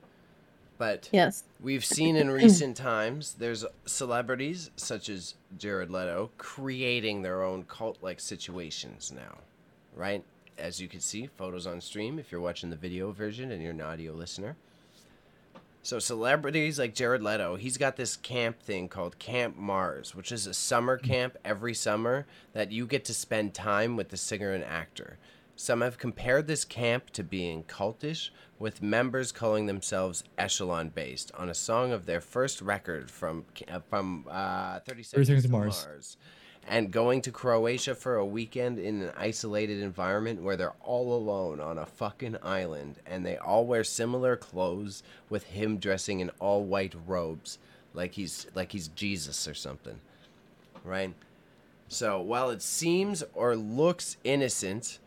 But 0.84 1.08
yes. 1.14 1.46
We've 1.62 1.86
seen 1.86 2.18
in 2.18 2.30
recent 2.30 2.76
times 2.76 3.36
there's 3.40 3.64
celebrities 3.86 4.70
such 4.76 5.08
as 5.08 5.36
Jared 5.58 5.90
Leto 5.90 6.32
creating 6.38 7.22
their 7.22 7.42
own 7.42 7.64
cult 7.64 8.00
like 8.02 8.20
situations 8.20 9.10
now, 9.16 9.38
right? 9.96 10.26
As 10.58 10.82
you 10.82 10.90
can 10.90 11.00
see, 11.00 11.28
photos 11.38 11.66
on 11.66 11.80
stream 11.80 12.20
if 12.20 12.34
you're 12.34 12.42
watching 12.42 12.70
the 12.70 12.76
video 12.76 13.14
version 13.14 13.50
and 13.50 13.64
you're 13.64 13.72
an 13.72 13.80
audio 13.80 14.12
listener. 14.12 14.58
So, 15.84 16.00
celebrities 16.00 16.78
like 16.80 16.94
Jared 16.94 17.24
Leto, 17.24 17.56
he's 17.56 17.78
got 17.78 17.96
this 17.96 18.18
camp 18.18 18.62
thing 18.62 18.90
called 18.90 19.18
Camp 19.20 19.56
Mars, 19.56 20.14
which 20.14 20.34
is 20.34 20.48
a 20.48 20.54
summer 20.54 20.98
camp 20.98 21.38
every 21.46 21.74
summer 21.74 22.26
that 22.52 22.74
you 22.74 22.86
get 22.88 23.06
to 23.06 23.14
spend 23.14 23.54
time 23.54 23.96
with 23.96 24.10
the 24.10 24.18
singer 24.18 24.52
and 24.52 24.66
actor. 24.66 25.18
Some 25.56 25.82
have 25.82 25.98
compared 25.98 26.48
this 26.48 26.66
camp 26.66 27.12
to 27.12 27.24
being 27.24 27.64
cultish, 27.64 28.30
with 28.58 28.82
members 28.82 29.32
calling 29.32 29.66
themselves 29.66 30.24
echelon 30.38 30.90
based 30.90 31.32
on 31.36 31.50
a 31.50 31.54
song 31.54 31.92
of 31.92 32.06
their 32.06 32.22
first 32.22 32.62
record 32.62 33.12
from 33.12 33.46
uh, 33.68 33.80
from 33.90 34.26
uh, 34.30 34.80
30 34.80 35.04
Seconds, 35.04 35.28
30 35.28 35.42
to 35.42 35.48
to 35.48 35.52
Mars. 35.52 35.86
Mars. 35.86 36.18
and 36.68 36.92
going 36.92 37.22
to 37.22 37.32
Croatia 37.32 37.94
for 37.94 38.16
a 38.16 38.26
weekend 38.26 38.80
in 38.80 39.04
an 39.04 39.12
isolated 39.18 39.82
environment 39.82 40.42
where 40.42 40.56
they're 40.56 40.74
all 40.82 41.14
alone 41.14 41.60
on 41.60 41.78
a 41.78 41.86
fucking 41.86 42.38
island 42.42 43.00
and 43.06 43.26
they 43.26 43.38
all 43.38 43.66
wear 43.66 43.84
similar 43.84 44.36
clothes 44.36 45.04
with 45.30 45.44
him 45.44 45.78
dressing 45.78 46.20
in 46.20 46.30
all 46.40 46.64
white 46.64 46.96
robes 47.06 47.60
like 47.94 48.14
he's 48.14 48.48
like 48.56 48.72
he's 48.72 48.88
Jesus 48.90 49.48
or 49.48 49.54
something. 49.54 50.00
Right? 50.84 51.14
So, 51.90 52.20
while 52.22 52.50
it 52.50 52.62
seems 52.62 53.24
or 53.36 53.56
looks 53.56 54.18
innocent, 54.24 55.00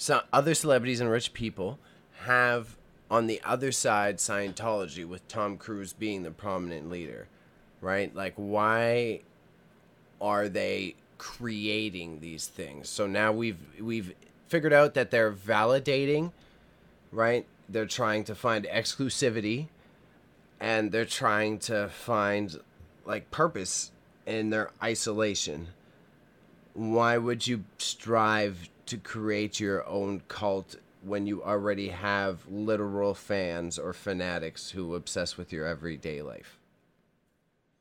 some 0.00 0.22
other 0.32 0.54
celebrities 0.54 0.98
and 1.02 1.10
rich 1.10 1.34
people 1.34 1.78
have 2.20 2.78
on 3.10 3.26
the 3.26 3.38
other 3.44 3.70
side 3.70 4.16
Scientology 4.16 5.04
with 5.04 5.28
Tom 5.28 5.58
Cruise 5.58 5.92
being 5.92 6.22
the 6.22 6.30
prominent 6.30 6.88
leader, 6.88 7.28
right? 7.82 8.14
Like 8.16 8.32
why 8.36 9.20
are 10.18 10.48
they 10.48 10.94
creating 11.18 12.20
these 12.20 12.46
things? 12.46 12.88
So 12.88 13.06
now 13.06 13.30
we've 13.30 13.58
we've 13.78 14.14
figured 14.48 14.72
out 14.72 14.94
that 14.94 15.10
they're 15.10 15.32
validating, 15.32 16.32
right? 17.12 17.44
They're 17.68 17.84
trying 17.84 18.24
to 18.24 18.34
find 18.34 18.64
exclusivity 18.64 19.66
and 20.58 20.92
they're 20.92 21.04
trying 21.04 21.58
to 21.58 21.90
find 21.90 22.58
like 23.04 23.30
purpose 23.30 23.92
in 24.24 24.48
their 24.48 24.70
isolation. 24.82 25.68
Why 26.72 27.18
would 27.18 27.46
you 27.46 27.64
strive 27.76 28.69
to 28.90 28.98
create 28.98 29.60
your 29.60 29.86
own 29.86 30.20
cult 30.26 30.76
when 31.02 31.26
you 31.26 31.42
already 31.44 31.88
have 31.88 32.46
literal 32.48 33.14
fans 33.14 33.78
or 33.78 33.92
fanatics 33.92 34.70
who 34.70 34.96
obsess 34.96 35.36
with 35.36 35.52
your 35.52 35.64
everyday 35.64 36.22
life? 36.22 36.58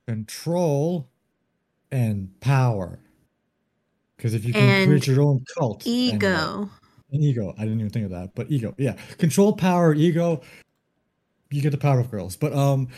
Control 0.08 1.08
and 1.92 2.40
power. 2.42 3.00
Because 4.16 4.36
if 4.36 4.46
you 4.46 4.54
can 4.54 4.62
And 4.62 4.88
create 4.88 5.08
your 5.08 5.22
own 5.22 5.44
cult, 5.58 5.86
and, 5.86 6.24
uh, 6.24 6.28
Ego. 6.28 6.70
and 7.12 7.24
ego. 7.24 7.56
I 7.58 7.64
didn't 7.64 7.80
even 7.80 7.90
think 7.90 8.06
of 8.06 8.12
that, 8.12 8.36
but 8.36 8.52
ego. 8.52 8.76
Yeah, 8.78 8.94
control, 9.18 9.54
power, 9.54 9.96
ego. 9.96 10.42
You 11.50 11.62
get 11.62 11.72
the 11.72 11.78
power 11.78 12.00
of 12.00 12.12
girls, 12.12 12.36
but 12.36 12.54
um, 12.54 12.90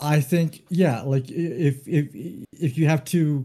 I 0.00 0.20
think 0.20 0.64
yeah, 0.70 1.02
like 1.02 1.28
if 1.28 1.86
if 1.86 2.08
if 2.52 2.78
you 2.78 2.86
have 2.86 3.04
to 3.06 3.44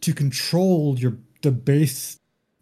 to 0.00 0.14
control 0.14 0.98
your 0.98 1.18
the 1.42 1.50
base 1.50 2.16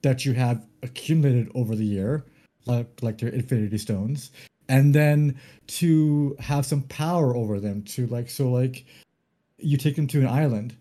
that 0.04 0.24
you 0.24 0.32
have 0.34 0.64
accumulated 0.82 1.50
over 1.56 1.74
the 1.74 1.84
year, 1.84 2.24
like 2.66 2.86
like 3.02 3.20
your 3.20 3.32
Infinity 3.32 3.78
Stones, 3.78 4.30
and 4.68 4.94
then 4.94 5.36
to 5.66 6.36
have 6.38 6.64
some 6.64 6.82
power 6.84 7.34
over 7.34 7.58
them, 7.58 7.82
to 7.82 8.06
like 8.06 8.30
so 8.30 8.50
like 8.50 8.84
you 9.58 9.76
take 9.76 9.96
them 9.96 10.06
to 10.06 10.20
an 10.20 10.26
island 10.28 10.76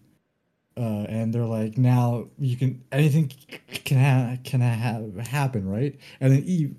uh, 0.75 1.05
and 1.07 1.33
they're 1.33 1.45
like, 1.45 1.77
now 1.77 2.27
you 2.37 2.55
can 2.57 2.83
anything 2.91 3.31
can 3.85 3.97
ha- 3.97 4.37
can 4.43 4.61
have 4.61 5.15
happen, 5.27 5.67
right? 5.67 5.97
And 6.19 6.33
then 6.33 6.43
e- 6.45 6.75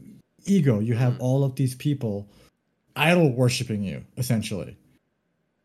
ego, 0.46 0.80
you 0.80 0.94
have 0.94 1.14
Mhm. 1.14 1.20
all 1.20 1.44
of 1.44 1.54
these 1.56 1.74
people 1.74 2.28
idol 2.96 3.32
worshiping 3.32 3.82
you, 3.82 4.04
essentially. 4.16 4.76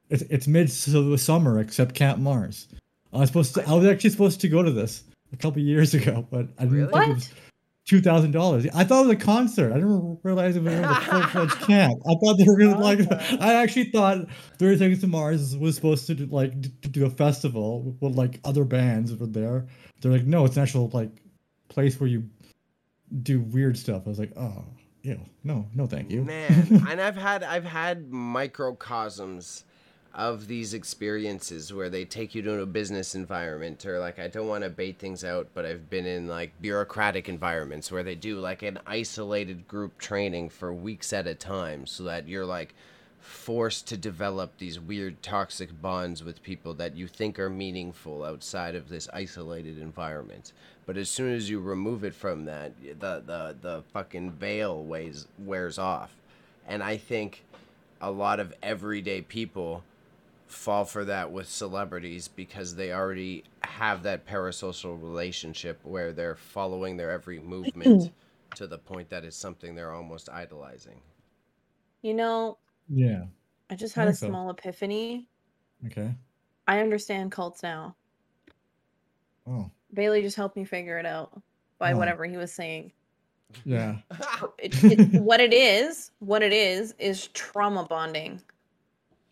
It's 0.09 0.23
it's 0.23 0.47
mid 0.47 0.71
summer 0.71 1.59
except 1.59 1.93
Camp 1.93 2.19
Mars. 2.19 2.67
I 3.13 3.19
was 3.19 3.29
supposed 3.29 3.53
to. 3.55 3.67
I 3.67 3.73
was 3.73 3.85
actually 3.85 4.11
supposed 4.11 4.39
to 4.41 4.47
go 4.49 4.63
to 4.63 4.71
this, 4.71 5.03
a 5.31 5.37
couple 5.37 5.61
years 5.61 5.93
ago, 5.93 6.27
but 6.29 6.47
I 6.57 6.63
didn't 6.63 6.77
Really? 6.77 6.91
think 6.93 7.07
it 7.09 7.13
was 7.15 7.33
two 7.87 8.01
thousand 8.01 8.31
dollars. 8.31 8.67
I 8.73 8.83
thought 8.83 9.05
it 9.05 9.07
was 9.07 9.15
a 9.15 9.19
concert. 9.19 9.71
I 9.71 9.75
didn't 9.75 10.19
realize 10.23 10.55
it 10.55 10.63
was 10.63 10.73
a 10.73 10.95
full 11.01 11.21
fledged 11.23 11.59
camp. 11.61 11.93
I 12.07 12.13
thought 12.23 12.37
they 12.37 12.45
were 12.45 12.57
gonna 12.57 12.79
like. 12.79 12.99
I 13.41 13.53
actually 13.55 13.85
thought 13.85 14.27
Thirty 14.57 14.77
Seconds 14.77 15.01
to 15.01 15.07
Mars 15.07 15.57
was 15.57 15.75
supposed 15.75 16.05
to 16.07 16.15
do, 16.15 16.25
like 16.27 16.61
to 16.81 16.87
do 16.89 17.05
a 17.05 17.09
festival 17.09 17.95
with 17.99 18.15
like 18.15 18.39
other 18.43 18.63
bands 18.63 19.15
were 19.15 19.25
there. 19.27 19.67
They're 20.01 20.11
like, 20.11 20.25
no, 20.25 20.45
it's 20.45 20.55
an 20.57 20.63
actual 20.63 20.89
like 20.93 21.11
place 21.69 21.99
where 21.99 22.09
you 22.09 22.29
do 23.23 23.41
weird 23.41 23.77
stuff. 23.77 24.03
I 24.05 24.09
was 24.09 24.19
like, 24.19 24.33
oh, 24.37 24.65
ew, 25.01 25.19
no, 25.43 25.67
no, 25.73 25.87
thank 25.87 26.11
you. 26.11 26.23
Man, 26.23 26.83
and 26.89 27.01
I've 27.01 27.17
had 27.17 27.43
I've 27.43 27.65
had 27.65 28.11
microcosms 28.11 29.65
of 30.13 30.47
these 30.47 30.73
experiences 30.73 31.71
where 31.71 31.89
they 31.89 32.03
take 32.03 32.33
you 32.33 32.41
to 32.41 32.61
a 32.61 32.65
business 32.65 33.13
environment 33.13 33.85
or 33.85 33.99
like 33.99 34.17
I 34.17 34.27
don't 34.27 34.47
want 34.47 34.63
to 34.63 34.69
bait 34.69 34.97
things 34.97 35.23
out, 35.23 35.47
but 35.53 35.65
I've 35.65 35.89
been 35.89 36.05
in 36.05 36.27
like 36.27 36.51
bureaucratic 36.61 37.29
environments 37.29 37.91
where 37.91 38.03
they 38.03 38.15
do 38.15 38.39
like 38.39 38.63
an 38.63 38.79
isolated 38.87 39.67
group 39.67 39.97
training 39.97 40.49
for 40.49 40.73
weeks 40.73 41.13
at 41.13 41.27
a 41.27 41.35
time 41.35 41.85
so 41.85 42.03
that 42.03 42.27
you're 42.27 42.45
like 42.45 42.73
forced 43.19 43.87
to 43.87 43.97
develop 43.97 44.57
these 44.57 44.79
weird 44.79 45.21
toxic 45.21 45.79
bonds 45.81 46.23
with 46.23 46.41
people 46.41 46.73
that 46.73 46.95
you 46.95 47.07
think 47.07 47.37
are 47.37 47.49
meaningful 47.49 48.23
outside 48.23 48.75
of 48.75 48.89
this 48.89 49.07
isolated 49.13 49.77
environment. 49.77 50.53
But 50.85 50.97
as 50.97 51.09
soon 51.09 51.33
as 51.33 51.49
you 51.49 51.59
remove 51.59 52.03
it 52.03 52.15
from 52.15 52.45
that, 52.45 52.71
the 52.81 53.21
the 53.23 53.55
the 53.61 53.83
fucking 53.93 54.31
veil 54.31 54.83
weighs 54.83 55.27
wears 55.37 55.77
off. 55.77 56.15
And 56.67 56.81
I 56.81 56.97
think 56.97 57.43
a 58.01 58.09
lot 58.09 58.39
of 58.39 58.53
everyday 58.63 59.21
people 59.21 59.83
fall 60.49 60.83
for 60.83 61.05
that 61.05 61.31
with 61.31 61.47
celebrities 61.47 62.27
because 62.27 62.75
they 62.75 62.91
already 62.91 63.43
have 63.63 64.03
that 64.03 64.25
parasocial 64.27 65.01
relationship 65.01 65.79
where 65.83 66.11
they're 66.11 66.35
following 66.35 66.97
their 66.97 67.11
every 67.11 67.39
movement 67.55 68.11
to 68.55 68.67
the 68.67 68.77
point 68.77 69.09
that 69.09 69.23
it's 69.23 69.37
something 69.37 69.75
they're 69.75 69.93
almost 69.93 70.27
idolizing. 70.29 70.99
You 72.01 72.13
know, 72.15 72.57
Yeah. 72.89 73.25
I 73.69 73.75
just 73.75 73.93
had 73.95 74.07
a 74.07 74.13
so. 74.15 74.27
small 74.27 74.49
epiphany. 74.49 75.27
Okay. 75.85 76.13
I 76.67 76.79
understand 76.79 77.31
cults 77.31 77.61
now. 77.63 77.95
Oh. 79.47 79.69
Bayley 79.93 80.21
just 80.21 80.35
helped 80.35 80.55
me 80.55 80.65
figure 80.65 80.97
it 80.97 81.05
out 81.05 81.41
by 81.77 81.93
Oh. 81.93 81.97
whatever 81.97 82.25
he 82.25 82.37
was 82.37 82.51
saying. 82.51 82.91
Yeah. 83.65 83.97
It, 84.57 84.83
it, 84.83 85.21
what 85.21 85.39
it 85.39 85.53
is, 85.53 86.11
what 86.19 86.41
it 86.43 86.51
is, 86.53 86.93
is 86.99 87.27
trauma 87.29 87.85
bonding. 87.85 88.41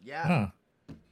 yeah. 0.04 0.26
Huh. 0.28 0.48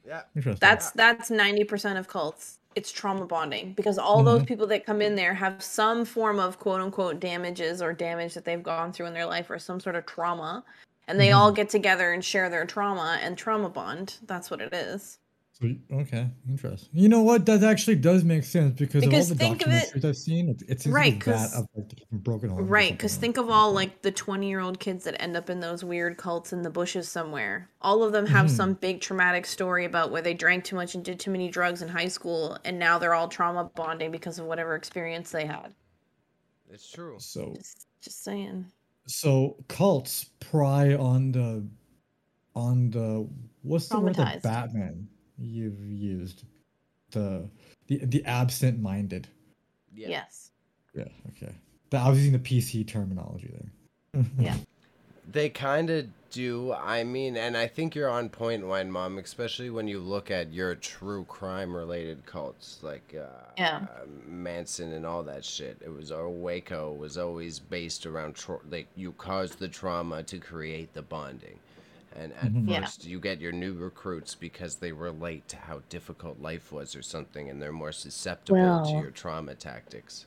Yeah. 0.06 0.22
Interesting. 0.34 0.58
That's 0.60 0.90
that's 0.92 1.30
ninety 1.30 1.64
percent 1.64 1.98
of 1.98 2.08
cults. 2.08 2.58
It's 2.74 2.92
trauma 2.92 3.26
bonding 3.26 3.72
because 3.72 3.96
all 3.98 4.22
those 4.22 4.42
Mhm. 4.42 4.46
people 4.46 4.66
that 4.68 4.84
come 4.84 5.00
in 5.00 5.14
there 5.14 5.32
have 5.34 5.62
some 5.62 6.04
form 6.04 6.38
of 6.38 6.58
quote 6.58 6.80
unquote 6.80 7.20
damages 7.20 7.80
or 7.82 7.92
damage 7.94 8.34
that 8.34 8.44
they've 8.44 8.62
gone 8.62 8.92
through 8.92 9.06
in 9.06 9.14
their 9.14 9.26
life 9.26 9.48
or 9.50 9.58
some 9.58 9.80
sort 9.80 9.96
of 9.96 10.04
trauma, 10.06 10.62
and 11.08 11.18
they 11.18 11.32
all 11.32 11.50
get 11.52 11.70
together 11.70 12.12
and 12.12 12.24
share 12.24 12.50
their 12.50 12.66
trauma 12.66 13.18
and 13.22 13.38
trauma 13.38 13.68
bond. 13.70 14.18
That's 14.26 14.50
what 14.50 14.60
it 14.60 14.72
is. 14.74 15.18
So, 15.58 15.74
okay, 15.90 16.28
interesting. 16.46 16.90
You 16.92 17.08
know 17.08 17.22
what? 17.22 17.46
That 17.46 17.62
actually 17.62 17.96
does 17.96 18.24
make 18.24 18.44
sense 18.44 18.78
because, 18.78 19.02
Because 19.02 19.30
of 19.30 19.40
all 19.40 19.54
the 19.54 19.56
think 19.56 19.66
of 19.66 19.72
it- 19.72 19.90
documentaries 19.94 20.04
I've 20.04 20.16
seen, 20.18 20.48
it, 20.50 20.62
it 20.68 20.80
seems 20.82 20.92
Right, 20.94 21.14
like 21.14 21.24
that 21.24 21.50
'cause- 21.50 21.54
of 21.54 21.66
like 21.74 21.92
broken 22.12 22.50
homes. 22.50 22.68
Right, 22.68 22.92
because 22.92 23.16
think 23.16 23.38
of 23.38 23.48
all 23.48 23.72
like 23.72 24.02
the 24.02 24.10
20 24.10 24.50
year 24.50 24.60
old 24.60 24.78
kids 24.80 25.04
that 25.04 25.18
end 25.18 25.34
up 25.34 25.48
in 25.48 25.60
those 25.60 25.82
weird 25.82 26.18
cults 26.18 26.52
in 26.52 26.60
the 26.60 26.68
bushes 26.68 27.08
somewhere. 27.08 27.70
All 27.80 28.02
of 28.02 28.12
them 28.12 28.26
have 28.26 28.46
Mhm. 28.46 28.50
some 28.50 28.74
big 28.74 29.00
traumatic 29.00 29.46
story 29.46 29.86
about 29.86 30.10
where 30.10 30.20
they 30.20 30.34
drank 30.34 30.64
too 30.64 30.76
much 30.76 30.94
and 30.94 31.02
did 31.02 31.18
too 31.18 31.30
many 31.30 31.48
drugs 31.48 31.80
in 31.80 31.88
high 31.88 32.08
school, 32.08 32.58
and 32.66 32.78
now 32.78 32.98
they're 32.98 33.14
all 33.14 33.28
trauma 33.28 33.64
bonding 33.74 34.10
because 34.10 34.38
of 34.38 34.44
whatever 34.44 34.74
experience 34.74 35.30
they 35.30 35.46
had. 35.46 35.72
It's 36.68 36.90
true. 36.92 37.16
So, 37.18 37.54
Just, 37.56 37.86
just 38.02 38.22
saying. 38.22 38.66
so 39.06 39.56
cults 39.68 40.26
pry 40.38 40.94
on 40.96 41.32
the, 41.32 41.66
on 42.54 42.90
the 42.90 43.26
what's 43.62 43.88
the 43.88 43.98
word 44.00 44.16
that 44.16 44.42
Batman 44.42 45.08
you've 45.38 45.80
used, 45.80 46.44
the 47.10 47.48
the 47.88 47.98
the 48.04 48.24
absent-minded. 48.24 49.28
Yeah. 49.94 50.08
Yes. 50.08 50.50
Yeah. 50.94 51.04
Okay. 51.30 51.54
That 51.90 52.04
I 52.04 52.08
was 52.08 52.18
using 52.18 52.32
the 52.32 52.38
PC 52.38 52.86
terminology 52.86 53.50
there. 53.52 54.24
Yeah. 54.38 54.56
They 55.30 55.48
kind 55.48 55.90
of 55.90 56.06
do. 56.30 56.72
I 56.72 57.02
mean, 57.02 57.36
and 57.36 57.56
I 57.56 57.66
think 57.66 57.94
you're 57.94 58.08
on 58.08 58.28
point, 58.28 58.64
Wine 58.64 58.90
Mom, 58.90 59.18
especially 59.18 59.70
when 59.70 59.88
you 59.88 59.98
look 59.98 60.30
at 60.30 60.52
your 60.52 60.74
true 60.76 61.24
crime 61.24 61.74
related 61.74 62.24
cults 62.26 62.78
like 62.82 63.14
uh, 63.18 63.50
Yeah. 63.58 63.86
Manson 64.26 64.92
and 64.92 65.04
all 65.04 65.22
that 65.24 65.44
shit. 65.44 65.78
It 65.84 65.88
was, 65.92 66.12
or 66.12 66.30
Waco 66.30 66.92
was 66.92 67.18
always 67.18 67.58
based 67.58 68.06
around, 68.06 68.36
tra- 68.36 68.60
like, 68.70 68.86
you 68.94 69.12
caused 69.12 69.58
the 69.58 69.68
trauma 69.68 70.22
to 70.24 70.38
create 70.38 70.94
the 70.94 71.02
bonding. 71.02 71.58
And 72.16 72.32
at 72.32 72.52
Mhm. 72.52 72.68
Yeah. 72.68 72.80
first, 72.80 73.04
you 73.04 73.20
get 73.20 73.40
your 73.40 73.52
new 73.52 73.74
recruits 73.74 74.34
because 74.34 74.76
they 74.76 74.92
relate 74.92 75.48
to 75.48 75.56
how 75.56 75.82
difficult 75.90 76.40
life 76.40 76.72
was 76.72 76.96
or 76.96 77.02
something, 77.02 77.50
and 77.50 77.60
they're 77.60 77.72
more 77.72 77.92
susceptible 77.92 78.82
to 78.84 78.98
your 78.98 79.10
trauma 79.10 79.54
tactics. 79.54 80.26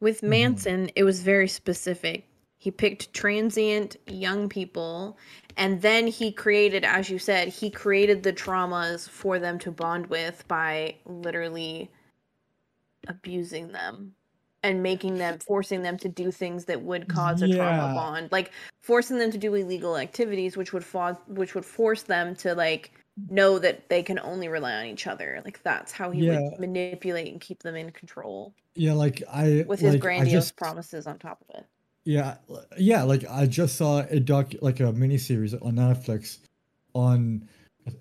With 0.00 0.20
Mhm. 0.22 0.28
Manson, 0.28 0.90
it 0.96 1.04
was 1.04 1.22
very 1.22 1.46
specific. 1.46 2.26
He 2.58 2.70
picked 2.70 3.12
transient 3.12 3.96
young 4.06 4.48
people, 4.48 5.16
and 5.56 5.80
then 5.80 6.06
he 6.08 6.32
created, 6.32 6.84
as 6.84 7.08
you 7.08 7.18
said, 7.18 7.48
he 7.48 7.70
created 7.70 8.22
the 8.22 8.32
traumas 8.32 9.08
for 9.08 9.38
them 9.38 9.58
to 9.60 9.70
bond 9.70 10.06
with 10.08 10.46
by 10.48 10.96
literally 11.04 11.90
abusing 13.08 13.72
them 13.72 14.14
and 14.62 14.82
making 14.82 15.18
them, 15.18 15.38
forcing 15.38 15.82
them 15.82 15.96
to 15.98 16.08
do 16.08 16.30
things 16.30 16.66
that 16.66 16.82
would 16.82 17.08
cause 17.08 17.42
a 17.42 17.48
Yeah. 17.48 17.56
trauma 17.56 17.94
bond, 17.94 18.28
like 18.32 18.52
forcing 18.80 19.18
them 19.18 19.30
to 19.32 19.38
do 19.38 19.54
illegal 19.54 19.96
activities, 19.96 20.56
which 20.56 20.72
would 20.72 20.84
fo- 20.84 21.18
which 21.26 21.54
would 21.54 21.64
force 21.64 22.02
them 22.02 22.34
to 22.36 22.54
like 22.54 22.92
know 23.28 23.58
that 23.58 23.88
they 23.88 24.02
can 24.02 24.18
only 24.20 24.48
rely 24.48 24.72
on 24.74 24.86
each 24.86 25.06
other. 25.06 25.42
Like 25.44 25.62
that's 25.62 25.92
how 25.92 26.10
he 26.10 26.26
Yeah. 26.26 26.40
would 26.40 26.60
manipulate 26.60 27.30
and 27.32 27.40
keep 27.40 27.62
them 27.62 27.76
in 27.76 27.90
control 27.90 28.54
Yeah, 28.74 28.92
like 28.94 29.22
I 29.28 29.64
with 29.66 29.80
his 29.80 29.94
like, 29.94 30.00
grandiose 30.00 30.32
just- 30.32 30.56
promises 30.56 31.06
on 31.06 31.18
top 31.18 31.44
of 31.48 31.56
it. 31.56 31.66
Yeah, 32.04 32.36
yeah. 32.78 33.02
Like 33.04 33.24
I 33.30 33.46
just 33.46 33.76
saw 33.76 34.00
a 34.10 34.18
doc, 34.18 34.52
like 34.60 34.80
a 34.80 34.92
mini 34.92 35.18
series 35.18 35.54
on 35.54 35.74
Netflix, 35.76 36.38
on 36.94 37.48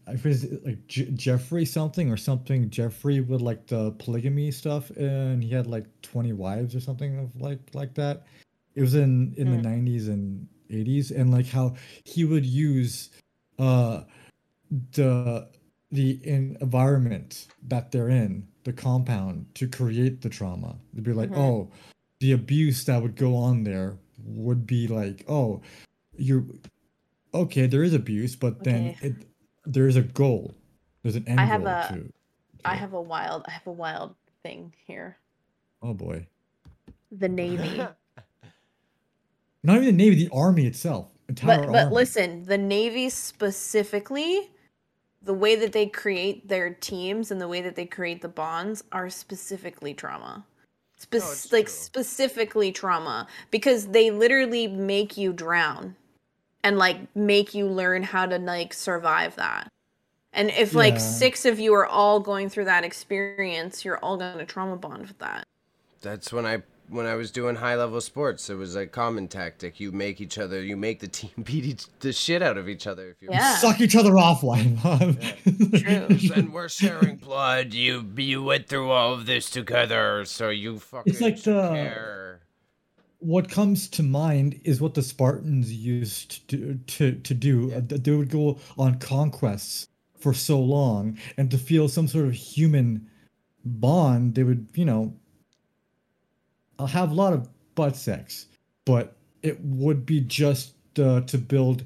I 0.08 0.16
think 0.16 0.36
it's 0.44 0.66
like 0.66 0.88
J- 0.88 1.12
Jeffrey 1.12 1.66
something 1.66 2.12
or 2.12 2.18
something. 2.18 2.70
Jeffrey 2.70 3.20
with 3.22 3.42
like 3.42 3.68
the 3.68 3.92
polygamy 3.94 4.52
stuff, 4.52 4.90
and 4.92 5.44
he 5.44 5.50
had 5.50 5.66
like 5.68 5.86
twenty 6.02 6.34
wives 6.34 6.76
or 6.76 6.80
something 6.80 7.18
of 7.20 7.36
like 7.42 7.60
like 7.74 7.94
that. 7.96 8.26
It 8.76 8.82
was 8.82 8.96
in 8.96 9.34
in 9.38 9.48
Hmm. 9.48 9.56
the 9.58 9.62
nineties 9.64 10.08
and 10.08 10.48
eighties, 10.70 11.12
and 11.12 11.32
like 11.32 11.48
how 11.48 11.76
he 12.06 12.26
would 12.26 12.46
use 12.46 13.10
uh 13.60 14.04
the 14.94 15.48
the 15.92 16.20
environment 16.26 17.48
that 17.68 17.92
they're 17.92 18.08
in, 18.10 18.48
the 18.64 18.72
compound, 18.74 19.46
to 19.56 19.68
create 19.68 20.22
the 20.22 20.30
trauma. 20.30 20.78
They'd 20.94 21.04
be 21.04 21.12
like, 21.14 21.32
Mhm. 21.32 21.38
oh, 21.38 21.72
the 22.20 22.32
abuse 22.34 22.86
that 22.86 23.02
would 23.02 23.16
go 23.16 23.36
on 23.36 23.64
there 23.64 23.98
would 24.24 24.66
be 24.66 24.88
like, 24.88 25.26
oh, 25.28 25.62
you're 26.16 26.46
okay. 27.34 27.66
There 27.68 27.84
is 27.84 27.94
abuse, 27.94 28.36
but 28.36 28.64
then 28.64 28.96
it 29.02 29.16
there 29.66 29.88
is 29.88 29.96
a 29.96 30.02
goal. 30.02 30.54
There's 31.04 31.16
an 31.16 31.28
end 31.28 31.40
I 31.40 31.46
have 31.46 31.64
goal 31.64 31.72
a- 31.74 31.88
to. 31.94 32.14
I 32.66 32.70
to 32.72 32.76
it. 32.76 32.80
have 32.80 32.94
a 32.94 33.02
wild 33.02 33.44
I 33.48 33.52
have 33.52 33.66
a 33.68 33.72
wild 33.72 34.16
thing 34.44 34.74
here. 34.88 35.18
Oh 35.82 35.94
boy, 35.94 36.28
The 37.12 37.28
Navy. 37.30 37.78
not 39.64 39.76
even 39.78 39.86
the 39.86 39.92
navy, 39.92 40.26
the 40.26 40.30
army 40.34 40.66
itself, 40.66 41.12
entire 41.30 41.58
but 41.64 41.72
but 41.72 41.84
army. 41.86 41.96
listen, 41.96 42.46
the 42.46 42.58
Navy 42.58 43.10
specifically, 43.10 44.50
the 45.22 45.34
way 45.34 45.56
that 45.56 45.72
they 45.74 45.86
create 45.88 46.48
their 46.48 46.74
teams 46.74 47.30
and 47.32 47.40
the 47.42 47.48
way 47.48 47.62
that 47.62 47.76
they 47.76 47.86
create 47.86 48.22
the 48.22 48.28
bonds 48.28 48.84
are 48.92 49.10
specifically 49.10 49.94
trauma. 49.94 50.44
Oh, 50.46 50.98
Spec- 50.98 51.22
No, 51.22 51.32
it's 51.32 51.52
like 51.52 51.66
true. 51.66 51.74
specifically 51.74 52.72
trauma 52.72 53.28
because 53.52 53.88
they 53.88 54.12
literally 54.12 54.68
make 54.68 55.18
you 55.18 55.34
drown 55.34 55.96
and 56.64 56.78
like 56.78 56.98
make 57.16 57.54
you 57.54 57.68
learn 57.68 58.04
how 58.04 58.26
to 58.26 58.38
like 58.38 58.74
survive 58.74 59.36
that. 59.36 59.72
And 60.34 60.50
if 60.52 60.74
like 60.74 60.94
Yeah. 60.94 61.00
six 61.00 61.46
of 61.46 61.60
you 61.60 61.74
are 61.74 61.86
all 61.86 62.20
going 62.20 62.50
through 62.50 62.66
that 62.66 62.84
experience, 62.84 63.84
you're 63.84 63.98
all 63.98 64.18
going 64.18 64.38
to 64.38 64.46
trauma 64.46 64.78
bond 64.78 65.08
with 65.08 65.20
that. 65.20 65.46
That's 66.02 66.32
when 66.32 66.46
I 66.46 66.64
when 66.90 67.06
I 67.06 67.16
was 67.16 67.32
doing 67.32 67.56
high 67.56 67.76
level 67.76 68.02
sports. 68.02 68.50
It 68.50 68.56
was 68.56 68.76
a 68.76 68.86
common 68.86 69.30
tactic. 69.30 69.80
You 69.80 69.94
make 69.94 70.20
each 70.20 70.38
other, 70.38 70.62
you 70.62 70.76
make 70.76 71.00
the 71.00 71.08
team 71.08 71.32
beat 71.44 71.64
each, 71.64 71.86
the 72.02 72.12
shit 72.12 72.42
out 72.42 72.58
of 72.58 72.68
each 72.68 72.86
other. 72.86 73.10
If 73.12 73.22
you 73.22 73.30
Yeah. 73.32 73.56
Suck 73.58 73.80
each 73.80 73.96
other 73.96 74.18
off, 74.18 74.44
Wine 74.44 74.78
Mom. 74.84 75.18
True. 75.46 76.34
and 76.36 76.52
we're 76.54 76.68
sharing 76.70 77.16
blood. 77.18 77.74
You 77.74 78.06
you 78.18 78.44
went 78.44 78.68
through 78.68 78.90
all 78.92 79.14
of 79.14 79.26
this 79.26 79.50
together, 79.50 80.26
so 80.26 80.50
you 80.50 80.80
fucking 80.80 81.16
like 81.22 81.38
should 81.38 81.56
the- 81.56 81.70
care. 81.70 82.21
What 83.22 83.50
comes 83.50 83.88
to 83.90 84.04
mind 84.04 84.60
is 84.64 84.82
what 84.82 84.94
the 84.96 85.02
Spartans 85.04 85.72
used 85.72 86.48
to 86.50 86.58
do, 86.58 86.74
to, 86.88 87.12
to 87.14 87.34
do. 87.34 87.68
Yeah. 87.72 87.78
Uh, 87.78 87.82
They 88.02 88.12
would 88.12 88.30
go 88.30 88.60
on 88.78 89.00
conquests 89.00 89.88
for 90.20 90.34
so 90.34 90.60
long, 90.60 91.18
and 91.38 91.50
to 91.52 91.58
feel 91.58 91.88
some 91.88 92.08
sort 92.08 92.26
of 92.26 92.34
human 92.34 93.08
bond, 93.66 94.36
they 94.36 94.44
would, 94.44 94.68
you 94.74 94.86
know, 94.86 95.14
have 96.88 97.12
a 97.12 97.14
lot 97.14 97.34
of 97.34 97.48
butt 97.76 97.96
sex, 97.96 98.48
but 98.86 99.16
it 99.44 99.60
would 99.64 100.06
be 100.06 100.20
just 100.22 100.74
uh, 101.00 101.22
to 101.22 101.38
build 101.38 101.84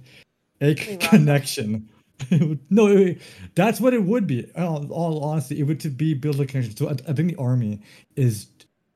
a 0.62 0.76
c- 0.76 0.98
connection. 0.98 1.90
Would- 2.32 2.60
no, 2.70 2.88
it- 2.88 3.22
that's 3.56 3.82
what 3.82 3.94
it 3.94 4.04
would 4.04 4.26
be. 4.28 4.50
All, 4.56 4.90
all 4.92 5.24
honesty, 5.24 5.60
it 5.60 5.64
would 5.64 5.80
to 5.82 5.90
be 5.90 6.14
build 6.14 6.40
a 6.40 6.46
connection. 6.46 6.76
So 6.76 6.88
I, 6.90 6.94
I 7.10 7.14
think 7.14 7.30
the 7.32 7.36
army 7.40 7.82
is 8.16 8.48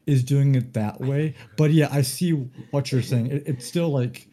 is 0.05 0.23
doing 0.23 0.55
it 0.55 0.73
that 0.73 0.99
way. 1.01 1.35
But 1.57 1.71
yeah, 1.71 1.89
I 1.91 2.01
see 2.01 2.31
what 2.71 2.91
you're 2.91 3.01
saying. 3.01 3.27
It, 3.27 3.43
it 3.47 3.61
still 3.63 3.89
like 3.89 4.27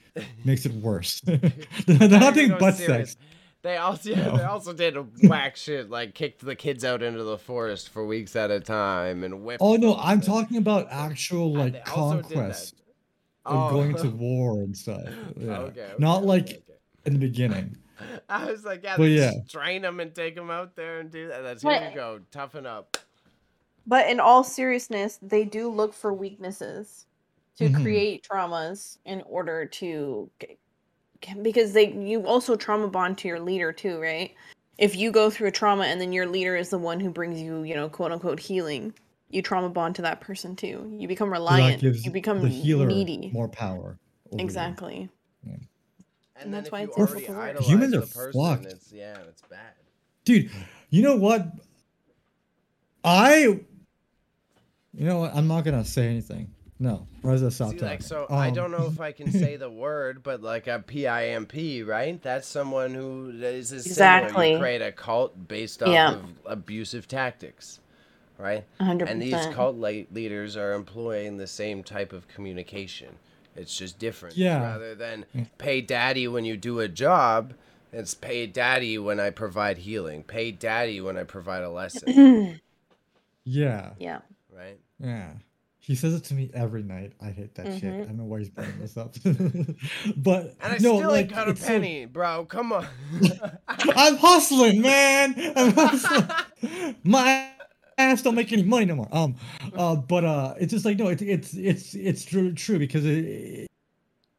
makes 0.44 0.64
it 0.66 0.72
worse. 0.74 1.20
They're 1.20 1.40
not 1.88 2.10
Not 2.10 2.34
doing 2.34 2.56
butt 2.58 2.74
serious. 2.76 3.12
sex. 3.12 3.16
They 3.62 3.78
also 3.78 4.10
yeah, 4.10 4.26
No. 4.28 4.36
they 4.36 4.44
also 4.44 4.72
did 4.72 4.96
a 4.96 5.02
whack 5.24 5.56
shit 5.56 5.90
like 5.90 6.14
kicked 6.14 6.44
the 6.44 6.54
kids 6.54 6.84
out 6.84 7.02
into 7.02 7.24
the 7.24 7.36
forest 7.36 7.88
for 7.88 8.06
weeks 8.06 8.36
at 8.36 8.50
a 8.50 8.60
time 8.60 9.24
and 9.24 9.42
whipped. 9.42 9.60
Oh 9.60 9.74
no, 9.76 9.92
them 9.92 10.00
I'm 10.02 10.12
and- 10.18 10.22
talking 10.22 10.56
about 10.58 10.86
actual 10.90 11.52
like 11.52 11.72
they 11.72 11.80
also 11.80 12.22
conquest 12.22 12.74
of 13.44 13.56
Oh. 13.56 13.70
going 13.70 13.94
to 13.96 14.08
war 14.16 14.60
and 14.60 14.76
stuff. 14.76 15.02
Yeah. 15.36 15.58
Okay, 15.58 15.92
Not 15.98 16.24
like 16.24 16.44
okay, 16.44 16.52
okay. 16.54 16.78
in 17.06 17.12
the 17.14 17.18
beginning. 17.18 17.76
I 18.28 18.44
was 18.50 18.62
like, 18.64 18.82
yeah, 18.84 18.96
But 18.98 19.04
yeah. 19.04 19.32
just 19.32 19.50
train 19.50 19.82
them 19.82 20.00
and 20.00 20.14
take 20.14 20.34
them 20.36 20.50
out 20.50 20.76
there 20.76 21.00
and 21.00 21.10
do 21.10 21.28
that. 21.28 21.42
That's 21.42 21.62
here 21.62 21.72
But- 21.80 21.90
you 21.90 21.94
go, 21.96 22.20
toughen 22.30 22.66
up. 22.66 22.96
But 23.86 24.08
in 24.08 24.18
all 24.20 24.42
seriousness, 24.42 25.18
they 25.22 25.44
do 25.44 25.68
look 25.70 25.94
for 25.94 26.12
weaknesses 26.12 27.06
to 27.56 27.68
Mhm. 27.68 27.82
create 27.82 28.26
traumas 28.28 28.98
in 29.04 29.22
order 29.22 29.64
to 29.66 30.30
g- 30.40 30.58
g- 31.22 31.40
because 31.40 31.72
they 31.72 31.92
you 31.92 32.26
also 32.26 32.56
trauma 32.56 32.88
bond 32.88 33.16
to 33.18 33.28
your 33.28 33.40
leader 33.40 33.72
too, 33.72 34.00
right? 34.00 34.34
If 34.78 34.94
you 34.96 35.10
go 35.10 35.30
through 35.30 35.48
a 35.48 35.52
trauma 35.52 35.84
and 35.84 36.00
then 36.00 36.12
your 36.12 36.26
leader 36.26 36.56
is 36.56 36.68
the 36.70 36.78
one 36.78 37.00
who 37.00 37.10
brings 37.10 37.40
you, 37.40 37.62
you 37.62 37.74
know, 37.74 37.88
quote 37.88 38.12
unquote 38.12 38.40
healing, 38.40 38.92
you 39.30 39.40
trauma 39.40 39.70
bond 39.70 39.94
to 39.96 40.02
that 40.02 40.20
person 40.20 40.54
too. 40.56 40.92
You 40.98 41.08
become 41.08 41.28
So 41.28 41.34
that 41.34 41.38
reliant. 41.40 41.80
gives 41.80 42.04
You 42.04 42.10
become 42.10 42.42
the 42.42 42.48
healer 42.48 42.86
needy. 42.86 43.30
more 43.32 43.48
power. 43.48 43.98
over 44.26 44.38
you. 44.38 44.44
Exactly. 44.44 45.08
And, 45.44 45.68
And 46.36 46.52
that's 46.54 46.70
why 46.70 46.82
it's 46.82 46.94
difficult 46.96 47.38
already 47.38 47.54
to 47.54 47.60
work. 47.60 47.68
Humans 47.70 47.94
are 47.94 48.00
person, 48.02 48.42
fucked. 48.44 48.66
It's 48.66 48.92
yeah, 48.92 49.16
it's 49.28 49.40
bad. 49.42 49.72
Dude, 50.24 50.50
you 50.90 51.00
know 51.02 51.16
what? 51.16 51.46
I 53.04 53.60
you 54.96 55.04
know 55.06 55.18
what? 55.18 55.34
I'm 55.34 55.46
not 55.48 55.64
gonna 55.64 55.84
say 55.84 56.06
anything. 56.08 56.50
No. 56.78 57.06
Reza 57.22 57.50
stop 57.50 57.70
See, 57.70 57.76
talking. 57.76 57.88
like, 57.88 58.02
so 58.02 58.26
I 58.28 58.48
Um, 58.48 58.54
don't 58.54 58.70
know 58.70 58.86
if 58.86 59.00
I 59.00 59.12
can 59.12 59.32
say 59.32 59.56
the 59.56 59.70
word, 59.84 60.22
but 60.22 60.42
like 60.42 60.66
a 60.66 60.78
PIMP, 60.86 61.86
right? 61.88 62.20
That's 62.22 62.46
someone 62.46 62.92
who 62.94 63.30
is 63.34 63.72
is. 63.72 63.86
Exactly. 63.86 64.52
You 64.52 64.58
create 64.58 64.82
a 64.82 64.92
cult 64.92 65.48
based 65.48 65.82
off 65.82 65.88
Yeah. 65.88 66.12
of 66.16 66.24
abusive 66.44 67.08
tactics, 67.08 67.80
right? 68.36 68.64
100%. 68.78 69.08
And 69.10 69.22
these 69.22 69.46
cult 69.54 69.76
le- 69.76 70.04
leaders 70.12 70.54
are 70.56 70.74
employing 70.74 71.38
the 71.38 71.46
same 71.46 71.82
type 71.82 72.12
of 72.12 72.28
communication. 72.28 73.16
It's 73.54 73.74
just 73.74 73.98
different. 73.98 74.36
Yeah. 74.36 74.60
Rather 74.62 74.94
than 74.94 75.24
pay 75.56 75.80
daddy 75.80 76.28
when 76.28 76.44
you 76.44 76.58
do 76.58 76.80
a 76.80 76.88
job, 76.88 77.54
it's 77.90 78.12
pay 78.12 78.46
daddy 78.46 78.98
when 78.98 79.18
I 79.18 79.30
provide 79.30 79.78
healing. 79.78 80.24
Pay 80.24 80.50
daddy 80.50 81.00
when 81.00 81.16
I 81.16 81.22
provide 81.22 81.62
a 81.62 81.70
lesson, 81.70 82.60
Yeah. 83.44 83.90
yeah. 83.98 84.18
right? 84.54 84.78
Yeah. 84.98 85.32
He 85.78 85.94
says 85.94 86.14
it 86.14 86.24
to 86.24 86.34
me 86.34 86.50
every 86.52 86.82
night. 86.82 87.12
I 87.20 87.30
hate 87.30 87.54
that 87.54 87.78
shit. 87.78 87.94
I 87.94 87.98
don't 88.06 88.16
know 88.16 88.24
why 88.24 88.40
he's 88.40 88.50
bringing 88.50 88.78
this 88.80 88.96
up. 88.96 89.14
but 90.16 90.56
And 90.60 90.72
I 90.72 90.78
no, 90.80 90.96
still 90.98 91.10
like, 91.10 91.26
ain't 91.26 91.30
got 91.34 91.46
a 91.46 91.50
it's 91.52 91.60
so- 91.60 91.66
penny, 91.68 92.06
bro. 92.06 92.44
Come 92.46 92.72
on. 92.72 92.86
I'm 93.68 94.16
hustling, 94.16 94.80
man. 94.82 95.34
I'm 95.54 95.72
hustling. 95.72 96.96
My 97.04 97.50
ass 97.98 98.22
don't 98.22 98.34
make 98.34 98.52
any 98.52 98.64
money 98.64 98.86
no 98.86 98.96
more. 98.96 99.08
Um, 99.12 99.36
uh, 99.76 99.94
but 99.94 100.24
uh, 100.24 100.54
it's 100.58 100.72
just 100.72 100.84
like 100.84 100.98
no, 100.98 101.06
it's 101.08 101.22
it's 101.22 101.54
it's 101.54 101.94
it's 101.94 102.24
true 102.24 102.52
true 102.52 102.80
because 102.80 103.04
it, 103.06 103.24
it, 103.24 103.68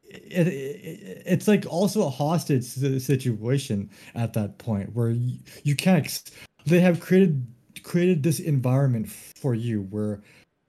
it 0.10 1.24
it's 1.26 1.48
like 1.48 1.66
also 1.66 2.06
a 2.06 2.10
hostage 2.10 2.64
situation 2.66 3.90
at 4.16 4.34
that 4.34 4.58
point 4.58 4.94
where 4.94 5.12
you, 5.12 5.38
you 5.64 5.76
can't. 5.78 6.04
Ex- 6.04 6.26
they 6.66 6.82
have 6.82 7.00
created 7.00 7.48
created 7.84 8.22
this 8.22 8.40
environment 8.42 9.08
for 9.10 9.56
you 9.56 9.84
where 9.84 10.22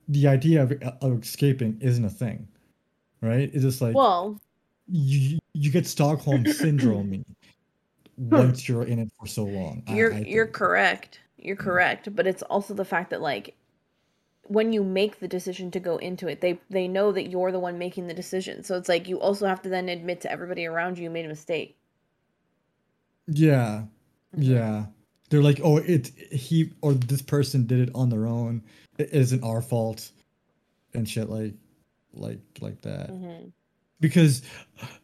the 0.08 0.26
idea 0.26 0.62
of, 0.62 0.72
of 1.02 1.22
escaping 1.22 1.78
isn't 1.80 2.04
a 2.04 2.10
thing, 2.10 2.48
right? 3.20 3.50
It's 3.52 3.62
just 3.62 3.80
like 3.80 3.94
Well, 3.94 4.40
you 4.86 5.38
you 5.54 5.70
get 5.70 5.86
Stockholm 5.86 6.46
syndrome 6.52 7.24
once 8.16 8.68
you're 8.68 8.84
in 8.84 8.98
it 8.98 9.10
for 9.18 9.26
so 9.26 9.44
long. 9.44 9.82
You're 9.88 10.12
I 10.14 10.20
you're 10.20 10.46
correct 10.46 11.20
you're 11.40 11.56
correct 11.56 12.14
but 12.16 12.26
it's 12.26 12.42
also 12.44 12.74
the 12.74 12.84
fact 12.84 13.10
that 13.10 13.20
like 13.22 13.54
when 14.44 14.72
you 14.72 14.82
make 14.82 15.20
the 15.20 15.28
decision 15.28 15.70
to 15.70 15.78
go 15.80 15.98
into 15.98 16.26
it 16.26 16.40
they 16.40 16.58
they 16.68 16.88
know 16.88 17.12
that 17.12 17.28
you're 17.30 17.52
the 17.52 17.60
one 17.60 17.78
making 17.78 18.08
the 18.08 18.14
decision 18.14 18.64
so 18.64 18.76
it's 18.76 18.88
like 18.88 19.06
you 19.08 19.20
also 19.20 19.46
have 19.46 19.62
to 19.62 19.68
then 19.68 19.88
admit 19.88 20.20
to 20.20 20.32
everybody 20.32 20.66
around 20.66 20.98
you 20.98 21.04
you 21.04 21.10
made 21.10 21.24
a 21.24 21.28
mistake 21.28 21.76
Yeah, 23.28 23.86
Mhm. 24.34 24.42
yeah. 24.44 24.86
They're 25.30 25.42
like, 25.42 25.60
oh, 25.62 25.76
it 25.78 26.08
he 26.32 26.72
or 26.80 26.94
this 26.94 27.22
person 27.22 27.66
did 27.66 27.80
it 27.80 27.90
on 27.94 28.08
their 28.08 28.26
own. 28.26 28.62
It 28.98 29.10
isn't 29.12 29.42
our 29.44 29.60
fault, 29.62 30.10
and 30.94 31.08
shit 31.08 31.28
like, 31.28 31.54
like 32.14 32.40
like 32.60 32.80
that. 32.82 33.10
Mhm. 33.10 33.52
Because 34.00 34.42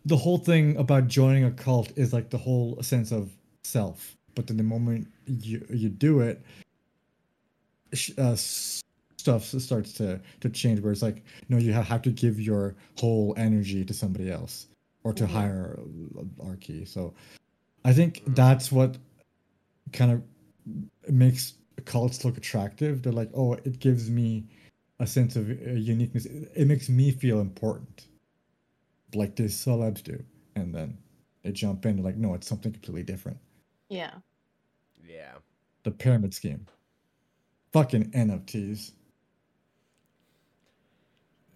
the 0.06 0.16
whole 0.16 0.38
thing 0.38 0.76
about 0.76 1.08
joining 1.08 1.44
a 1.44 1.50
cult 1.50 1.92
is 1.96 2.12
like 2.12 2.30
the 2.30 2.38
whole 2.38 2.82
sense 2.82 3.12
of 3.12 3.30
self. 3.64 4.16
But 4.34 4.46
then 4.46 4.56
the 4.56 4.62
moment 4.62 5.08
you 5.26 5.64
you 5.70 5.88
do 5.90 6.20
it, 6.20 6.42
uh, 8.18 8.34
stuff 8.36 9.44
starts 9.44 9.92
to 9.94 10.20
to 10.40 10.48
change. 10.48 10.80
Where 10.80 10.92
it's 10.92 11.02
like, 11.02 11.22
no, 11.48 11.58
you 11.58 11.72
have 11.72 12.02
to 12.02 12.10
give 12.10 12.40
your 12.40 12.76
whole 12.98 13.34
energy 13.36 13.84
to 13.84 13.92
somebody 13.94 14.30
else 14.30 14.66
or 15.04 15.12
to 15.12 15.24
Mhm. 15.24 15.28
hire 15.28 15.78
uh, 16.18 16.44
Archie. 16.48 16.84
So 16.86 17.14
I 17.84 17.92
think 17.92 18.22
Mhm. 18.24 18.34
that's 18.36 18.72
what 18.72 18.96
kind 19.94 20.12
of 20.12 21.12
makes 21.12 21.54
cults 21.84 22.24
look 22.24 22.36
attractive. 22.36 23.02
They're 23.02 23.12
like, 23.12 23.30
oh, 23.34 23.54
it 23.54 23.78
gives 23.78 24.10
me 24.10 24.44
a 25.00 25.06
sense 25.06 25.36
of 25.36 25.48
uh, 25.48 25.70
uniqueness. 25.70 26.26
It, 26.26 26.52
it 26.54 26.66
makes 26.66 26.88
me 26.88 27.10
feel 27.10 27.40
important, 27.40 28.08
like 29.14 29.36
these 29.36 29.54
celebs 29.54 30.02
do. 30.02 30.22
And 30.56 30.74
then 30.74 30.98
they 31.42 31.52
jump 31.52 31.86
in. 31.86 31.96
They're 31.96 32.04
like, 32.04 32.16
no, 32.16 32.34
it's 32.34 32.46
something 32.46 32.72
completely 32.72 33.02
different. 33.02 33.38
yeah 33.88 34.14
Yeah. 35.08 35.32
The 35.84 35.90
pyramid 35.90 36.34
scheme. 36.34 36.66
Fucking 37.72 38.10
NFTs. 38.12 38.92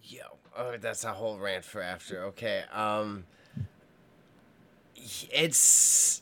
Yo, 0.03 0.23
oh, 0.57 0.75
that's 0.77 1.03
a 1.03 1.13
whole 1.13 1.37
rant 1.37 1.63
for 1.63 1.81
after. 1.81 2.23
Okay, 2.25 2.63
um, 2.73 3.25
it's. 5.31 6.21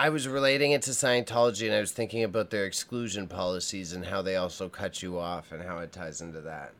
I 0.00 0.10
was 0.10 0.28
relating 0.28 0.70
it 0.70 0.82
to 0.82 0.92
Scientology, 0.92 1.66
and 1.66 1.74
I 1.74 1.80
was 1.80 1.90
thinking 1.90 2.22
about 2.22 2.50
their 2.50 2.64
exclusion 2.66 3.26
policies 3.26 3.92
and 3.94 4.04
how 4.06 4.22
they 4.22 4.36
also 4.36 4.68
cut 4.68 5.02
you 5.02 5.18
off, 5.18 5.50
and 5.50 5.60
how 5.60 5.78
it 5.78 5.90
ties 5.90 6.20
into 6.20 6.40
that. 6.42 6.72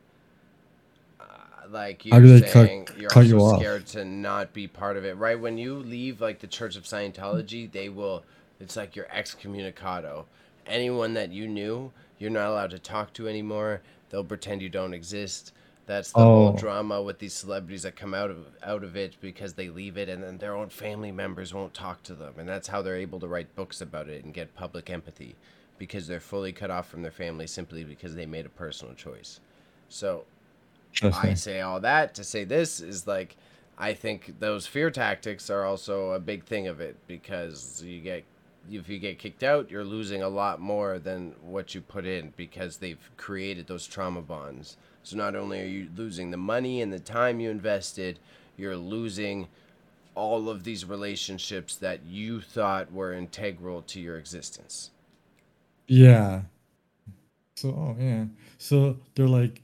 Uh, 1.19 1.23
like 1.69 2.05
you're 2.05 2.21
do 2.21 2.39
they 2.39 2.41
cut- 2.41 2.67
saying, 2.67 2.87
you're 2.97 3.09
cut 3.09 3.25
you 3.25 3.37
also 3.41 3.55
off? 3.55 3.61
scared 3.61 3.85
to 3.87 4.05
not 4.05 4.53
be 4.53 4.67
part 4.67 4.95
of 4.95 5.03
it, 5.03 5.17
right? 5.17 5.37
When 5.37 5.57
you 5.57 5.75
leave, 5.75 6.21
like 6.21 6.39
the 6.39 6.47
Church 6.47 6.77
of 6.77 6.83
Scientology, 6.83 7.69
they 7.69 7.89
will. 7.89 8.23
It's 8.61 8.77
like 8.77 8.95
you're 8.95 9.05
excommunicado. 9.07 10.23
Anyone 10.65 11.13
that 11.15 11.29
you 11.31 11.45
knew, 11.47 11.91
you're 12.19 12.29
not 12.29 12.47
allowed 12.49 12.71
to 12.71 12.79
talk 12.79 13.11
to 13.13 13.27
anymore. 13.27 13.81
They'll 14.09 14.23
pretend 14.23 14.61
you 14.61 14.69
don't 14.69 14.93
exist. 14.93 15.51
That's 15.89 16.13
the 16.13 16.19
whole 16.19 16.49
Oh. 16.49 16.57
drama 16.57 17.01
with 17.01 17.19
these 17.19 17.33
celebrities 17.33 17.83
that 17.83 17.95
come 17.97 18.13
out 18.13 18.29
of 18.31 18.45
out 18.63 18.83
of 18.83 18.95
it 18.95 19.17
because 19.21 19.55
they 19.55 19.69
leave 19.69 19.97
it 19.97 20.07
and 20.09 20.23
then 20.23 20.37
their 20.37 20.55
own 20.55 20.69
family 20.69 21.11
members 21.11 21.53
won't 21.53 21.73
talk 21.73 22.03
to 22.03 22.15
them 22.15 22.35
and 22.37 22.47
that's 22.47 22.67
how 22.69 22.83
they're 22.83 22.95
able 22.95 23.19
to 23.21 23.27
write 23.27 23.55
books 23.55 23.81
about 23.81 24.07
it 24.09 24.23
and 24.23 24.33
get 24.35 24.53
public 24.55 24.89
empathy 24.91 25.35
because 25.79 26.07
they're 26.07 26.19
fully 26.19 26.53
cut 26.53 26.71
off 26.71 26.87
from 26.89 27.01
their 27.01 27.11
family 27.11 27.47
simply 27.47 27.83
because 27.83 28.15
they 28.15 28.27
made 28.27 28.45
a 28.45 28.49
personal 28.49 28.93
choice. 28.93 29.39
So 29.89 30.25
I 31.03 31.33
say 31.35 31.61
all 31.61 31.79
that 31.81 32.13
to 32.15 32.23
say 32.23 32.43
this 32.43 32.81
is 32.81 33.07
like 33.07 33.35
I 33.77 33.93
think 33.93 34.39
those 34.39 34.67
fear 34.67 34.91
tactics 34.91 35.49
are 35.49 35.65
also 35.65 36.11
a 36.11 36.19
big 36.19 36.43
thing 36.45 36.67
of 36.67 36.81
it 36.81 36.97
because 37.07 37.83
you 37.83 38.01
get 38.01 38.25
if 38.71 38.89
you 38.89 38.99
get 38.99 39.17
kicked 39.19 39.43
out, 39.43 39.71
you're 39.71 39.85
losing 39.85 40.21
a 40.21 40.29
lot 40.29 40.59
more 40.61 40.99
than 40.99 41.33
what 41.41 41.73
you 41.75 41.81
put 41.81 42.05
in 42.05 42.33
because 42.37 42.77
they've 42.77 43.09
created 43.17 43.67
those 43.67 43.87
trauma 43.87 44.21
bonds. 44.21 44.77
So 45.03 45.17
not 45.17 45.35
only 45.35 45.61
are 45.61 45.65
you 45.65 45.89
losing 45.95 46.31
the 46.31 46.37
money 46.37 46.81
and 46.81 46.91
the 46.93 46.99
time 46.99 47.39
you 47.39 47.49
invested, 47.49 48.19
you're 48.57 48.75
losing 48.77 49.47
all 50.15 50.49
of 50.49 50.63
these 50.63 50.83
relationships 50.85 51.75
that 51.77 52.03
you 52.05 52.41
thought 52.41 52.91
were 52.91 53.13
integral 53.13 53.81
to 53.83 53.99
your 54.01 54.17
existence. 54.17 54.91
Yeah. 55.87 56.41
So, 57.55 57.69
oh, 57.69 57.95
yeah. 57.99 58.25
So 58.57 58.97
they're 59.15 59.27
like 59.27 59.61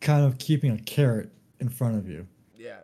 kind 0.00 0.24
of 0.24 0.38
keeping 0.38 0.70
a 0.72 0.78
carrot 0.78 1.30
in 1.58 1.68
front 1.68 1.96
of 1.96 2.08
you. 2.08 2.26
Yeah. 2.56 2.78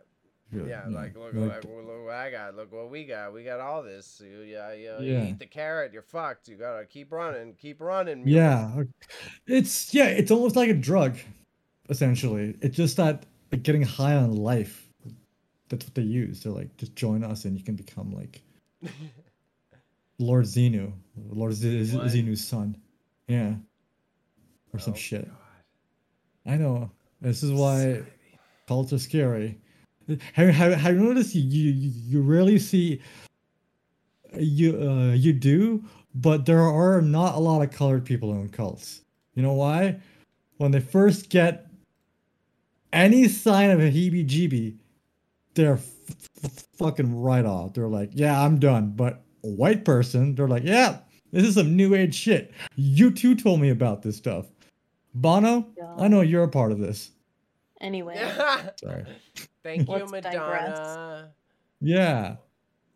Really, 0.52 0.70
Yeah, 0.70 0.82
like 0.88 1.16
look, 1.16 1.32
like- 1.34 1.50
like, 1.50 1.64
look 1.64 2.04
what 2.04 2.14
I 2.14 2.30
got. 2.30 2.54
Look 2.56 2.72
what 2.72 2.90
we 2.90 3.04
got. 3.04 3.32
We 3.32 3.42
got 3.44 3.60
all 3.60 3.82
this. 3.82 4.22
You, 4.24 4.40
yeah, 4.42 4.72
yeah, 4.72 5.00
Yeah. 5.00 5.22
You 5.22 5.28
eat 5.30 5.38
the 5.38 5.46
carrot, 5.46 5.92
you're 5.92 6.02
fucked. 6.02 6.48
You 6.48 6.56
gotta 6.56 6.84
keep 6.86 7.10
running, 7.12 7.54
keep 7.54 7.80
running. 7.80 8.24
mule. 8.24 8.36
Yeah, 8.36 8.82
it's 9.46 9.92
yeah, 9.94 10.06
it's 10.06 10.30
almost 10.30 10.54
like 10.56 10.68
a 10.70 10.74
drug, 10.74 11.16
essentially. 11.88 12.56
It's 12.60 12.76
just 12.76 12.96
that 12.96 13.24
like, 13.52 13.62
getting 13.62 13.82
high 13.82 14.14
on 14.14 14.32
life. 14.36 14.88
That's 15.68 15.84
what 15.84 15.94
they 15.94 16.02
use. 16.02 16.42
They're 16.42 16.52
like, 16.52 16.76
just 16.76 16.94
join 16.94 17.24
us 17.24 17.44
and 17.44 17.56
you 17.58 17.64
can 17.64 17.74
become 17.74 18.12
like 18.12 18.40
Lord 20.18 20.44
Xenu, 20.44 20.92
Lord 21.30 21.52
Z- 21.52 21.84
Z-? 21.84 21.96
Xenu's 21.98 22.46
son. 22.46 22.76
Yeah, 23.28 23.54
or 24.72 24.78
some 24.78 24.92
Oh, 24.92 24.96
shit. 24.96 25.26
God. 25.26 26.52
I 26.52 26.56
know. 26.56 26.90
This 27.20 27.42
is 27.42 27.50
why 27.52 28.02
cults 28.68 28.92
are 28.92 28.98
scary. 28.98 29.58
Have, 30.34 30.50
have, 30.50 30.72
have 30.74 30.94
you 30.94 31.00
noticed 31.00 31.34
you, 31.34 31.42
you 31.42 31.90
you 32.06 32.22
rarely 32.22 32.60
see 32.60 33.00
you 34.38 34.80
uh, 34.80 35.12
you 35.14 35.32
do, 35.32 35.82
but 36.14 36.46
there 36.46 36.60
are 36.62 37.02
not 37.02 37.34
a 37.34 37.38
lot 37.38 37.62
of 37.62 37.72
colored 37.72 38.04
people 38.04 38.32
in 38.34 38.48
cults. 38.48 39.00
You 39.34 39.42
know 39.42 39.54
why? 39.54 39.98
When 40.58 40.70
they 40.70 40.80
first 40.80 41.28
get 41.28 41.66
any 42.96 43.28
sign 43.28 43.70
of 43.70 43.80
a 43.80 43.90
heebie-jeebie, 43.90 44.76
they're 45.54 45.74
f- 45.74 45.90
f- 46.44 46.66
fucking 46.78 47.20
right 47.20 47.44
off. 47.44 47.74
They're 47.74 47.88
like, 47.88 48.10
"Yeah, 48.12 48.40
I'm 48.40 48.58
done." 48.58 48.92
But 48.96 49.22
a 49.44 49.48
white 49.48 49.84
person, 49.84 50.34
they're 50.34 50.48
like, 50.48 50.64
"Yeah, 50.64 50.98
this 51.32 51.44
is 51.44 51.54
some 51.54 51.76
new 51.76 51.94
age 51.94 52.14
shit. 52.14 52.52
You 52.74 53.10
too 53.10 53.34
told 53.34 53.60
me 53.60 53.70
about 53.70 54.02
this 54.02 54.16
stuff." 54.16 54.46
Bono, 55.14 55.66
I 55.96 56.08
know 56.08 56.20
you're 56.20 56.42
a 56.44 56.48
part 56.48 56.72
of 56.72 56.78
this. 56.78 57.10
Anyway, 57.80 58.16
Sorry. 58.82 59.04
Thank 59.62 59.88
you, 59.88 59.94
Let's 59.94 60.10
digress. 60.12 60.78
Madonna. 60.78 61.32
Yeah. 61.80 62.36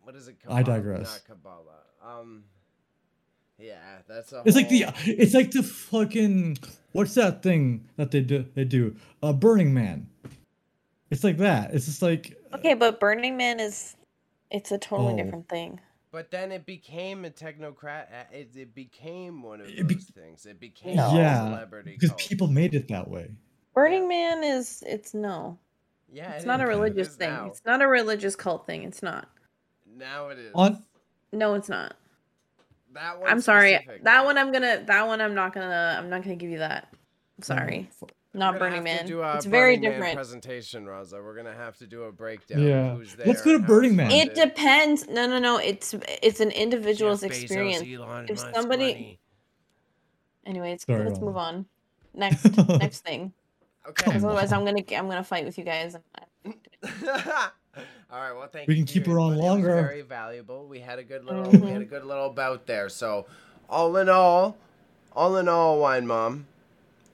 What 0.03 0.15
is 0.15 0.27
it? 0.27 0.37
I 0.47 0.63
digress. 0.63 1.11
Not 1.11 1.21
Kabbalah. 1.27 1.83
Um. 2.19 2.43
Yeah, 3.57 3.75
that's 4.07 4.33
a. 4.33 4.41
It's 4.45 4.55
like 4.55 4.69
the 4.69 4.85
it's 5.05 5.33
like 5.33 5.51
the 5.51 5.61
fucking 5.63 6.57
what's 6.93 7.13
that 7.15 7.41
thing 7.43 7.87
that 7.97 8.11
they 8.11 8.21
do 8.21 8.45
they 8.55 8.65
do? 8.65 8.95
Uh 9.23 9.33
Burning 9.33 9.73
Man. 9.73 10.07
It's 11.09 11.23
like 11.23 11.37
that. 11.37 11.73
It's 11.73 11.85
just 11.85 12.01
like 12.01 12.37
okay, 12.53 12.73
but 12.73 12.99
Burning 12.99 13.37
Man 13.37 13.59
is 13.59 13.95
it's 14.49 14.71
a 14.71 14.77
totally 14.77 15.13
Oh. 15.13 15.17
different 15.23 15.49
thing. 15.49 15.79
But 16.11 16.29
then 16.29 16.51
it 16.51 16.65
became 16.65 17.23
a 17.23 17.29
technocrat. 17.29 18.07
uh, 18.11 18.25
It, 18.33 18.49
it 18.55 18.75
became 18.75 19.41
one 19.43 19.61
of 19.61 19.67
It 19.69 19.87
be- 19.87 19.93
those 19.93 20.11
things. 20.13 20.45
It 20.45 20.59
became 20.59 20.97
No. 20.97 21.11
a 21.11 21.15
yeah, 21.15 21.45
celebrity 21.45 21.91
because 21.93 22.09
cult. 22.09 22.19
people 22.19 22.47
made 22.47 22.73
it 22.75 22.89
that 22.89 23.09
way. 23.09 23.31
Burning 23.73 24.09
Man 24.09 24.43
is 24.43 24.83
it's 24.85 25.13
no. 25.13 25.57
Yeah, 26.11 26.33
It's 26.33 26.43
it 26.43 26.47
not 26.47 26.59
a 26.59 26.63
is. 26.63 26.67
It 26.69 26.71
religious 26.73 27.07
is 27.09 27.15
thing. 27.15 27.29
Now. 27.29 27.45
It's 27.47 27.61
not 27.65 27.81
a 27.81 27.87
religious 27.87 28.35
cult 28.35 28.65
thing. 28.67 28.83
It's 28.83 29.01
not. 29.01 29.29
Now 29.85 30.27
it 30.29 30.37
is. 30.39 30.51
On 30.53 30.83
No, 31.31 31.53
it's 31.53 31.69
not. 31.69 31.95
That 32.93 33.19
one. 33.19 33.29
I'm 33.29 33.41
sorry. 33.41 33.71
specifically. 33.75 34.03
That 34.03 34.25
one 34.25 34.37
I'm 34.37 34.51
gonna 34.51 34.83
that 34.85 35.07
one 35.07 35.21
I'm 35.21 35.33
not 35.35 35.53
gonna 35.53 35.95
I'm 35.99 36.09
not 36.09 36.23
gonna 36.23 36.35
give 36.35 36.49
you 36.49 36.59
that. 36.59 36.87
I'm 37.37 37.43
sorry. 37.43 37.89
We're 38.33 38.39
Not 38.39 38.59
Burning 38.59 38.85
have 38.85 38.97
to 38.97 39.03
Man. 39.03 39.05
do 39.07 39.21
a 39.21 39.35
It's 39.35 39.45
very 39.45 39.75
Burning 39.75 39.81
Man 39.89 39.91
different. 39.99 40.15
presentation, 40.15 40.85
Rosa. 40.85 41.21
We're 41.21 41.35
gonna 41.35 41.53
have 41.53 41.77
to 41.79 41.87
do 41.87 42.03
a 42.03 42.11
breakdown. 42.11 42.61
Yeah. 42.63 42.91
Of 42.93 42.97
who's 42.99 43.15
there 43.15 43.25
Let's 43.27 43.41
go 43.41 43.53
to 43.57 43.59
Burning 43.63 43.95
Man. 43.95 44.09
It 44.11 44.35
depends. 44.35 45.07
No, 45.09 45.27
no, 45.27 45.37
no. 45.39 45.57
It's 45.57 45.93
it's 46.21 46.39
an 46.39 46.51
individual's 46.51 47.21
Jeff 47.21 47.31
Bezos, 47.31 47.41
experience. 47.43 47.83
Elon 47.87 48.25
If 48.29 48.37
Musk 48.37 48.55
somebody- 48.55 48.93
money. 48.93 49.19
Anyways, 50.45 50.83
Sorry, 50.83 51.05
let's 51.05 51.19
move 51.19 51.37
on. 51.37 51.65
Next 52.13 52.45
next 52.67 52.99
thing. 52.99 53.33
Okay. 53.87 54.05
Because 54.05 54.23
otherwise 54.23 54.51
I'm 54.53 54.65
gonna 54.65 54.83
I'm 54.95 55.07
gonna 55.09 55.23
fight 55.23 55.45
with 55.45 55.57
you 55.57 55.63
guys. 55.63 55.95
All 57.77 58.19
right. 58.19 58.33
Well, 58.33 58.47
thank 58.47 58.67
We 58.67 58.75
you. 58.75 58.81
We 58.81 58.85
can 58.85 58.87
for 58.87 58.93
keep 58.93 59.07
your 59.07 59.15
her 59.15 59.19
on 59.21 59.33
input. 59.33 59.43
It 59.43 59.47
was 59.47 59.49
longer. 59.49 59.81
Very 59.81 60.01
valuable. 60.01 60.67
We 60.67 60.79
had 60.79 60.99
a 60.99 61.03
good 61.03 61.23
little. 61.23 61.49
We 61.49 61.69
had 61.69 61.81
a 61.81 61.85
mm-hmm. 61.85 61.89
good 61.89 62.03
little 62.03 62.29
bout 62.29 62.65
there. 62.65 62.89
So, 62.89 63.25
all 63.69 63.95
in 63.97 64.09
all, 64.09 64.57
all 65.13 65.37
in 65.37 65.47
all, 65.47 65.79
wine 65.79 66.07
mom. 66.07 66.47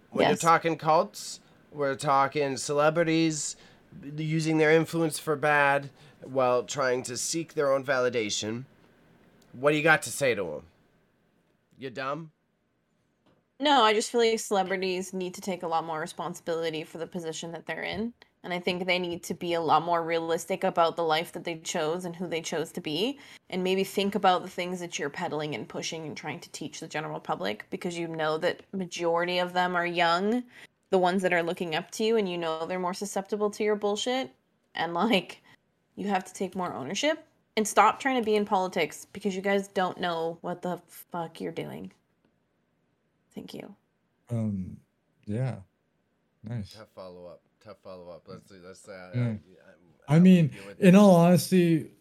When 0.09 0.23
Yes. 0.23 0.41
you're 0.41 0.49
talking 0.49 0.77
cults, 0.77 1.39
we're 1.71 1.95
talking 1.95 2.57
celebrities 2.57 3.55
using 4.15 4.57
their 4.57 4.71
influence 4.71 5.19
for 5.19 5.35
bad 5.35 5.89
while 6.21 6.63
trying 6.63 7.03
to 7.03 7.17
seek 7.17 7.53
their 7.53 7.71
own 7.71 7.83
validation. 7.83 8.65
What 9.53 9.71
do 9.71 9.77
you 9.77 9.83
got 9.83 10.01
to 10.03 10.11
say 10.11 10.33
to 10.35 10.43
them? 10.43 10.63
You 11.77 11.89
dumb? 11.89 12.31
No, 13.59 13.83
I 13.83 13.93
just 13.93 14.11
feel 14.11 14.21
like 14.21 14.39
celebrities 14.39 15.13
need 15.13 15.33
to 15.35 15.41
take 15.41 15.63
a 15.63 15.67
lot 15.67 15.83
more 15.83 15.99
responsibility 15.99 16.83
for 16.83 16.99
the 16.99 17.07
position 17.07 17.51
that 17.53 17.65
they're 17.65 17.83
in. 17.83 18.13
And 18.43 18.53
I 18.53 18.59
think 18.59 18.85
they 18.85 18.99
need 18.99 19.23
to 19.23 19.33
be 19.33 19.53
a 19.53 19.61
lot 19.61 19.83
more 19.83 20.03
realistic 20.03 20.63
about 20.63 20.95
the 20.95 21.03
life 21.03 21.31
that 21.33 21.43
they 21.43 21.55
chose 21.55 22.05
and 22.05 22.15
who 22.15 22.27
they 22.27 22.41
chose 22.41 22.71
to 22.73 22.81
be. 22.81 23.19
And 23.49 23.63
maybe 23.63 23.83
think 23.83 24.15
about 24.15 24.43
the 24.43 24.49
things 24.49 24.79
that 24.79 24.97
you're 24.97 25.09
peddling 25.09 25.55
and 25.55 25.67
pushing 25.67 26.05
and 26.05 26.15
trying 26.15 26.39
to 26.41 26.51
teach 26.51 26.79
the 26.79 26.88
general 26.88 27.19
public 27.19 27.65
because 27.69 27.97
you 27.97 28.07
know 28.07 28.38
that 28.38 28.61
majority 28.73 29.39
of 29.39 29.53
them 29.53 29.75
are 29.75 29.85
young, 29.85 30.43
the 30.91 30.97
ones 30.97 31.21
that 31.23 31.33
are 31.33 31.43
looking 31.43 31.75
up 31.75 31.91
to 31.91 32.03
you, 32.03 32.17
and 32.17 32.29
you 32.29 32.38
know 32.38 32.65
they're 32.65 32.79
more 32.79 32.93
susceptible 32.93 33.49
to 33.51 33.63
your 33.63 33.75
bullshit. 33.75 34.31
And 34.75 34.93
like, 34.93 35.41
you 35.95 36.07
have 36.07 36.23
to 36.25 36.33
take 36.33 36.55
more 36.55 36.73
ownership 36.73 37.25
and 37.57 37.67
stop 37.67 37.99
trying 37.99 38.21
to 38.21 38.25
be 38.25 38.35
in 38.35 38.45
politics 38.45 39.07
because 39.11 39.35
you 39.35 39.41
guys 39.41 39.67
don't 39.67 39.99
know 39.99 40.38
what 40.41 40.61
the 40.61 40.79
fuck 40.88 41.41
you're 41.41 41.51
doing. 41.51 41.91
Thank 43.33 43.53
you. 43.53 43.75
Um 44.29 44.77
yeah. 45.25 45.55
Nice. 46.43 46.73
Tough 46.73 46.88
follow 46.95 47.25
up. 47.25 47.41
Tough 47.68 47.78
follow 47.84 48.09
up. 48.09 48.24
Let's 48.28 48.49
let's. 48.65 48.88
Uh, 48.88 49.11
Yeah. 49.13 49.30
uh, 49.30 49.34
I 50.07 50.20
mean, 50.20 50.47
deal 50.47 50.65
with 50.68 50.80
in 50.80 50.95
all 50.95 51.15
honesty, 51.15 51.91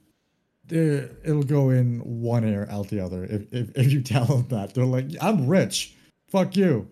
the- 0.67 1.11
it'll 1.25 1.43
go 1.43 1.71
in 1.71 1.99
one 2.23 2.45
ear 2.47 2.69
out 2.71 2.89
the 2.89 3.01
other. 3.01 3.25
If, 3.25 3.53
if 3.53 3.77
if 3.77 3.93
you 3.93 4.01
tell 4.03 4.27
them 4.27 4.47
that, 4.51 4.75
they're 4.75 4.85
like, 4.85 5.07
"I'm 5.21 5.49
rich. 5.49 5.97
Fuck 6.29 6.57
you. 6.57 6.89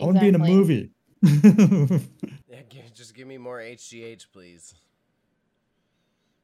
I 0.00 0.04
want 0.06 0.16
to 0.16 0.20
be 0.20 0.28
in 0.28 0.34
a 0.34 0.38
movie." 0.38 0.90
Yeah, 2.48 2.82
just 2.94 3.14
give 3.14 3.26
me 3.26 3.38
more 3.38 3.58
HGH, 3.58 4.26
please. 4.32 4.74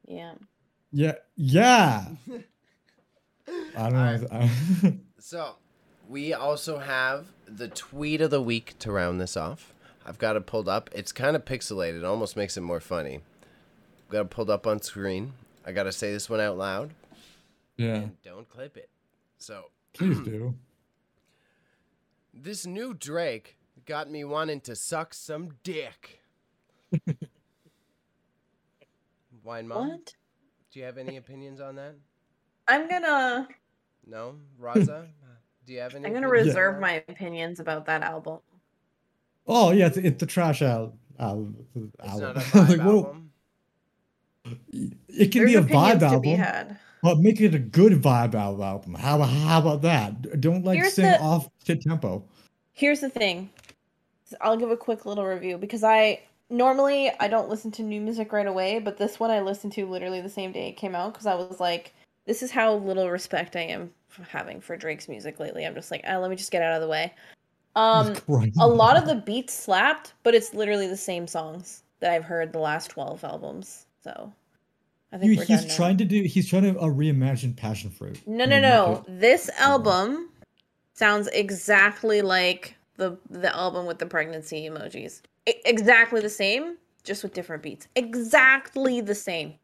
Yeah. 0.07 0.35
yeah, 0.93 1.14
yeah. 1.37 2.07
I 3.76 3.91
don't 3.91 3.93
know. 3.93 4.26
I- 4.30 4.95
So, 5.18 5.55
we 6.09 6.33
also 6.33 6.78
have 6.78 7.26
the 7.47 7.68
tweet 7.68 8.20
of 8.20 8.30
the 8.30 8.41
week 8.43 8.74
to 8.80 8.91
round 8.93 9.20
this 9.20 9.37
off. 9.37 9.72
I've 10.07 10.18
got 10.18 10.36
it 10.36 10.46
pulled 10.46 10.68
up. 10.68 10.90
It's 10.92 11.12
kind 11.12 11.36
of 11.36 11.44
pixelated. 11.44 11.98
It 11.98 12.05
almost 12.05 12.36
makes 12.36 12.57
it 12.57 12.61
more 12.62 12.80
funny. 12.80 13.20
Got 14.11 14.22
it 14.22 14.30
pulled 14.30 14.50
up 14.50 14.66
on 14.66 14.80
screen. 14.82 15.32
I 15.64 15.72
got 15.72 15.84
to 15.84 15.92
say 15.92 16.12
this 16.12 16.28
one 16.28 16.40
out 16.40 16.59
loud. 16.59 16.90
yeah, 17.76 17.94
And 17.94 18.22
don't 18.22 18.48
clip 18.48 18.76
it. 18.76 18.90
So, 19.38 19.66
please 19.94 20.18
do. 20.20 20.55
this 22.34 22.66
new 22.66 22.94
Drake 22.94 23.57
got 23.86 24.11
me 24.11 24.24
wanting 24.24 24.61
to 24.62 24.74
suck 24.76 25.14
some 25.14 25.50
dick. 25.62 26.20
Wine 29.44 29.66
mom, 29.68 29.88
What? 29.88 30.14
do 30.72 30.78
you 30.78 30.84
have 30.84 30.98
any 30.98 31.16
opinions 31.16 31.61
on 31.61 31.76
that? 31.76 31.94
I'm 32.68 32.88
gonna 32.88 33.48
No, 34.07 34.36
Raza, 34.61 35.07
do 35.66 35.72
you 35.72 35.80
have 35.80 35.94
any? 35.94 36.07
I'm 36.07 36.12
gonna 36.12 36.28
opinions 36.28 36.48
reserve 36.48 36.80
my 36.80 37.03
opinions 37.09 37.59
about 37.61 37.86
that 37.86 38.03
album. 38.03 38.38
Oh 39.47 39.72
yeah, 39.72 39.86
it's, 39.86 39.97
it's 39.97 40.20
the 40.20 40.26
trash 40.26 40.62
out. 40.62 40.95
Al- 41.18 41.53
It's 41.74 42.20
not 42.20 42.36
album. 42.36 42.36
a 42.36 42.40
I 42.40 42.43
vibe 42.43 42.68
like, 42.68 42.80
whoa, 42.80 42.97
album. 43.05 43.30
It 45.09 45.30
can 45.32 45.45
There's 45.45 45.51
be 45.53 45.57
a 45.57 45.62
vibe 45.62 46.03
album, 46.03 46.36
had. 46.36 46.78
but 47.03 47.18
make 47.18 47.40
it 47.40 47.55
a 47.55 47.59
good 47.59 47.93
vibe 48.03 48.34
album. 48.34 48.95
How 48.95 49.16
about 49.16 49.28
how 49.28 49.59
about 49.61 49.82
that? 49.82 50.40
Don't 50.40 50.64
like 50.64 50.78
Here's 50.78 50.95
sing 50.95 51.05
the- 51.07 51.20
off 51.20 51.49
to 51.64 51.76
tempo. 51.76 52.24
Here's 52.72 53.01
the 53.01 53.11
thing. 53.11 53.51
I'll 54.40 54.57
give 54.57 54.70
a 54.70 54.76
quick 54.76 55.05
little 55.05 55.26
review 55.26 55.59
because 55.59 55.84
I 55.84 56.20
normally 56.49 57.11
I 57.20 57.28
don't 57.28 57.49
listen 57.51 57.70
to 57.72 57.82
new 57.82 58.01
music 58.01 58.32
right 58.32 58.47
away, 58.47 58.78
but 58.78 58.97
this 58.97 59.20
one 59.20 59.30
I 59.30 59.40
listened 59.40 59.74
to 59.74 59.86
literally 59.86 60.20
the 60.22 60.30
same 60.30 60.53
day 60.53 60.68
it 60.68 60.76
came 60.76 60.95
out 60.95 61.12
because 61.12 61.26
I 61.26 61.34
was 61.34 61.61
like, 61.61 61.93
this 62.26 62.43
is 62.43 62.51
how 62.51 62.74
little 62.76 63.11
respect 63.11 63.57
I 63.57 63.61
am 63.61 63.93
having 64.28 64.61
for 64.61 64.76
Drake's 64.76 65.09
music 65.09 65.38
lately. 65.38 65.66
I'm 65.66 65.74
just 65.74 65.90
like, 65.90 66.03
oh, 66.09 66.18
let 66.20 66.30
me 66.30 66.36
just 66.36 66.51
get 66.51 66.62
out 66.62 66.74
of 66.74 66.80
the 66.80 66.88
way. 66.88 67.12
Um, 67.76 68.14
Christ. 68.14 68.56
a 68.60 68.66
lot 68.66 68.96
of 68.96 69.06
the 69.06 69.14
beats 69.14 69.54
slapped, 69.54 70.12
but 70.22 70.34
it's 70.34 70.52
literally 70.54 70.86
the 70.86 70.96
same 70.96 71.26
songs 71.26 71.82
that 72.00 72.10
I've 72.10 72.24
heard 72.24 72.52
the 72.52 72.58
last 72.58 72.90
12 72.90 73.24
albums. 73.24 73.86
So 74.02 74.32
I 75.12 75.18
think 75.18 75.32
He- 75.32 75.38
we're 75.38 75.44
he's 75.44 75.60
done 75.60 75.68
now. 75.68 75.76
trying 75.76 75.96
to 75.98 76.04
do. 76.04 76.22
He's 76.22 76.48
trying 76.48 76.62
to 76.74 76.78
uh, 76.78 76.86
reimagine 76.86 77.56
Passion 77.56 77.90
Fruit. 77.90 78.20
No, 78.26 78.42
and 78.44 78.50
no, 78.50 78.60
no. 78.60 79.04
it- 79.06 79.20
This 79.20 79.48
album 79.58 80.28
sounds 80.94 81.28
exactly 81.28 82.20
like 82.22 82.76
the 82.96 83.16
the 83.30 83.54
album 83.56 83.86
with 83.86 83.98
the 83.98 84.06
pregnancy 84.06 84.68
emojis. 84.68 85.22
I- 85.48 85.54
exactly 85.64 86.20
the 86.20 86.28
same, 86.28 86.76
just 87.04 87.22
with 87.22 87.32
different 87.32 87.62
beats. 87.62 87.88
Exactly 87.96 89.00
the 89.00 89.14
same, 89.14 89.54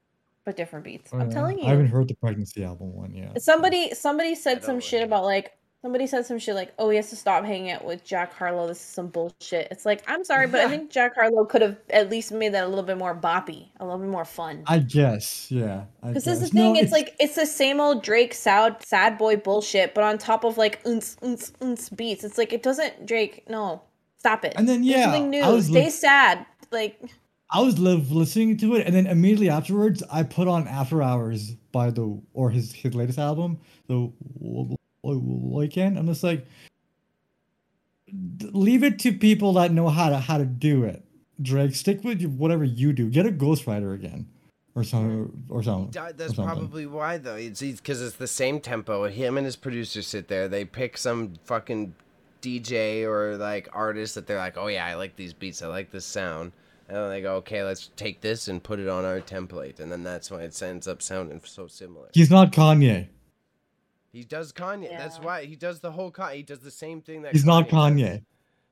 but 0.44 0.56
different 0.56 0.84
beats. 0.84 1.10
Oh, 1.12 1.18
I'm 1.18 1.28
yeah. 1.28 1.34
telling 1.34 1.58
you. 1.58 1.64
I 1.66 1.70
haven't 1.70 1.88
heard 1.88 2.08
the 2.08 2.14
pregnancy 2.14 2.64
album 2.64 2.94
one 2.94 3.14
yet. 3.14 3.42
Somebody 3.42 3.92
somebody 3.94 4.34
said 4.34 4.62
some 4.64 4.76
don't 4.76 4.82
shit 4.84 5.02
it. 5.02 5.04
about 5.04 5.24
like 5.24 5.52
somebody 5.82 6.06
said 6.06 6.26
some 6.26 6.38
shit 6.38 6.54
like, 6.54 6.72
"Oh, 6.78 6.90
he 6.90 6.96
has 6.96 7.10
to 7.10 7.16
stop 7.16 7.44
hanging 7.44 7.70
out 7.70 7.84
with 7.84 8.04
Jack 8.04 8.32
Harlow. 8.34 8.66
This 8.66 8.78
is 8.78 8.84
some 8.84 9.08
bullshit." 9.08 9.68
It's 9.70 9.86
like, 9.86 10.02
I'm 10.06 10.24
sorry, 10.24 10.46
but 10.46 10.60
I 10.60 10.68
think 10.68 10.90
Jack 10.90 11.14
Harlow 11.14 11.44
could 11.44 11.62
have 11.62 11.76
at 11.90 12.10
least 12.10 12.32
made 12.32 12.54
that 12.54 12.64
a 12.64 12.68
little 12.68 12.84
bit 12.84 12.98
more 12.98 13.14
boppy, 13.14 13.68
a 13.80 13.84
little 13.84 14.00
bit 14.00 14.08
more 14.08 14.24
fun. 14.24 14.64
I 14.66 14.78
guess, 14.78 15.50
yeah. 15.50 15.84
Because 16.04 16.24
this 16.24 16.40
is 16.42 16.50
the 16.50 16.56
thing, 16.56 16.74
No, 16.74 16.80
it's, 16.80 16.92
like 16.92 17.14
it's 17.18 17.34
the 17.34 17.46
same 17.46 17.80
old 17.80 18.02
Drake 18.02 18.34
sad 18.34 18.84
sad 18.84 19.18
boy 19.18 19.36
bullshit, 19.36 19.94
but 19.94 20.04
on 20.04 20.18
top 20.18 20.44
of 20.44 20.58
like 20.58 20.82
unts 20.84 21.16
unts 21.20 21.52
unts 21.58 21.94
beats. 21.94 22.24
It's 22.24 22.38
like 22.38 22.52
it 22.52 22.62
doesn't 22.62 23.06
Drake. 23.06 23.44
No, 23.48 23.82
Stop 24.18 24.44
it. 24.44 24.54
And 24.56 24.68
then, 24.68 24.82
yeah, 24.82 25.04
something 25.04 25.30
new. 25.30 25.42
I 25.42 25.48
was 25.50 25.66
Stay 25.66 25.90
sad. 25.90 26.44
Like 26.70 27.00
I 27.50 27.62
was 27.62 27.78
live 27.78 28.10
listening 28.10 28.56
to 28.58 28.74
it, 28.74 28.86
and 28.86 28.94
then 28.94 29.06
immediately 29.06 29.48
afterwards, 29.48 30.02
I 30.12 30.24
put 30.24 30.48
on 30.48 30.68
After 30.68 31.02
Hours 31.02 31.52
by 31.72 31.90
the 31.90 32.20
or 32.34 32.50
his 32.50 32.72
his 32.72 32.94
latest 32.94 33.18
album, 33.18 33.60
the 33.86 34.12
Weeknd. 35.04 35.98
I'm 35.98 36.06
just 36.06 36.22
like, 36.22 36.46
leave 38.52 38.82
it 38.82 38.98
to 39.00 39.12
people 39.12 39.52
that 39.54 39.72
know 39.72 39.88
how 39.88 40.08
to 40.10 40.18
how 40.18 40.38
to 40.38 40.44
do 40.44 40.84
it. 40.84 41.04
Drake, 41.40 41.74
stick 41.74 42.02
with 42.02 42.20
you- 42.20 42.28
whatever 42.28 42.64
you 42.64 42.92
do. 42.92 43.08
Get 43.08 43.26
a 43.26 43.30
ghostwriter 43.30 43.94
again, 43.94 44.26
or 44.74 44.82
some 44.82 45.44
or 45.48 45.62
something. 45.62 45.90
That- 45.92 46.10
or 46.10 46.12
That's 46.14 46.34
something. 46.34 46.44
probably 46.44 46.86
why 46.86 47.18
though. 47.18 47.36
It's 47.36 47.60
because 47.60 48.02
it's 48.02 48.16
the 48.16 48.26
same 48.26 48.60
tempo. 48.60 49.08
Him 49.08 49.36
and 49.36 49.44
his 49.44 49.56
producer 49.56 50.02
sit 50.02 50.28
there. 50.28 50.48
They 50.48 50.64
pick 50.64 50.96
some 50.98 51.34
fucking 51.44 51.94
DJ 52.42 53.04
or 53.04 53.36
like 53.36 53.68
artist 53.72 54.14
that 54.16 54.26
they're 54.26 54.38
like, 54.38 54.56
oh 54.56 54.66
yeah, 54.68 54.86
I 54.86 54.94
like 54.94 55.16
these 55.16 55.32
beats. 55.32 55.62
I 55.62 55.66
like 55.68 55.90
this 55.90 56.04
sound. 56.04 56.52
And 56.88 56.96
then 56.96 57.10
they 57.10 57.20
go, 57.20 57.36
okay, 57.36 57.62
let's 57.62 57.90
take 57.96 58.22
this 58.22 58.48
and 58.48 58.62
put 58.62 58.78
it 58.80 58.88
on 58.88 59.04
our 59.04 59.20
template, 59.20 59.78
and 59.78 59.92
then 59.92 60.02
that's 60.04 60.30
why 60.30 60.40
it 60.44 60.62
ends 60.62 60.88
up 60.88 61.02
sounding 61.02 61.38
so 61.44 61.66
similar. 61.66 62.08
He's 62.14 62.30
not 62.30 62.50
Kanye. 62.50 63.08
He 64.18 64.24
does 64.24 64.52
Kanye. 64.52 64.90
That's 64.90 65.18
why 65.20 65.44
he 65.44 65.54
does 65.54 65.78
the 65.78 65.92
whole. 65.92 66.10
Con- 66.10 66.32
he 66.32 66.42
does 66.42 66.58
the 66.58 66.72
same 66.72 67.00
thing 67.02 67.22
that. 67.22 67.32
He's 67.32 67.44
not 67.44 67.68
does. 67.68 67.72
Kanye. 67.72 68.22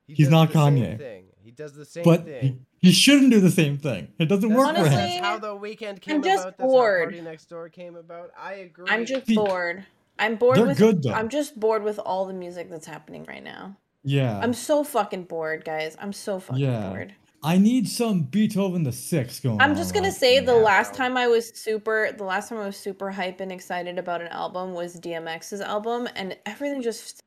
He 0.05 0.13
He's 0.13 0.25
does 0.27 0.31
not 0.31 0.47
the 0.51 0.53
same 0.55 0.75
Kanye. 0.75 0.97
Thing. 0.97 1.23
He 1.41 1.51
does 1.51 1.73
the 1.73 1.85
same 1.85 2.03
But 2.03 2.25
thing. 2.25 2.65
he, 2.81 2.87
he 2.89 2.91
shouldn't 2.93 3.31
do 3.31 3.39
the 3.39 3.49
same 3.49 3.77
thing. 3.77 4.09
It 4.19 4.25
doesn't 4.25 4.49
That's, 4.49 4.57
work 4.59 4.75
for 4.75 4.79
Honestly, 4.81 4.95
him. 4.95 5.21
that's 5.21 5.25
how 5.25 5.39
the 5.39 5.55
Weeknd 5.57 6.01
came 6.01 6.21
just 6.21 6.43
about. 6.43 6.57
That's 6.57 6.69
bored. 6.69 7.15
how 7.15 7.21
PartyNextDoor 7.21 7.71
came 7.71 7.95
about. 7.95 8.31
I 8.37 8.53
agree. 8.55 8.85
I'm 8.89 9.05
just 9.05 9.25
See, 9.27 9.35
bored. 9.35 9.85
I'm 10.19 10.35
bored 10.35 10.57
they're 10.57 10.65
with 10.65 10.77
good, 10.77 11.03
though. 11.03 11.13
I'm 11.13 11.29
just 11.29 11.57
bored 11.57 11.83
with 11.83 11.99
all 11.99 12.25
the 12.25 12.33
music 12.33 12.69
that's 12.69 12.87
happening 12.87 13.23
right 13.29 13.43
now. 13.43 13.77
Yeah. 14.03 14.37
I'm 14.39 14.53
so 14.53 14.83
fucking 14.83 15.23
bored, 15.25 15.63
guys. 15.63 15.95
I'm 15.99 16.11
so 16.11 16.39
fucking 16.39 16.61
Yeah. 16.61 16.89
bored. 16.89 17.13
I 17.43 17.57
need 17.57 17.87
some 17.87 18.23
Beethoven 18.23 18.83
the 18.83 18.91
Sixth 18.91 19.43
going 19.43 19.61
I'm 19.61 19.75
just 19.75 19.93
gonna 19.93 20.11
say 20.11 20.39
the 20.39 20.55
last 20.55 20.93
time 20.93 21.17
I 21.17 21.27
was 21.27 21.49
super 21.49 22.11
the 22.17 22.23
last 22.23 22.49
time 22.49 22.59
I 22.59 22.65
was 22.65 22.77
super 22.77 23.11
hype 23.11 23.39
and 23.39 23.51
excited 23.51 23.99
about 23.99 24.21
an 24.21 24.27
album 24.27 24.73
was 24.73 24.99
DMX's 24.99 25.61
album 25.61 26.07
and 26.15 26.37
everything 26.45 26.81
just 26.81 27.21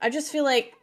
I 0.00 0.10
just 0.10 0.32
feel 0.32 0.44
like 0.44 0.74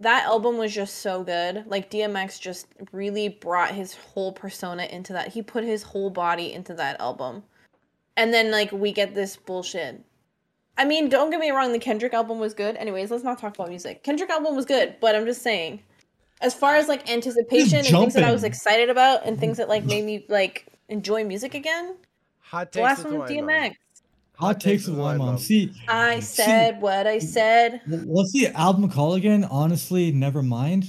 that 0.00 0.24
album 0.24 0.58
was 0.58 0.74
just 0.74 0.98
so 0.98 1.22
good. 1.22 1.64
Like 1.66 1.90
DMX 1.90 2.40
just 2.40 2.66
really 2.92 3.28
brought 3.28 3.70
his 3.70 3.94
whole 3.94 4.32
persona 4.32 4.84
into 4.84 5.12
that. 5.12 5.28
He 5.28 5.42
put 5.42 5.64
his 5.64 5.82
whole 5.82 6.10
body 6.10 6.52
into 6.52 6.74
that 6.74 7.00
album. 7.00 7.42
And 8.16 8.32
then 8.32 8.50
like 8.50 8.70
we 8.72 8.92
get 8.92 9.14
this 9.14 9.36
bullshit. 9.36 10.04
I 10.76 10.84
mean, 10.84 11.08
don't 11.08 11.30
get 11.30 11.40
me 11.40 11.50
wrong, 11.50 11.72
the 11.72 11.78
Kendrick 11.78 12.14
album 12.14 12.40
was 12.40 12.52
good. 12.52 12.76
Anyways, 12.76 13.10
let's 13.10 13.22
not 13.22 13.38
talk 13.38 13.54
about 13.54 13.68
music. 13.68 14.02
Kendrick 14.02 14.30
album 14.30 14.56
was 14.56 14.64
good, 14.64 14.96
but 15.00 15.14
I'm 15.14 15.24
just 15.24 15.42
saying 15.42 15.80
as 16.44 16.54
far 16.54 16.76
as 16.76 16.88
like 16.88 17.10
anticipation 17.10 17.78
and 17.78 17.86
things 17.86 18.14
that 18.14 18.24
I 18.24 18.32
was 18.32 18.44
excited 18.44 18.90
about 18.90 19.24
and 19.26 19.38
things 19.38 19.56
that 19.56 19.68
like 19.68 19.84
made 19.84 20.04
me 20.04 20.24
like 20.28 20.66
enjoy 20.88 21.24
music 21.24 21.54
again, 21.54 21.96
Hot 22.40 22.70
the 22.72 22.78
takes 22.80 22.84
last 22.84 22.98
with 23.04 23.12
one 23.14 23.20
was 23.22 23.30
Wine 23.30 23.40
Mom. 23.46 23.48
DMX. 23.50 23.74
Hot 24.36 24.60
takes 24.60 24.86
with 24.88 24.98
one 24.98 25.18
mom. 25.18 25.38
See, 25.38 25.72
I 25.88 26.18
See- 26.20 26.42
said 26.42 26.80
what 26.80 27.06
I 27.06 27.18
said. 27.20 27.80
what's 27.86 28.32
the 28.32 28.48
album 28.48 28.90
called 28.90 29.16
again? 29.16 29.44
Honestly, 29.44 30.10
never 30.12 30.42
mind. 30.42 30.88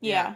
Yeah. 0.00 0.34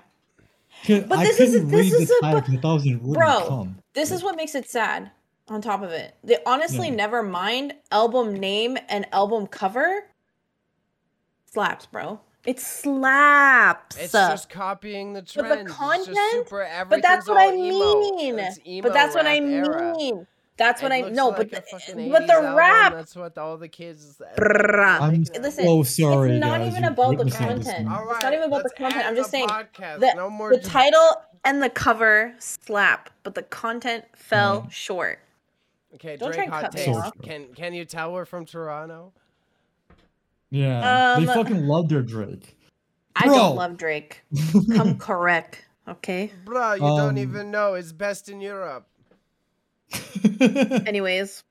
But 0.88 1.12
I 1.12 1.24
this 1.24 1.38
is- 1.38 1.52
this 1.52 1.62
read 1.64 1.92
the 1.92 1.96
is 2.02 2.10
a- 2.10 2.20
title 2.22 2.40
'cause 2.40 2.54
it 2.54 2.62
was 2.64 2.86
in 2.86 2.92
written 2.94 3.12
Bro, 3.12 3.44
cum. 3.46 3.78
This 3.92 4.10
is 4.10 4.22
what 4.22 4.36
makes 4.36 4.54
it 4.54 4.68
sad 4.70 5.10
on 5.48 5.60
top 5.60 5.82
of 5.82 5.90
it. 5.90 6.14
The 6.24 6.40
honestly 6.48 6.88
Yeah. 6.88 6.94
never 6.94 7.22
mind 7.22 7.74
album 7.92 8.34
name 8.34 8.78
and 8.88 9.06
album 9.12 9.46
cover 9.46 10.04
slaps, 11.52 11.86
bro. 11.86 12.20
It 12.46 12.58
slaps. 12.58 13.96
It's 13.98 14.12
just 14.12 14.48
copying 14.48 15.12
the 15.12 15.22
trend. 15.22 15.48
But 15.48 15.54
trend. 15.54 15.68
the 15.68 15.72
It's 15.72 16.06
just 16.06 16.18
content- 16.18 16.32
super, 16.32 16.86
but 16.88 17.02
that's 17.02 17.28
what 17.28 17.36
I 17.36 17.46
all 17.46 17.54
emo. 17.54 18.00
mean. 18.16 18.38
It's 18.38 18.58
emo 18.66 18.82
But 18.88 18.94
that's 18.94 19.14
what 19.14 19.26
I 19.26 19.38
rap 19.40 19.48
era. 19.48 19.96
mean. 19.96 20.26
That's 20.56 20.82
what 20.82 20.92
I 20.92 21.00
looks 21.00 21.16
no, 21.16 21.28
like 21.28 21.36
but 21.38 21.50
the, 21.50 22.10
but 22.10 22.26
the 22.26 22.34
album, 22.34 22.54
rap 22.54 22.92
That's 22.92 23.16
what 23.16 23.38
all 23.38 23.56
the 23.56 23.68
kids. 23.68 24.20
Brrrah. 24.36 25.00
I'm 25.00 25.22
like. 25.22 25.40
Listen, 25.40 25.64
so 25.64 25.82
sorry, 25.82 26.32
it's 26.32 26.40
not 26.40 26.58
guys. 26.60 26.70
even 26.70 26.84
about 26.84 27.16
the 27.16 27.30
content. 27.30 27.86
now. 27.86 28.00
All 28.00 28.10
It's 28.12 28.22
not 28.22 28.32
even 28.34 28.44
about 28.44 28.64
the 28.64 28.70
content. 28.70 29.06
I'm 29.06 29.16
just 29.16 29.30
the 29.30 29.38
saying 29.38 29.48
podcast. 29.48 30.00
the, 30.00 30.12
no 30.16 30.28
more 30.28 30.50
the 30.50 30.58
just- 30.58 30.70
title 30.70 31.22
and 31.44 31.62
the 31.62 31.70
cover 31.70 32.34
slap, 32.38 33.08
but 33.22 33.34
the 33.34 33.42
content 33.42 34.04
fell 34.14 34.60
mm-hmm. 34.60 34.68
short. 34.68 35.20
Okay, 35.94 36.16
Don't 36.18 36.32
Drake 36.32 36.34
try 36.36 36.44
and 36.44 36.52
hot 36.52 36.62
cut 36.62 36.74
me 36.74 36.84
takes. 36.84 37.10
Can 37.22 37.54
can 37.54 37.72
you 37.72 37.84
tell 37.86 38.12
we're 38.12 38.26
from 38.26 38.44
Toronto? 38.44 39.12
Yeah, 40.50 41.14
Um, 41.16 41.24
they 41.24 41.32
fucking 41.32 41.66
love 41.66 41.88
their 41.88 42.02
Drake. 42.02 42.56
I 43.16 43.26
Bro. 43.26 43.34
don't 43.36 43.56
love 43.56 43.76
Drake. 43.76 44.22
Come 44.74 44.98
correct, 44.98 45.64
okay? 45.86 46.32
Bro, 46.44 46.74
you 46.74 46.84
Um, 46.84 46.96
don't 46.98 47.18
even 47.18 47.50
know. 47.50 47.74
It's 47.74 47.92
best 47.92 48.28
in 48.28 48.40
Europe. 48.40 48.86
Anyways, 50.40 51.42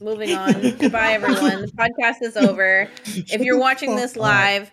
moving 0.00 0.34
on. 0.34 0.52
Goodbye, 0.78 1.12
everyone. 1.12 1.62
The 1.62 1.72
podcast 1.76 2.22
is 2.22 2.36
over. 2.36 2.88
If 3.06 3.40
you're 3.40 3.58
watching 3.58 3.96
this 3.96 4.16
live, 4.16 4.70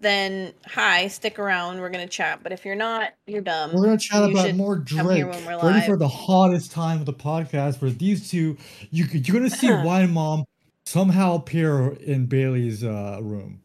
then 0.00 0.52
hi, 0.66 1.08
stick 1.08 1.38
around. 1.38 1.80
We're 1.80 1.88
gonna 1.90 2.06
chat. 2.06 2.40
But 2.42 2.52
if 2.52 2.64
you're 2.64 2.76
not, 2.76 3.12
you're 3.26 3.40
dumb. 3.40 3.72
We're 3.72 3.84
gonna 3.84 3.98
chat 3.98 4.28
You 4.30 4.36
about 4.38 4.54
more 4.54 4.76
Drake. 4.76 5.24
we're 5.24 5.58
Ready 5.62 5.86
for 5.86 5.96
the 5.96 6.08
hottest 6.08 6.72
time 6.72 7.00
of 7.00 7.06
the 7.06 7.12
podcast 7.14 7.80
where 7.80 7.90
these 7.90 8.30
two 8.30 8.56
You, 8.90 9.06
you're 9.10 9.36
gonna 9.36 9.50
see 9.50 9.70
Wine 9.84 10.12
Mom 10.12 10.44
somehow 10.86 11.34
appear 11.36 11.92
in 11.94 12.26
Bayley's 12.26 12.84
uh, 12.84 13.18
room. 13.22 13.60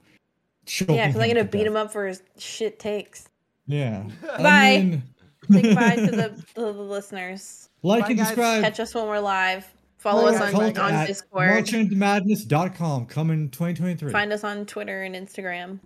Yeah, 0.87 1.07
because 1.07 1.21
I'm 1.21 1.27
gonna 1.29 1.43
beat 1.43 1.65
him 1.65 1.75
up 1.75 1.91
for 1.91 2.07
his 2.07 2.21
shit 2.37 2.79
takes. 2.79 3.27
Yeah. 3.67 4.03
Bye. 4.37 4.41
then, 4.41 5.03
Say 5.51 5.61
goodbye 5.63 5.95
to 5.95 6.11
the, 6.11 6.45
to 6.55 6.61
the 6.61 6.71
listeners. 6.71 7.69
like 7.81 8.01
Bye, 8.03 8.09
and 8.09 8.17
guys. 8.17 8.27
subscribe. 8.27 8.63
Catch 8.63 8.79
us 8.79 8.93
when 8.93 9.07
we're 9.07 9.19
live. 9.19 9.67
Follow 9.97 10.27
us 10.27 10.39
on, 10.39 10.51
Cult 10.51 10.79
on 10.79 10.93
at 10.93 11.07
Discord. 11.07 11.49
marchingmadness.com 11.49 13.05
coming 13.07 13.49
2023. 13.49 14.11
Find 14.11 14.31
us 14.31 14.43
on 14.45 14.65
Twitter 14.65 15.03
and 15.03 15.13
Instagram. 15.13 15.79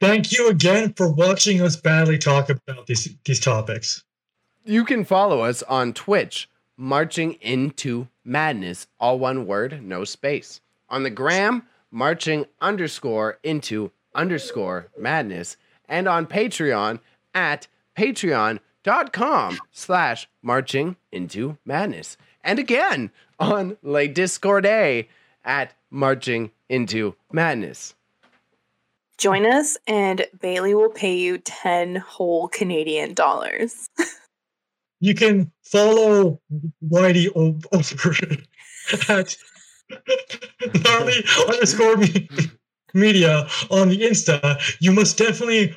Thank 0.00 0.30
you 0.32 0.48
again 0.48 0.92
for 0.94 1.10
watching 1.12 1.60
us 1.60 1.76
badly 1.76 2.18
talk 2.18 2.50
about 2.50 2.86
these 2.86 3.08
these 3.24 3.40
topics. 3.40 4.04
You 4.64 4.84
can 4.84 5.04
follow 5.04 5.40
us 5.40 5.62
on 5.64 5.92
Twitch, 5.92 6.48
Marching 6.76 7.34
Into 7.34 8.08
Madness, 8.24 8.86
all 8.98 9.18
one 9.18 9.46
word, 9.46 9.82
no 9.82 10.04
space. 10.04 10.60
On 10.88 11.02
the 11.02 11.10
gram, 11.10 11.64
Marching 11.94 12.46
underscore 12.60 13.38
into 13.42 13.92
underscore 14.14 14.88
madness. 14.98 15.58
And 15.86 16.08
on 16.08 16.26
Patreon 16.26 17.00
at 17.34 17.68
patreon.com 17.96 19.58
slash 19.70 20.28
marching 20.40 20.96
into 21.12 21.58
madness. 21.66 22.16
And 22.42 22.58
again 22.58 23.10
on 23.38 23.76
Le 23.82 24.08
Discord 24.08 24.64
at 24.64 25.74
marching 25.90 26.50
into 26.70 27.14
madness. 27.30 27.94
Join 29.18 29.44
us, 29.46 29.76
and 29.86 30.26
Bayley 30.40 30.74
will 30.74 30.88
pay 30.88 31.16
you 31.16 31.38
10 31.38 31.96
whole 31.96 32.48
Canadian 32.48 33.12
dollars. 33.14 33.90
You 35.02 35.14
can 35.16 35.50
follow 35.64 36.40
Whitey 36.80 37.28
over 37.34 38.14
at 39.12 39.36
gnarly 40.84 41.24
underscore 41.48 41.96
me- 41.96 42.28
media 42.94 43.48
on 43.68 43.88
the 43.88 44.00
Insta. 44.00 44.56
You 44.78 44.92
must 44.92 45.18
definitely 45.18 45.74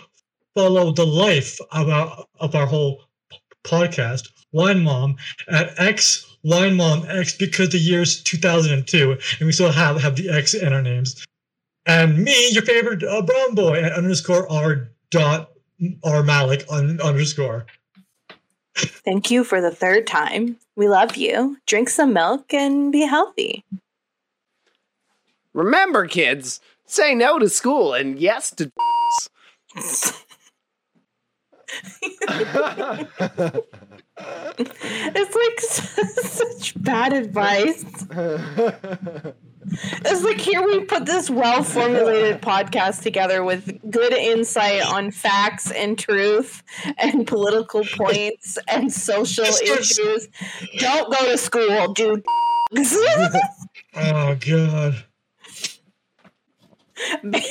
follow 0.54 0.92
the 0.92 1.08
life 1.08 1.58
of 1.72 1.90
our 1.90 2.24
of 2.40 2.54
our 2.54 2.68
whole 2.68 3.02
podcast, 3.64 4.30
Wine 4.52 4.84
Mom, 4.84 5.16
at 5.50 5.74
X 5.80 6.38
Wine 6.44 6.76
Mom 6.76 7.04
X 7.10 7.36
because 7.36 7.70
the 7.70 7.80
year's 7.80 8.22
2002, 8.22 9.12
and 9.40 9.46
we 9.48 9.52
still 9.52 9.72
have 9.72 10.00
have 10.00 10.16
the 10.18 10.30
X 10.30 10.54
in 10.54 10.72
our 10.72 10.84
names. 10.84 11.26
And 11.88 12.20
me, 12.20 12.52
your 12.52 12.62
favorite 12.62 13.02
uh, 13.04 13.24
brown 13.24 13.56
boy, 13.56 13.82
at 13.82 13.94
underscore 13.94 14.48
r 14.52 14.92
dot 15.10 15.50
r 16.04 16.22
malik 16.22 16.64
un, 16.70 17.02
underscore. 17.02 17.66
Thank 18.76 19.32
you 19.32 19.44
for 19.44 19.62
the 19.62 19.72
third 19.72 20.08
time. 20.08 20.58
We 20.76 20.88
love 20.88 21.16
you. 21.16 21.58
Drink 21.66 21.90
some 21.90 22.14
milk 22.14 22.54
and 22.54 22.92
be 22.92 23.02
healthy. 23.02 23.64
Remember, 25.54 26.08
kids, 26.08 26.60
say 26.86 27.16
no 27.16 27.40
to 27.40 27.50
school 27.50 27.94
and 27.94 28.20
yes 28.20 28.52
to. 28.52 28.72
It's 34.18 35.36
like 35.36 35.60
such 36.22 36.82
bad 36.82 37.14
advice. 37.14 37.86
It's 39.68 40.24
like 40.24 40.40
here 40.40 40.62
we 40.62 40.82
put 40.82 41.06
this 41.06 41.30
well 41.30 41.64
formulated 41.64 42.42
podcast 42.42 43.02
together 43.02 43.44
with 43.44 43.80
good 43.90 44.14
insight 44.14 44.86
on 44.86 45.12
facts 45.12 45.72
and 45.72 45.98
truth 45.98 46.64
and 46.98 47.26
political 47.26 47.84
points 47.84 48.58
and 48.68 48.92
social 48.92 49.46
issues. 49.46 50.28
Don't 50.78 51.12
go 51.12 51.32
to 51.32 51.38
school, 51.38 51.94
dude. 51.94 52.24
Oh 53.96 54.36
god. 54.40 55.04
Ba- 57.24 57.42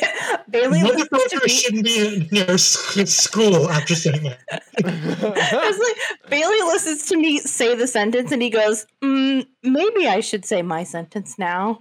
Bayley 0.49 0.83
listens 0.83 1.09
to 1.09 1.17
Motherfucker 1.17 1.43
me. 1.45 1.49
shouldn't 1.53 1.85
be 1.85 3.01
in 3.01 3.07
school 3.07 3.69
after 3.69 3.95
saying 3.95 4.23
that. 4.23 4.62
Like, 4.83 6.31
Bayley 6.31 6.62
listens 6.62 7.07
to 7.07 7.17
me 7.17 7.39
say 7.41 7.75
the 7.75 7.87
sentence 7.87 8.33
and 8.33 8.41
he 8.41 8.49
goes, 8.51 8.87
mm, 9.03 9.47
maybe 9.62 10.09
I 10.09 10.21
should 10.21 10.45
say 10.45 10.62
my 10.62 10.83
sentence 10.85 11.39
now. 11.39 11.81